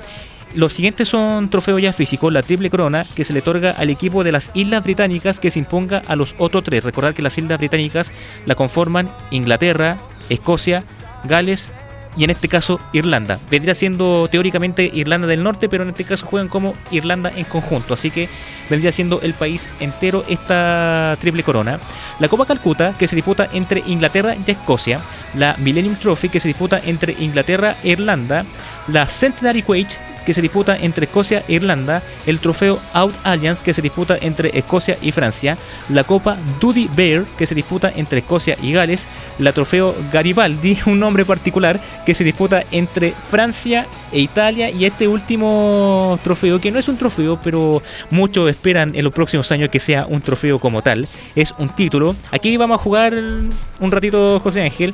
[0.53, 4.23] Los siguientes son trofeos ya físicos, la triple corona que se le otorga al equipo
[4.23, 6.85] de las Islas Británicas que se imponga a los otros tres.
[6.85, 8.13] Recordar que las Islas Británicas
[8.45, 9.97] la conforman Inglaterra,
[10.29, 10.83] Escocia,
[11.25, 11.73] Gales
[12.17, 13.39] y en este caso Irlanda.
[13.49, 17.93] Vendría siendo teóricamente Irlanda del Norte, pero en este caso juegan como Irlanda en conjunto.
[17.93, 18.27] Así que
[18.69, 21.79] vendría siendo el país entero esta triple corona.
[22.19, 24.99] La Copa Calcuta, que se disputa entre Inglaterra y Escocia.
[25.35, 28.45] La Millennium Trophy, que se disputa entre Inglaterra e Irlanda.
[28.87, 29.97] La Centenary Quage,
[30.29, 34.55] que se disputa entre Escocia e Irlanda, el trofeo Out Alliance que se disputa entre
[34.55, 35.57] Escocia y Francia,
[35.89, 39.07] la Copa Duty Bear que se disputa entre Escocia y Gales,
[39.39, 45.07] la trofeo Garibaldi, un nombre particular que se disputa entre Francia e Italia y este
[45.07, 47.81] último trofeo que no es un trofeo pero
[48.11, 52.15] muchos esperan en los próximos años que sea un trofeo como tal, es un título.
[52.29, 54.93] Aquí vamos a jugar un ratito José Ángel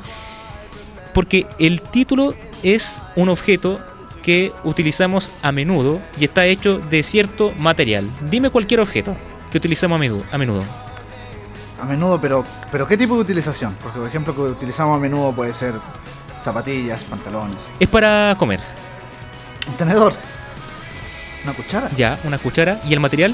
[1.12, 2.32] porque el título
[2.62, 3.78] es un objeto
[4.26, 8.10] que utilizamos a menudo y está hecho de cierto material.
[8.28, 9.16] Dime cualquier objeto
[9.52, 10.24] que utilizamos a menudo.
[10.32, 10.64] A menudo.
[11.80, 12.42] A menudo, pero,
[12.72, 13.76] pero ¿qué tipo de utilización?
[13.80, 15.74] Porque, por ejemplo, que utilizamos a menudo puede ser
[16.36, 17.58] zapatillas, pantalones.
[17.78, 18.58] Es para comer.
[19.68, 20.12] Un tenedor.
[21.44, 21.88] Una cuchara.
[21.94, 22.80] Ya, una cuchara.
[22.84, 23.32] ¿Y el material?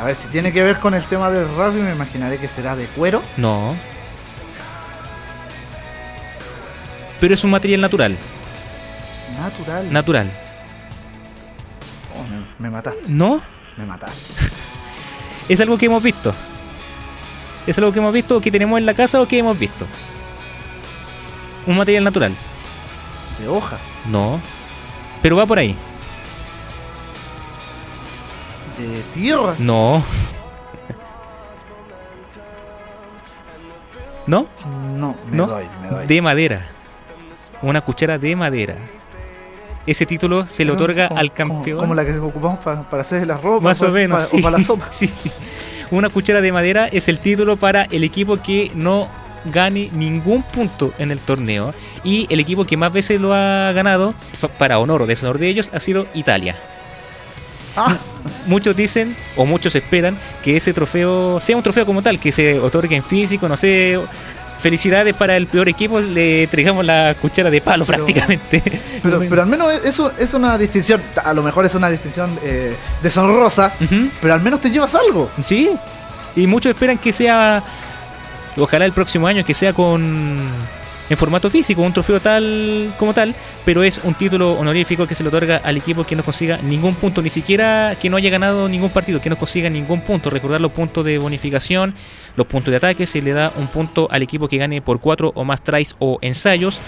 [0.00, 2.74] A ver, si tiene que ver con el tema del rugby, me imaginaré que será
[2.74, 3.22] de cuero.
[3.36, 3.72] No.
[7.20, 8.16] Pero es un material natural.
[9.38, 9.92] Natural.
[9.92, 10.30] Natural.
[12.16, 13.02] Oh, me, me mataste.
[13.08, 13.42] ¿No?
[13.76, 14.34] Me mataste.
[15.48, 16.34] Es algo que hemos visto.
[17.68, 19.86] Es algo que hemos visto, que tenemos en la casa o que hemos visto.
[21.66, 22.34] Un material natural.
[23.40, 23.78] De hoja.
[24.06, 24.40] No.
[25.22, 25.76] Pero va por ahí.
[28.76, 29.54] De tierra.
[29.58, 30.02] No.
[34.26, 34.48] ¿No?
[34.96, 35.46] No, me ¿No?
[35.46, 36.06] doy, me doy.
[36.08, 36.66] De madera.
[37.62, 38.74] Una cuchara de madera.
[39.86, 41.78] Ese título se le otorga Como- al campeón.
[41.78, 43.62] Como, la que ocupamos para, para hacer las ropas.
[43.62, 44.16] Más o para- menos.
[44.16, 44.38] para- sí.
[44.38, 44.86] O para la sopa.
[44.90, 45.12] Sí.
[45.90, 49.08] Una cuchara de madera es el título para el equipo que no
[49.52, 51.72] gane ningún punto en el torneo.
[52.02, 55.46] Y el equipo que más veces lo ha ganado, pa- para honor o deshonor de
[55.48, 56.56] ellos, ha sido Italia.
[57.76, 57.96] Ah,
[58.46, 62.58] Muchos dicen, o muchos esperan, que ese trofeo sea un trofeo como tal, que se
[62.58, 64.00] otorgue en físico, no sé.
[64.66, 68.60] Felicidades para el peor equipo, le entregamos la cuchara de palo Pero- prácticamente.
[69.00, 71.00] pero, pero al menos eso es una distinción.
[71.24, 73.70] A lo mejor es una distinción eh, deshonrosa.
[74.20, 75.30] Pero al menos te llevas algo.
[75.40, 75.70] Sí,
[76.34, 77.62] y muchos esperan que sea,
[78.56, 80.36] ojalá el próximo año, que sea con
[81.08, 83.34] en formato físico, un trofeo tal como tal,
[83.64, 86.94] pero es un título honorífico que se le otorga al equipo que no consiga ningún
[86.94, 90.30] punto, ni siquiera que no haya ganado ningún partido, que no consiga ningún punto.
[90.30, 91.94] Recordar los puntos de bonificación,
[92.34, 95.32] los puntos de ataque, se le da un punto al equipo que gane por cuatro
[95.34, 96.80] o más tries o ensayos.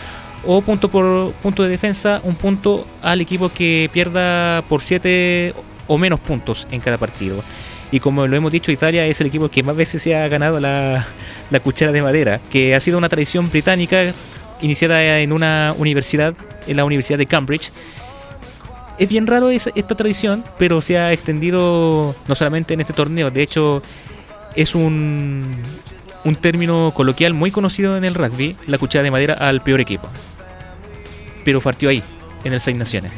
[0.46, 5.52] O punto por punto de defensa, un punto al equipo que pierda por 7
[5.88, 7.42] o menos puntos en cada partido.
[7.90, 10.60] Y como lo hemos dicho, Italia es el equipo que más veces se ha ganado
[10.60, 11.06] la,
[11.50, 14.12] la cuchara de madera, que ha sido una tradición británica
[14.60, 16.34] iniciada en una universidad,
[16.66, 17.70] en la Universidad de Cambridge.
[18.98, 23.30] Es bien raro esa- esta tradición, pero se ha extendido no solamente en este torneo,
[23.30, 23.80] de hecho
[24.56, 25.56] es un,
[26.24, 30.08] un término coloquial muy conocido en el rugby, la cuchara de madera al peor equipo.
[31.44, 32.02] Pero partió ahí,
[32.44, 33.12] en el Seis Naciones.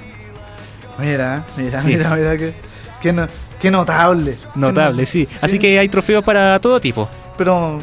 [0.99, 1.89] Mira, mira, Sí.
[1.89, 2.37] mira, mira.
[2.37, 2.53] Qué,
[3.01, 3.27] qué, no-
[3.61, 4.37] qué notable.
[4.55, 5.29] Notable, sí.
[5.41, 7.09] Así que hay trofeos para todo tipo.
[7.37, 7.79] Pero,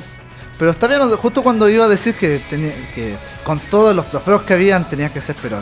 [0.58, 4.42] pero está bien, justo cuando iba a decir que, tenía, que con todos los trofeos
[4.44, 5.58] que habían tenías que ser, pero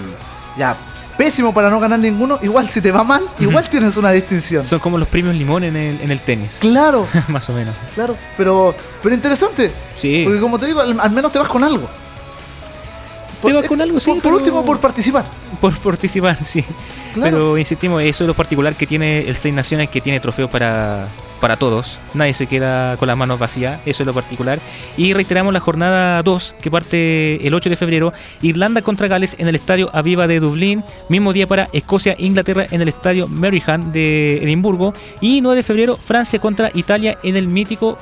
[0.58, 0.76] ya
[1.18, 2.40] pésimo para no ganar ninguno.
[2.42, 4.64] Igual si te va mal, igual tienes una distinción.
[4.64, 6.58] Son como los premios limón en el, en el tenis.
[6.60, 7.76] Claro, Más o menos.
[7.94, 8.18] claro.
[8.38, 9.72] Pero, pero interesante.
[9.98, 10.24] Sí.
[10.26, 11.90] Porque como te digo, al, al menos te vas con algo.
[13.42, 15.26] Te vas con algo, sí, Por, por pero- último, por participar.
[15.62, 16.64] Por participar, sí.
[17.14, 17.32] Claro.
[17.32, 21.08] Pero insistimos, eso es lo particular que tiene el Seis Naciones, que tiene trofeos para,
[21.40, 21.98] para todos.
[22.14, 24.60] Nadie se queda con las manos vacías, eso es lo particular.
[24.98, 28.14] Y reiteramos la jornada 2, que parte el 8 de febrero.
[28.42, 30.84] Irlanda contra Gales en el Estadio Aviva de Dublín.
[31.08, 34.94] Mismo día para Escocia Inglaterra en el Estadio Maryhan de Edimburgo.
[35.22, 37.98] Y 9 de febrero, Francia contra Italia en el mítico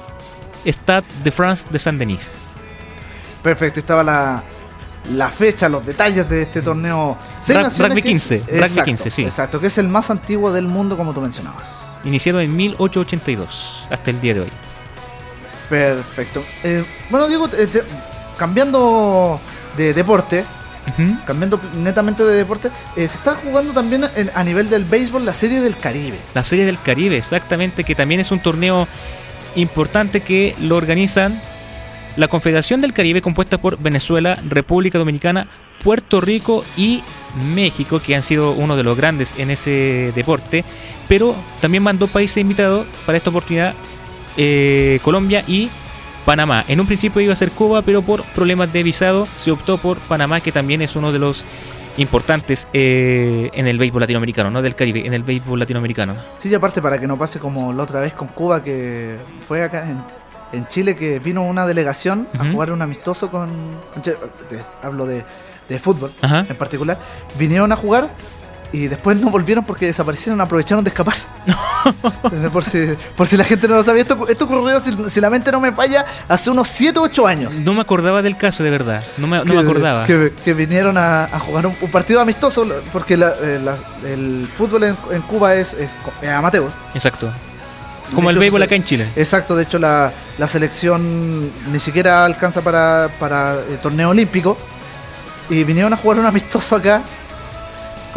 [0.65, 2.29] Stade de France de Saint-Denis.
[3.43, 4.43] Perfecto, estaba la,
[5.11, 7.17] la fecha, los detalles de este torneo.
[7.39, 9.23] Seis Rug- naciones rugby que es- 15, rugby exacto, 15, sí.
[9.23, 11.85] Exacto, que es el más antiguo del mundo, como tú mencionabas.
[12.05, 14.49] Iniciado en 1882 hasta el día de hoy.
[15.69, 16.43] Perfecto.
[16.63, 17.83] Eh, bueno, Diego, eh, te-
[18.37, 19.39] cambiando
[19.77, 20.43] de deporte,
[21.25, 25.33] cambiando netamente de deporte, eh, se está jugando también en- a nivel del béisbol la
[25.33, 26.19] Serie del Caribe.
[26.33, 28.87] La Serie del Caribe, exactamente, que también es un torneo
[29.55, 31.39] importante que lo organizan
[32.15, 35.47] la Confederación del Caribe compuesta por Venezuela, República Dominicana,
[35.83, 37.03] Puerto Rico y
[37.53, 40.63] México, que han sido uno de los grandes en ese deporte,
[41.07, 43.73] pero también van dos países invitados para esta oportunidad,
[44.37, 45.69] eh, Colombia y
[46.25, 46.63] Panamá.
[46.67, 49.97] En un principio iba a ser Cuba, pero por problemas de visado se optó por
[49.99, 51.43] Panamá, que también es uno de los
[51.97, 56.15] importantes eh, en el béisbol latinoamericano, no del Caribe, en el béisbol latinoamericano.
[56.37, 59.63] Sí, y aparte para que no pase como la otra vez con Cuba, que fue
[59.63, 59.97] acá en,
[60.53, 62.51] en Chile, que vino una delegación a Ujú.
[62.53, 63.49] jugar un amistoso con...
[64.81, 65.23] hablo de,
[65.69, 66.45] de fútbol Ajá.
[66.47, 66.97] en particular.
[67.37, 68.09] Vinieron a jugar
[68.71, 71.15] y después no volvieron porque desaparecieron, aprovecharon de escapar.
[72.53, 75.29] Por, si, por si la gente no lo sabía, esto, esto ocurrió, si, si la
[75.29, 77.59] mente no me falla, hace unos 7 o 8 años.
[77.59, 79.03] No me acordaba del caso, de verdad.
[79.17, 80.05] No me, no que, me acordaba.
[80.05, 83.75] Que, que vinieron a, a jugar un, un partido amistoso, porque la- eh, la-
[84.09, 85.89] el fútbol en, en Cuba es, es
[86.21, 86.69] es amateur.
[86.93, 87.29] Exacto.
[88.13, 89.07] Como el béisbol acá en Chile.
[89.15, 94.57] Exacto, de hecho la, la selección ni siquiera alcanza para, para eh, torneo olímpico.
[95.49, 97.01] Y vinieron a jugar un amistoso acá.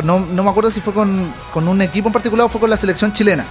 [0.02, 2.70] No, no me acuerdo si fue con, con un equipo en particular o fue con
[2.70, 3.44] la selección chilena.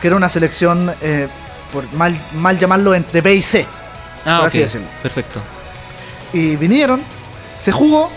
[0.00, 1.28] Que era una selección, eh,
[1.72, 3.66] por mal, mal llamarlo, entre B y C.
[4.26, 4.88] Ah, por así decirlo.
[5.02, 5.40] Perfecto.
[6.32, 7.00] Y vinieron,
[7.56, 8.10] se jugó.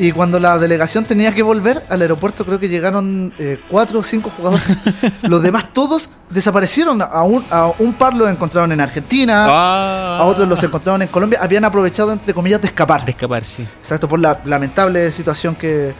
[0.00, 4.02] Y cuando la delegación tenía que volver al aeropuerto, creo que llegaron eh, cuatro o
[4.02, 4.66] cinco jugadores.
[5.22, 7.02] Los demás todos desaparecieron.
[7.02, 9.46] A un, a un par los encontraron en Argentina.
[9.48, 10.18] Ah.
[10.20, 11.40] A otros los encontraron en Colombia.
[11.42, 13.04] Habían aprovechado, entre comillas, de escapar.
[13.04, 13.66] De escapar, sí.
[13.78, 15.94] Exacto, por la lamentable situación que,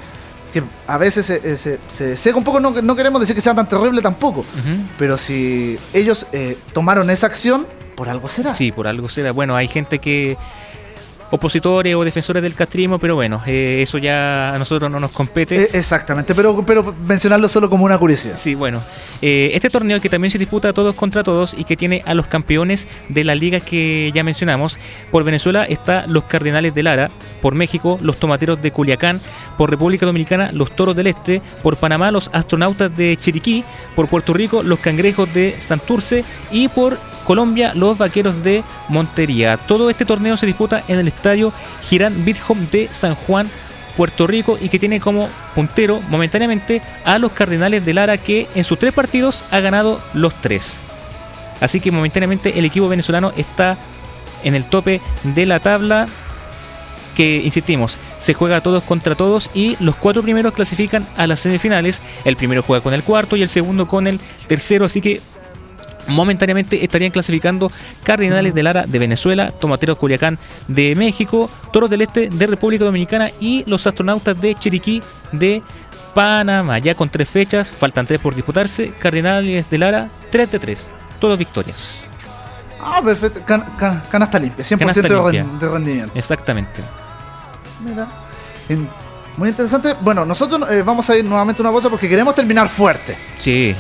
[0.53, 2.61] que a veces se, eh, se, se seca un poco.
[2.61, 4.45] No, no queremos decir que sea tan terrible tampoco.
[4.97, 7.67] Pero si ellos eh, tomaron esa acción,
[7.97, 8.55] por algo será.
[8.55, 9.33] Sí, por algo será.
[9.33, 10.37] Bueno, hay gente que.
[11.31, 15.65] Opositores o defensores del castrismo, pero bueno, eh, eso ya a nosotros no nos compete.
[15.65, 18.37] Eh, exactamente, pero, pero mencionarlo solo como una curiosidad.
[18.37, 18.83] Sí, bueno.
[19.21, 22.27] Eh, este torneo que también se disputa todos contra todos y que tiene a los
[22.27, 24.79] campeones de la liga que ya mencionamos.
[25.11, 27.11] Por Venezuela está los Cardenales de Lara,
[27.43, 29.21] por México los Tomateros de Culiacán,
[29.57, 33.65] por República Dominicana los Toros del Este, por Panamá los Astronautas de Chiriquí,
[33.97, 36.99] por Puerto Rico los Cangrejos de Santurce y por
[37.29, 39.59] Colombia los Vaqueros de Montería.
[39.59, 41.53] Todo este torneo se disputa en el estadio
[41.83, 43.51] Girán Bithom de San Juan,
[43.99, 48.65] Puerto Rico y que tiene como puntero momentáneamente a los Cardenales de Lara que en
[48.65, 50.81] sus tres partidos ha ganado los tres.
[51.61, 53.77] Así que momentáneamente el equipo venezolano está
[54.43, 56.09] en el tope de la tabla
[57.15, 62.01] que, insistimos, se juega todos contra todos y los cuatro primeros clasifican a las semifinales.
[62.25, 65.21] El primero juega con el cuarto y el segundo con el tercero, así que
[66.09, 67.71] momentáneamente estarían clasificando
[68.03, 73.31] Cardinales de Lara de Venezuela, Tomateros Culiacán de México, Toros del Este de República Dominicana
[73.41, 75.03] y los Astronautas de Chiriquí
[75.33, 75.63] de
[76.15, 76.79] Panamá.
[76.79, 80.91] Ya con tres fechas, faltan tres por disputarse, Cardinales de Lara 3 de 3,
[81.21, 82.05] todas victorias.
[82.81, 83.41] Ah, perfecto.
[83.45, 85.43] Can- can- canasta limpia, 100% Canasta de, limpia.
[85.45, 86.13] ren- de rendimiento.
[86.19, 86.81] Exactamente.
[87.85, 88.07] Mira.
[89.37, 89.95] Muy interesante.
[90.01, 93.17] Bueno, nosotros eh, vamos a ir nuevamente a una cosa porque queremos terminar fuerte.
[93.39, 93.75] Sí,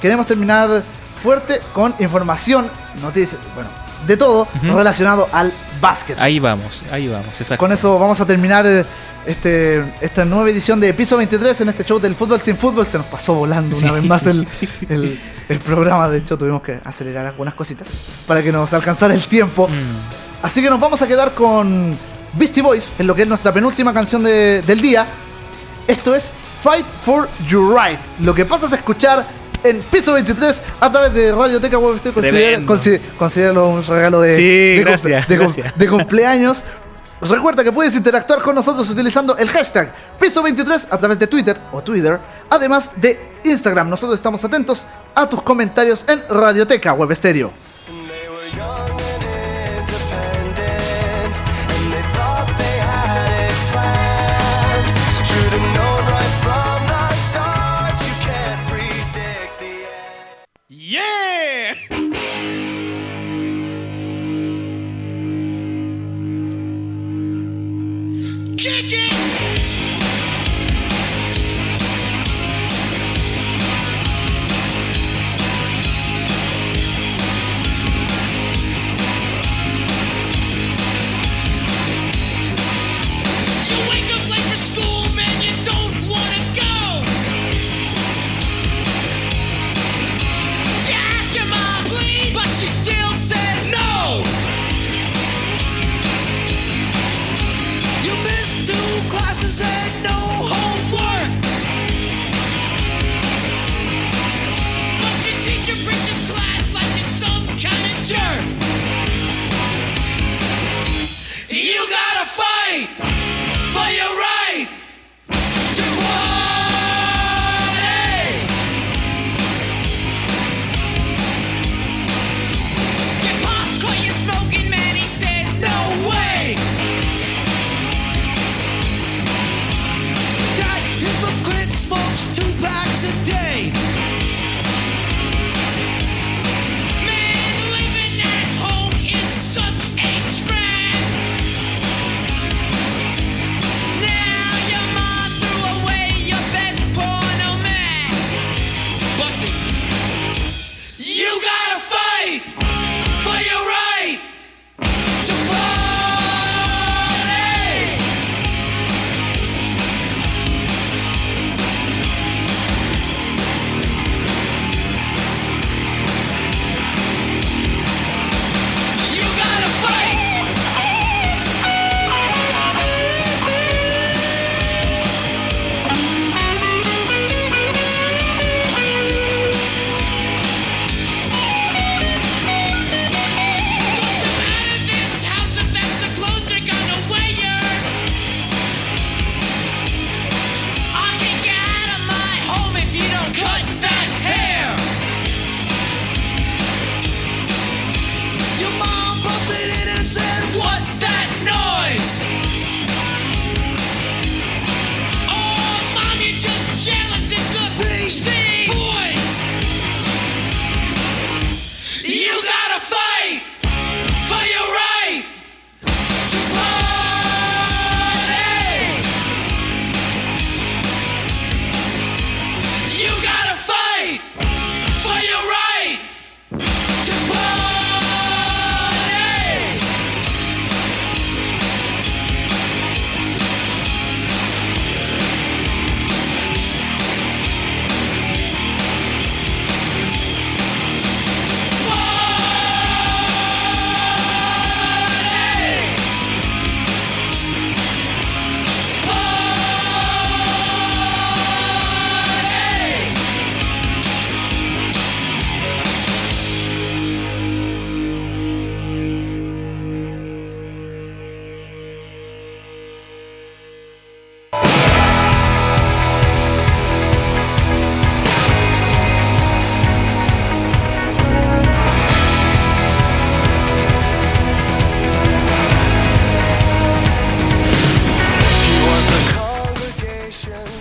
[0.00, 0.82] Queremos terminar
[1.22, 2.68] fuerte con información,
[3.02, 3.70] noticias, bueno,
[4.06, 6.16] de todo relacionado al básquet.
[6.18, 7.58] ahí vamos, ahí vamos, exacto.
[7.58, 8.84] Con eso vamos a terminar eh,
[9.26, 12.86] este, esta nueva edición de Piso 23 en este show del fútbol sin fútbol.
[12.86, 14.46] Se nos pasó volando una vez más el,
[14.88, 16.08] el- el programa.
[16.08, 17.88] De hecho, tuvimos que acelerar algunas cositas
[18.26, 19.66] para que nos alcanzara el tiempo.
[19.68, 21.96] Mm, Así que nos vamos a quedar con
[22.34, 25.06] Beastie Boys en lo que es nuestra penúltima canción de- del día.
[25.88, 26.32] Esto es
[26.62, 27.98] Fight for Your Right.
[28.20, 29.24] Lo que pasas a escuchar
[29.64, 32.00] en Piso 23 a través de Radioteca Web.
[32.14, 32.74] Considera, Tremendo.
[32.74, 34.42] consi- considéralo un regalo de, Sí,
[34.76, 35.78] de, cum- gracias, de cum- gracias.
[35.78, 36.64] de cumpleaños.
[37.20, 41.82] Recuerda que puedes interactuar con nosotros utilizando el hashtag Piso23 a través de Twitter o
[41.82, 43.88] Twitter, además de Instagram.
[43.88, 44.86] Nosotros estamos atentos
[45.16, 47.52] a tus comentarios en Radioteca Web Estéreo.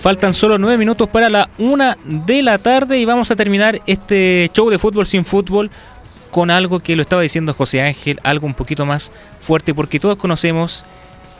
[0.08, 4.50] Faltan solo nueve minutos para la una de la tarde y vamos a terminar este
[4.54, 5.70] show de fútbol sin fútbol
[6.32, 9.12] con algo que lo estaba diciendo José Ángel, algo un poquito más
[9.42, 10.86] fuerte porque todos conocemos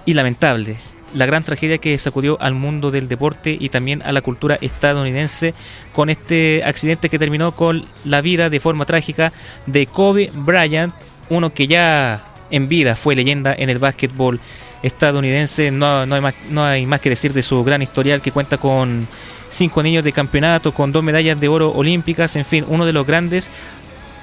[0.06, 0.76] y lamentable
[1.14, 5.54] la gran tragedia que sacudió al mundo del deporte y también a la cultura estadounidense
[5.94, 9.32] con este accidente que terminó con la vida de forma trágica
[9.66, 10.94] de Kobe Bryant,
[11.30, 12.22] uno que ya
[12.52, 14.42] en vida fue leyenda en el básquetbol
[14.84, 15.72] estadounidense.
[15.72, 18.58] No, no, hay más, no hay más que decir de su gran historial que cuenta
[18.58, 19.08] con
[19.50, 23.06] cinco anillos de campeonato, con dos medallas de oro olímpicas, en fin, uno de los
[23.06, 23.50] grandes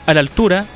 [0.07, 0.67] a la altura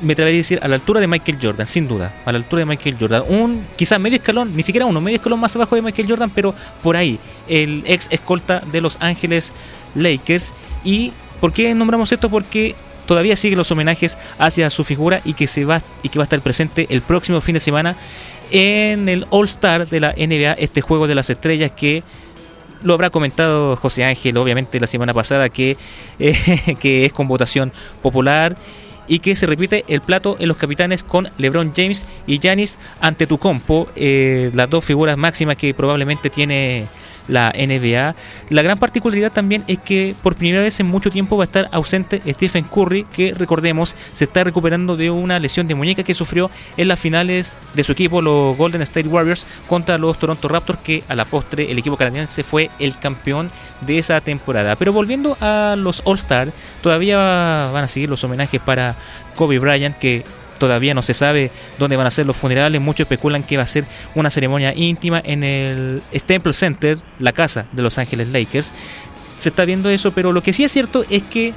[0.00, 2.60] me atrevería a decir a la altura de Michael Jordan, sin duda, a la altura
[2.60, 3.22] de Michael Jordan.
[3.28, 6.54] Un quizás medio escalón, ni siquiera uno, medio escalón más abajo de Michael Jordan, pero
[6.82, 7.18] por ahí,
[7.48, 9.52] el ex escolta de Los Ángeles
[9.94, 10.54] Lakers.
[10.82, 12.28] ¿Y por qué nombramos esto?
[12.28, 12.74] Porque
[13.06, 16.24] todavía siguen los homenajes hacia su figura y que se va y que va a
[16.24, 17.96] estar presente el próximo fin de semana
[18.54, 22.04] en el All Star de la NBA, este juego de las estrellas que
[22.84, 25.76] lo habrá comentado José Ángel, obviamente, la semana pasada, que,
[26.20, 28.56] eh, que es con votación popular
[29.08, 33.88] y que se repite el plato en los capitanes con LeBron James y Giannis Antetokounmpo,
[33.96, 36.86] eh, las dos figuras máximas que probablemente tiene
[37.28, 38.14] la NBA.
[38.50, 41.68] La gran particularidad también es que por primera vez en mucho tiempo va a estar
[41.72, 46.50] ausente Stephen Curry, que recordemos se está recuperando de una lesión de muñeca que sufrió
[46.76, 51.04] en las finales de su equipo, los Golden State Warriors, contra los Toronto Raptors, que
[51.08, 54.76] a la postre el equipo canadiense fue el campeón de esa temporada.
[54.76, 56.52] Pero volviendo a los All-Star,
[56.82, 58.96] todavía van a seguir los homenajes para
[59.36, 60.24] Kobe Bryant, que
[60.58, 62.80] todavía no se sabe dónde van a ser los funerales.
[62.80, 67.66] Muchos especulan que va a ser una ceremonia íntima en el Staples Center, la casa
[67.72, 68.72] de Los Ángeles Lakers.
[69.36, 71.52] Se está viendo eso, pero lo que sí es cierto es que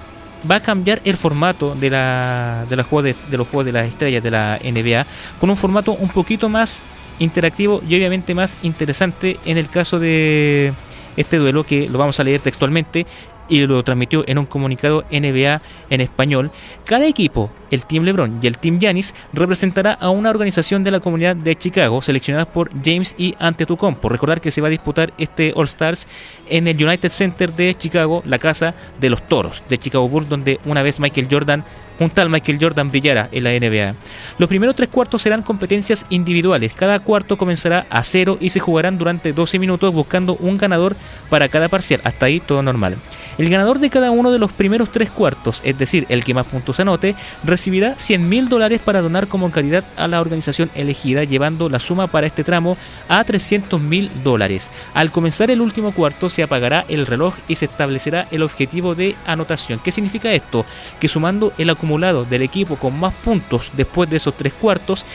[0.49, 4.31] va a cambiar el formato de, la, de, de los juegos de las estrellas de
[4.31, 5.05] la NBA
[5.39, 6.81] con un formato un poquito más
[7.19, 10.73] interactivo y obviamente más interesante en el caso de
[11.15, 13.07] este duelo que lo vamos a leer textualmente
[13.49, 16.51] y lo transmitió en un comunicado NBA en español.
[16.85, 20.99] Cada equipo, el Team LeBron y el Team Giannis, representará a una organización de la
[20.99, 24.09] comunidad de Chicago seleccionada por James y Antetokounmpo.
[24.09, 26.07] Recordar que se va a disputar este All Stars
[26.49, 30.59] en el United Center de Chicago, la casa de los Toros de Chicago Bulls, donde
[30.65, 31.63] una vez Michael Jordan
[31.99, 33.95] un tal Michael Jordan brillará en la NBA.
[34.37, 36.73] Los primeros tres cuartos serán competencias individuales.
[36.73, 40.95] Cada cuarto comenzará a cero y se jugarán durante 12 minutos buscando un ganador
[41.29, 42.01] para cada parcial.
[42.03, 42.97] Hasta ahí todo normal.
[43.37, 46.47] El ganador de cada uno de los primeros tres cuartos, es decir, el que más
[46.47, 51.69] puntos anote, recibirá 100 mil dólares para donar como caridad a la organización elegida, llevando
[51.69, 52.77] la suma para este tramo
[53.07, 54.71] a 300 mil dólares.
[54.95, 59.15] Al comenzar el último cuarto se apagará el reloj y se establecerá el objetivo de
[59.27, 59.79] anotación.
[59.83, 60.65] ¿Qué significa esto?
[60.99, 65.05] Que sumando el acumulado del equipo con más puntos después de esos tres cuartos,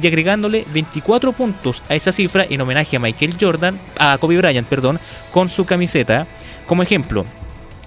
[0.00, 4.66] y agregándole 24 puntos a esa cifra en homenaje a Michael Jordan, a Kobe Bryant,
[4.66, 4.98] perdón,
[5.32, 6.26] con su camiseta.
[6.66, 7.26] Como ejemplo,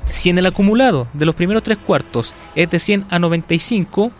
[0.09, 4.11] si en el acumulado de los primeros tres cuartos es de 100 a 95,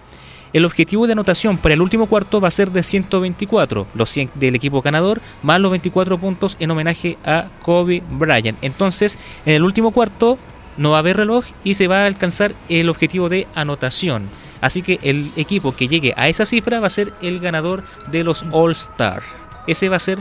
[0.54, 4.32] el objetivo de anotación para el último cuarto va a ser de 124, los 100
[4.36, 8.58] del equipo ganador, más los 24 puntos en homenaje a Kobe Bryant.
[8.62, 10.38] Entonces, en el último cuarto
[10.78, 14.30] no va a haber reloj y se va a alcanzar el objetivo de anotación.
[14.62, 18.24] Así que el equipo que llegue a esa cifra va a ser el ganador de
[18.24, 19.24] los All Star.
[19.68, 20.20] Ese va a ser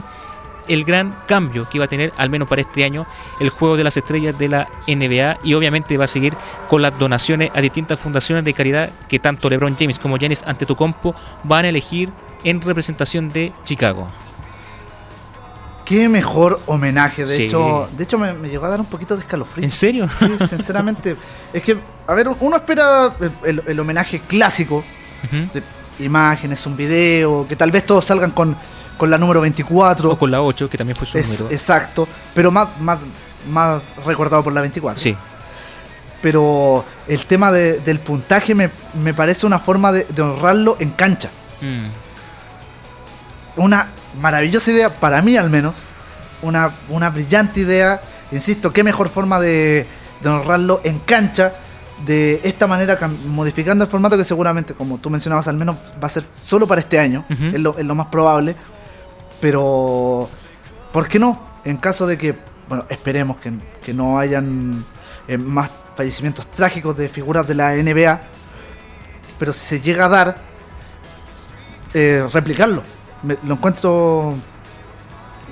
[0.67, 3.05] el gran cambio que va a tener, al menos para este año,
[3.39, 6.35] el juego de las estrellas de la NBA y obviamente va a seguir
[6.69, 11.15] con las donaciones a distintas fundaciones de caridad que tanto LeBron James como Giannis Antetokounmpo
[11.43, 12.09] van a elegir
[12.43, 14.07] en representación de Chicago.
[15.85, 17.25] Qué mejor homenaje.
[17.25, 17.43] De Sí.
[17.43, 19.63] hecho, de hecho me, me llegó a dar un poquito de escalofrío.
[19.65, 20.07] ¿En serio?
[20.17, 21.15] Sí, sinceramente.
[21.53, 21.77] es que,
[22.07, 24.83] a ver, uno espera el, el homenaje clásico
[25.53, 25.61] de
[26.03, 28.55] imágenes, un video, que tal vez todos salgan con,
[28.97, 30.11] con la número 24.
[30.11, 31.53] O con la 8, que también fue su Es- número.
[31.55, 32.99] exacto, pero más, más,
[33.49, 35.01] más recordado por la 24.
[35.01, 35.15] Sí,
[36.21, 38.69] Pero el tema de- del puntaje me,
[39.03, 41.29] me parece una forma de, de honrarlo en cancha.
[41.61, 41.85] Mm.
[43.57, 43.87] Una
[44.19, 45.81] maravillosa idea, para mí al menos.
[46.41, 48.01] Una, una brillante idea.
[48.31, 49.85] Insisto, qué mejor forma de,
[50.21, 51.53] de honrarlo en cancha.
[52.05, 56.09] De esta manera, modificando el formato que seguramente, como tú mencionabas, al menos va a
[56.09, 57.23] ser solo para este año.
[57.29, 57.43] Ujú.
[57.55, 58.55] es, lo, es lo más probable.
[59.45, 60.27] Pero,
[60.91, 61.39] ¿por qué no?
[61.65, 62.35] En caso de que,
[62.67, 63.53] bueno, esperemos que,
[63.83, 64.83] que no hayan
[65.27, 68.21] eh, más fallecimientos trágicos de figuras de la NBA.
[69.37, 70.37] Pero si se llega a dar,
[71.93, 72.81] eh, replicarlo.
[73.43, 74.33] Lo encuentro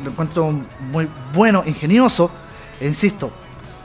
[0.03, 0.51] lo encuentro
[0.91, 2.31] muy bueno, ingenioso.
[2.81, 3.29] E insisto,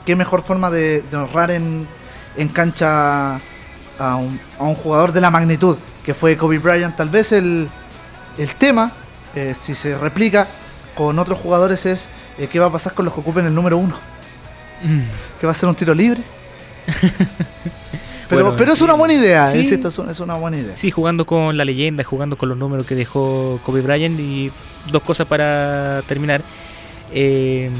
[0.06, 1.86] qué mejor forma de, de honrar en,
[2.34, 3.34] en cancha
[3.98, 6.96] a un, a un jugador de la magnitud que fue Kobe Bryant.
[6.96, 7.68] Tal vez el,
[8.38, 8.90] el tema,
[9.34, 10.48] eh, si se replica
[10.94, 13.76] con otros jugadores, es eh, qué va a pasar con los que ocupen el número
[13.78, 13.96] uno.
[15.40, 16.22] que va a ser un tiro libre.
[18.28, 19.60] Pero, Bueno, pero es una buena idea, Sí.
[19.72, 20.76] esto es una buena idea.
[20.76, 24.50] Sí, jugando con la leyenda, jugando con los números que dejó Kobe Bryant y
[24.92, 26.42] dos cosas para terminar.
[27.10, 27.70] Eh,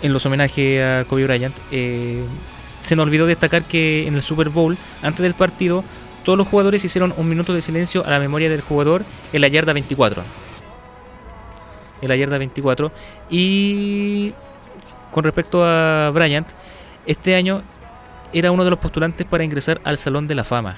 [0.00, 2.24] en los homenajes a Kobe Bryant, eh,
[2.58, 5.84] se nos olvidó destacar que en el Super Bowl, antes del partido,
[6.24, 9.04] todos los jugadores hicieron un minuto de silencio a la memoria del jugador
[9.34, 10.22] en la yarda 24.
[12.04, 12.92] En la yarda 24.
[13.30, 14.34] Y
[15.10, 16.46] con respecto a Bryant,
[17.06, 17.62] este año
[18.34, 20.76] era uno de los postulantes para ingresar al Salón de la Fama.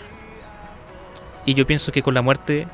[1.44, 2.68] Y yo pienso que con la muerte,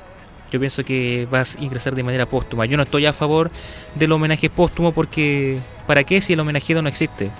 [0.51, 2.67] yo pienso que vas a ingresar de manera póstuma.
[2.67, 3.51] Yo no estoy a favor
[3.95, 7.31] del homenaje póstumo porque ¿para qué si el homenajeado no existe?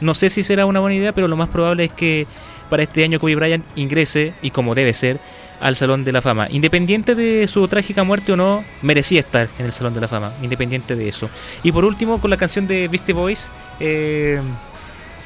[0.00, 2.26] No sé si será una buena idea, pero lo más probable es que
[2.70, 5.20] para este año Kobe Bryant ingrese, y como debe ser,
[5.60, 6.46] al Salón de la Fama.
[6.50, 10.32] Independiente de su trágica muerte o no, merecía estar en el Salón de la Fama,
[10.42, 11.28] independiente de eso.
[11.62, 13.50] Y por último, con la canción de Beastie Boys,
[13.80, 14.40] eh,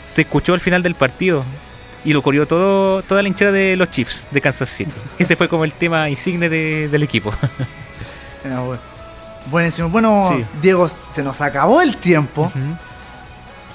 [0.06, 1.44] se escuchó al final del partido
[2.04, 4.90] y lo corrió todo, toda la hinchada de los Chiefs de Kansas City.
[5.18, 7.32] Ese fue como el tema insigne de- del equipo.
[8.42, 8.80] Ah, bueno.
[9.50, 9.90] Buenísimo.
[9.90, 10.44] Bueno, Sí.
[10.62, 12.50] Diego, se nos acabó el tiempo.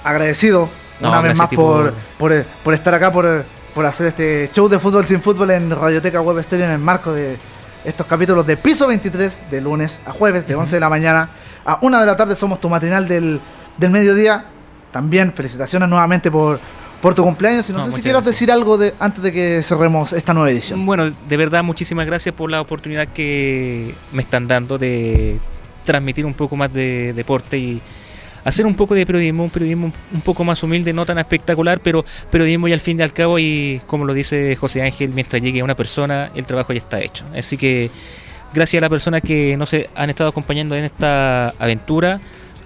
[0.04, 0.68] Agradecido
[1.00, 3.44] No, una vez más por- por, por estar acá, por,
[3.76, 7.12] por hacer este show de fútbol sin fútbol en Radioteca Web Stereo en el marco
[7.12, 7.36] de
[7.84, 11.28] estos capítulos de Piso 23, de lunes a jueves, de 11 de la mañana
[11.62, 12.34] a 1 de la tarde.
[12.36, 13.38] Somos tu matinal del,
[13.76, 14.46] del mediodía.
[14.90, 16.58] También felicitaciones nuevamente por,
[17.02, 17.68] por tu cumpleaños.
[17.68, 18.24] Y no, No, sé si gracias.
[18.24, 20.86] decir algo de, antes de que cerremos esta nueva edición.
[20.86, 25.38] Bueno, de verdad, muchísimas gracias por la oportunidad que me están dando de
[25.84, 27.82] transmitir un poco más de deporte y
[28.46, 32.04] hacer un poco de periodismo, un periodismo un poco más humilde, no tan espectacular, pero
[32.30, 35.64] periodismo y al fin y al cabo, y como lo dice José Ángel, mientras llegue
[35.64, 37.24] una persona, el trabajo ya está hecho.
[37.36, 37.90] Así que
[38.54, 42.20] gracias a las personas que nos han estado acompañando en esta aventura.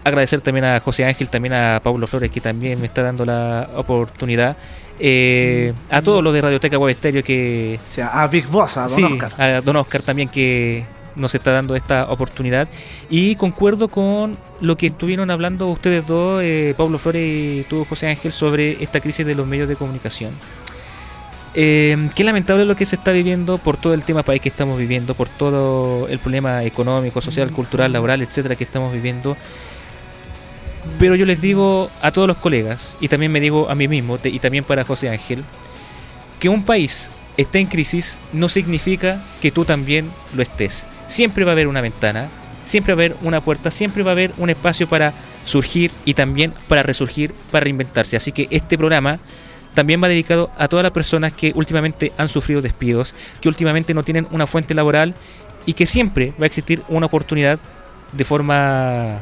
[0.04, 3.70] Agradecer también a José Ángel, también a Pablo Flores, que también me está dando la
[3.74, 4.56] oportunidad.
[4.98, 8.82] Eh, a todos los de Radioteca Web Stereo que O sea, a Big Boss, a
[8.82, 9.32] Don sí, Oscar.
[9.38, 10.84] a Don Oscar también que
[11.16, 12.68] nos está dando esta oportunidad.
[13.08, 18.08] Y concuerdo con lo que estuvieron hablando ustedes dos, eh, Pablo Flores y tú, José
[18.08, 20.32] Ángel, sobre esta crisis de los medios de comunicación.
[21.54, 24.78] Eh, qué lamentable lo que se está viviendo por todo el tema país que estamos
[24.78, 29.36] viviendo, por todo el problema económico, social, cultural, laboral, etcétera, que estamos viviendo.
[30.98, 34.18] Pero yo les digo a todos los colegas, y también me digo a mí mismo,
[34.22, 35.44] y también para José Ángel,
[36.38, 40.86] que un país esté en crisis no significa que tú también lo estés.
[41.10, 42.28] Siempre va a haber una ventana,
[42.62, 45.12] siempre va a haber una puerta, siempre va a haber un espacio para
[45.44, 48.16] surgir y también para resurgir, para reinventarse.
[48.16, 49.18] Así que este programa
[49.74, 54.04] también va dedicado a todas las personas que últimamente han sufrido despidos, que últimamente no
[54.04, 55.16] tienen una fuente laboral
[55.66, 57.58] y que siempre va a existir una oportunidad
[58.12, 59.18] de forma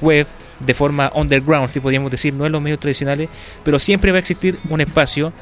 [0.00, 0.26] web,
[0.58, 3.28] de forma underground, si podríamos decir, no en los medios tradicionales,
[3.62, 5.32] pero siempre va a existir un espacio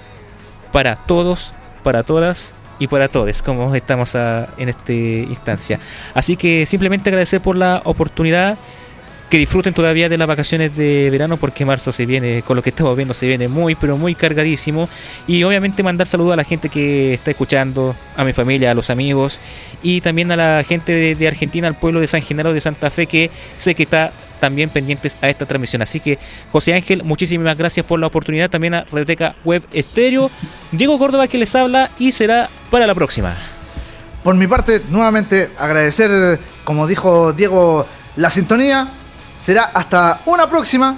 [0.73, 5.78] para todos, para todas y para todos, como estamos a- en esta instancia.
[6.15, 8.57] Así que simplemente agradecer por la oportunidad,
[9.31, 12.70] que disfruten todavía de las vacaciones de verano, porque marzo se viene, con lo que
[12.70, 14.89] estamos viendo, se viene muy, pero muy cargadísimo.
[15.27, 18.89] Y obviamente mandar saludos a la gente que está escuchando, a mi familia, a los
[18.89, 19.40] amigos,
[19.82, 22.89] y también a la gente de, de Argentina, al pueblo de San Genaro de Santa
[22.89, 25.83] Fe, que sé que está también pendientes a esta transmisión.
[25.83, 26.19] Así que,
[26.53, 28.51] José Ángel, muchísimas gracias por la oportunidad.
[28.51, 30.31] También a Radioteca Web Estéreo.
[30.73, 33.37] Diego Córdoba que les habla y será para la próxima.
[34.23, 37.87] Por mi parte, nuevamente agradecer, como dijo Diego,
[38.17, 38.89] la sintonía.
[39.37, 40.97] Será hasta una próxima.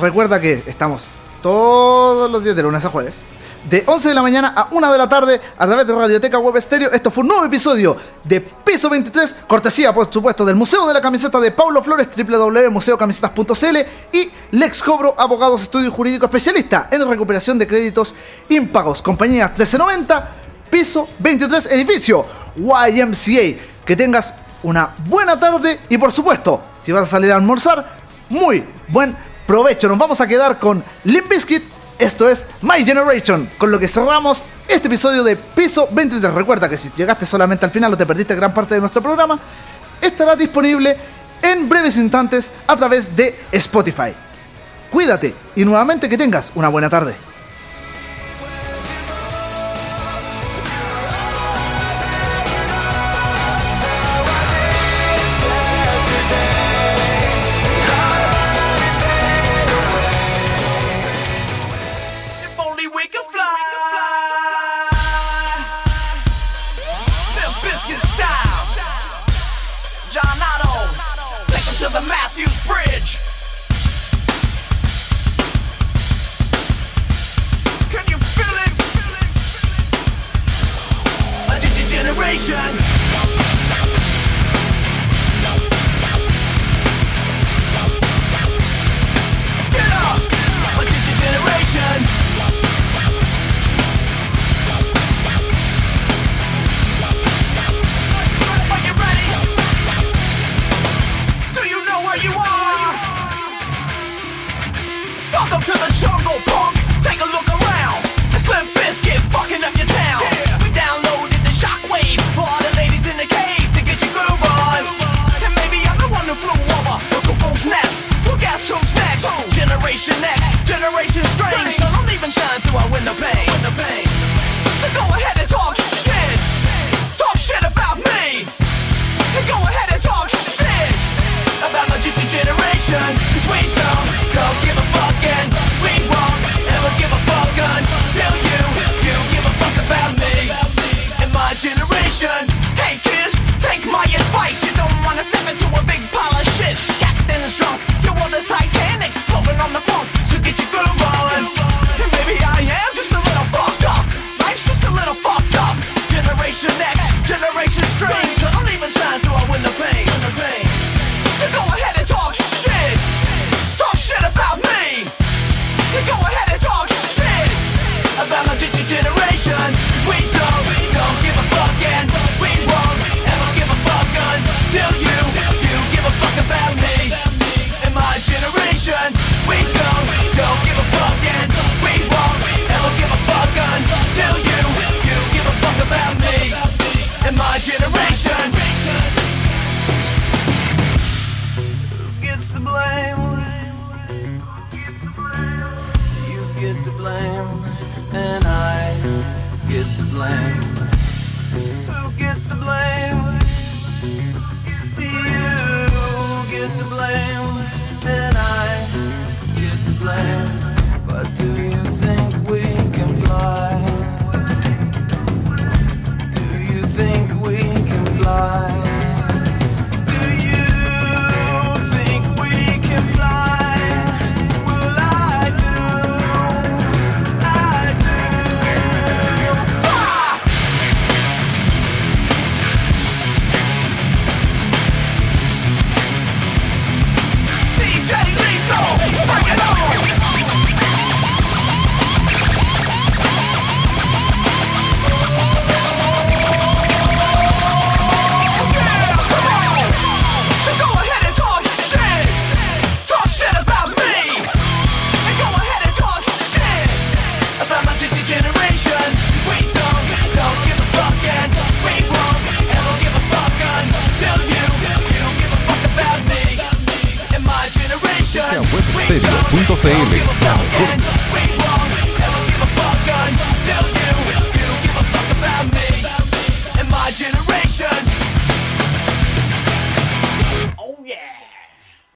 [0.00, 1.06] Recuerda que estamos
[1.42, 3.22] todos los días de lunes a jueves.
[3.68, 6.56] De 11 de la mañana a 1 de la tarde a través de Radioteca Web
[6.56, 6.90] Estéreo.
[6.92, 11.00] Esto fue un nuevo episodio de Piso 23, cortesía por supuesto del Museo de la
[11.02, 13.76] Camiseta de Paulo Flores, www.museocamisetas.cl
[14.12, 18.14] y Lex Cobro, abogados, estudio jurídico especialista en recuperación de créditos
[18.48, 19.02] impagos.
[19.02, 20.30] Compañía 1390,
[20.70, 22.24] piso 23, edificio
[22.56, 23.60] YMCA.
[23.84, 24.32] Que tengas
[24.62, 27.98] una buena tarde y por supuesto, si vas a salir a almorzar,
[28.30, 29.14] muy buen
[29.46, 29.86] provecho.
[29.88, 31.79] Nos vamos a quedar con Limp Bizkit.
[32.00, 36.32] Esto es My Generation, con lo que cerramos este episodio de Piso 23.
[36.32, 39.38] Recuerda que si llegaste solamente al final o te perdiste gran parte de nuestro programa,
[40.00, 40.96] estará disponible
[41.42, 44.14] en breves instantes a través de Spotify.
[44.90, 47.14] Cuídate y nuevamente que tengas una buena tarde.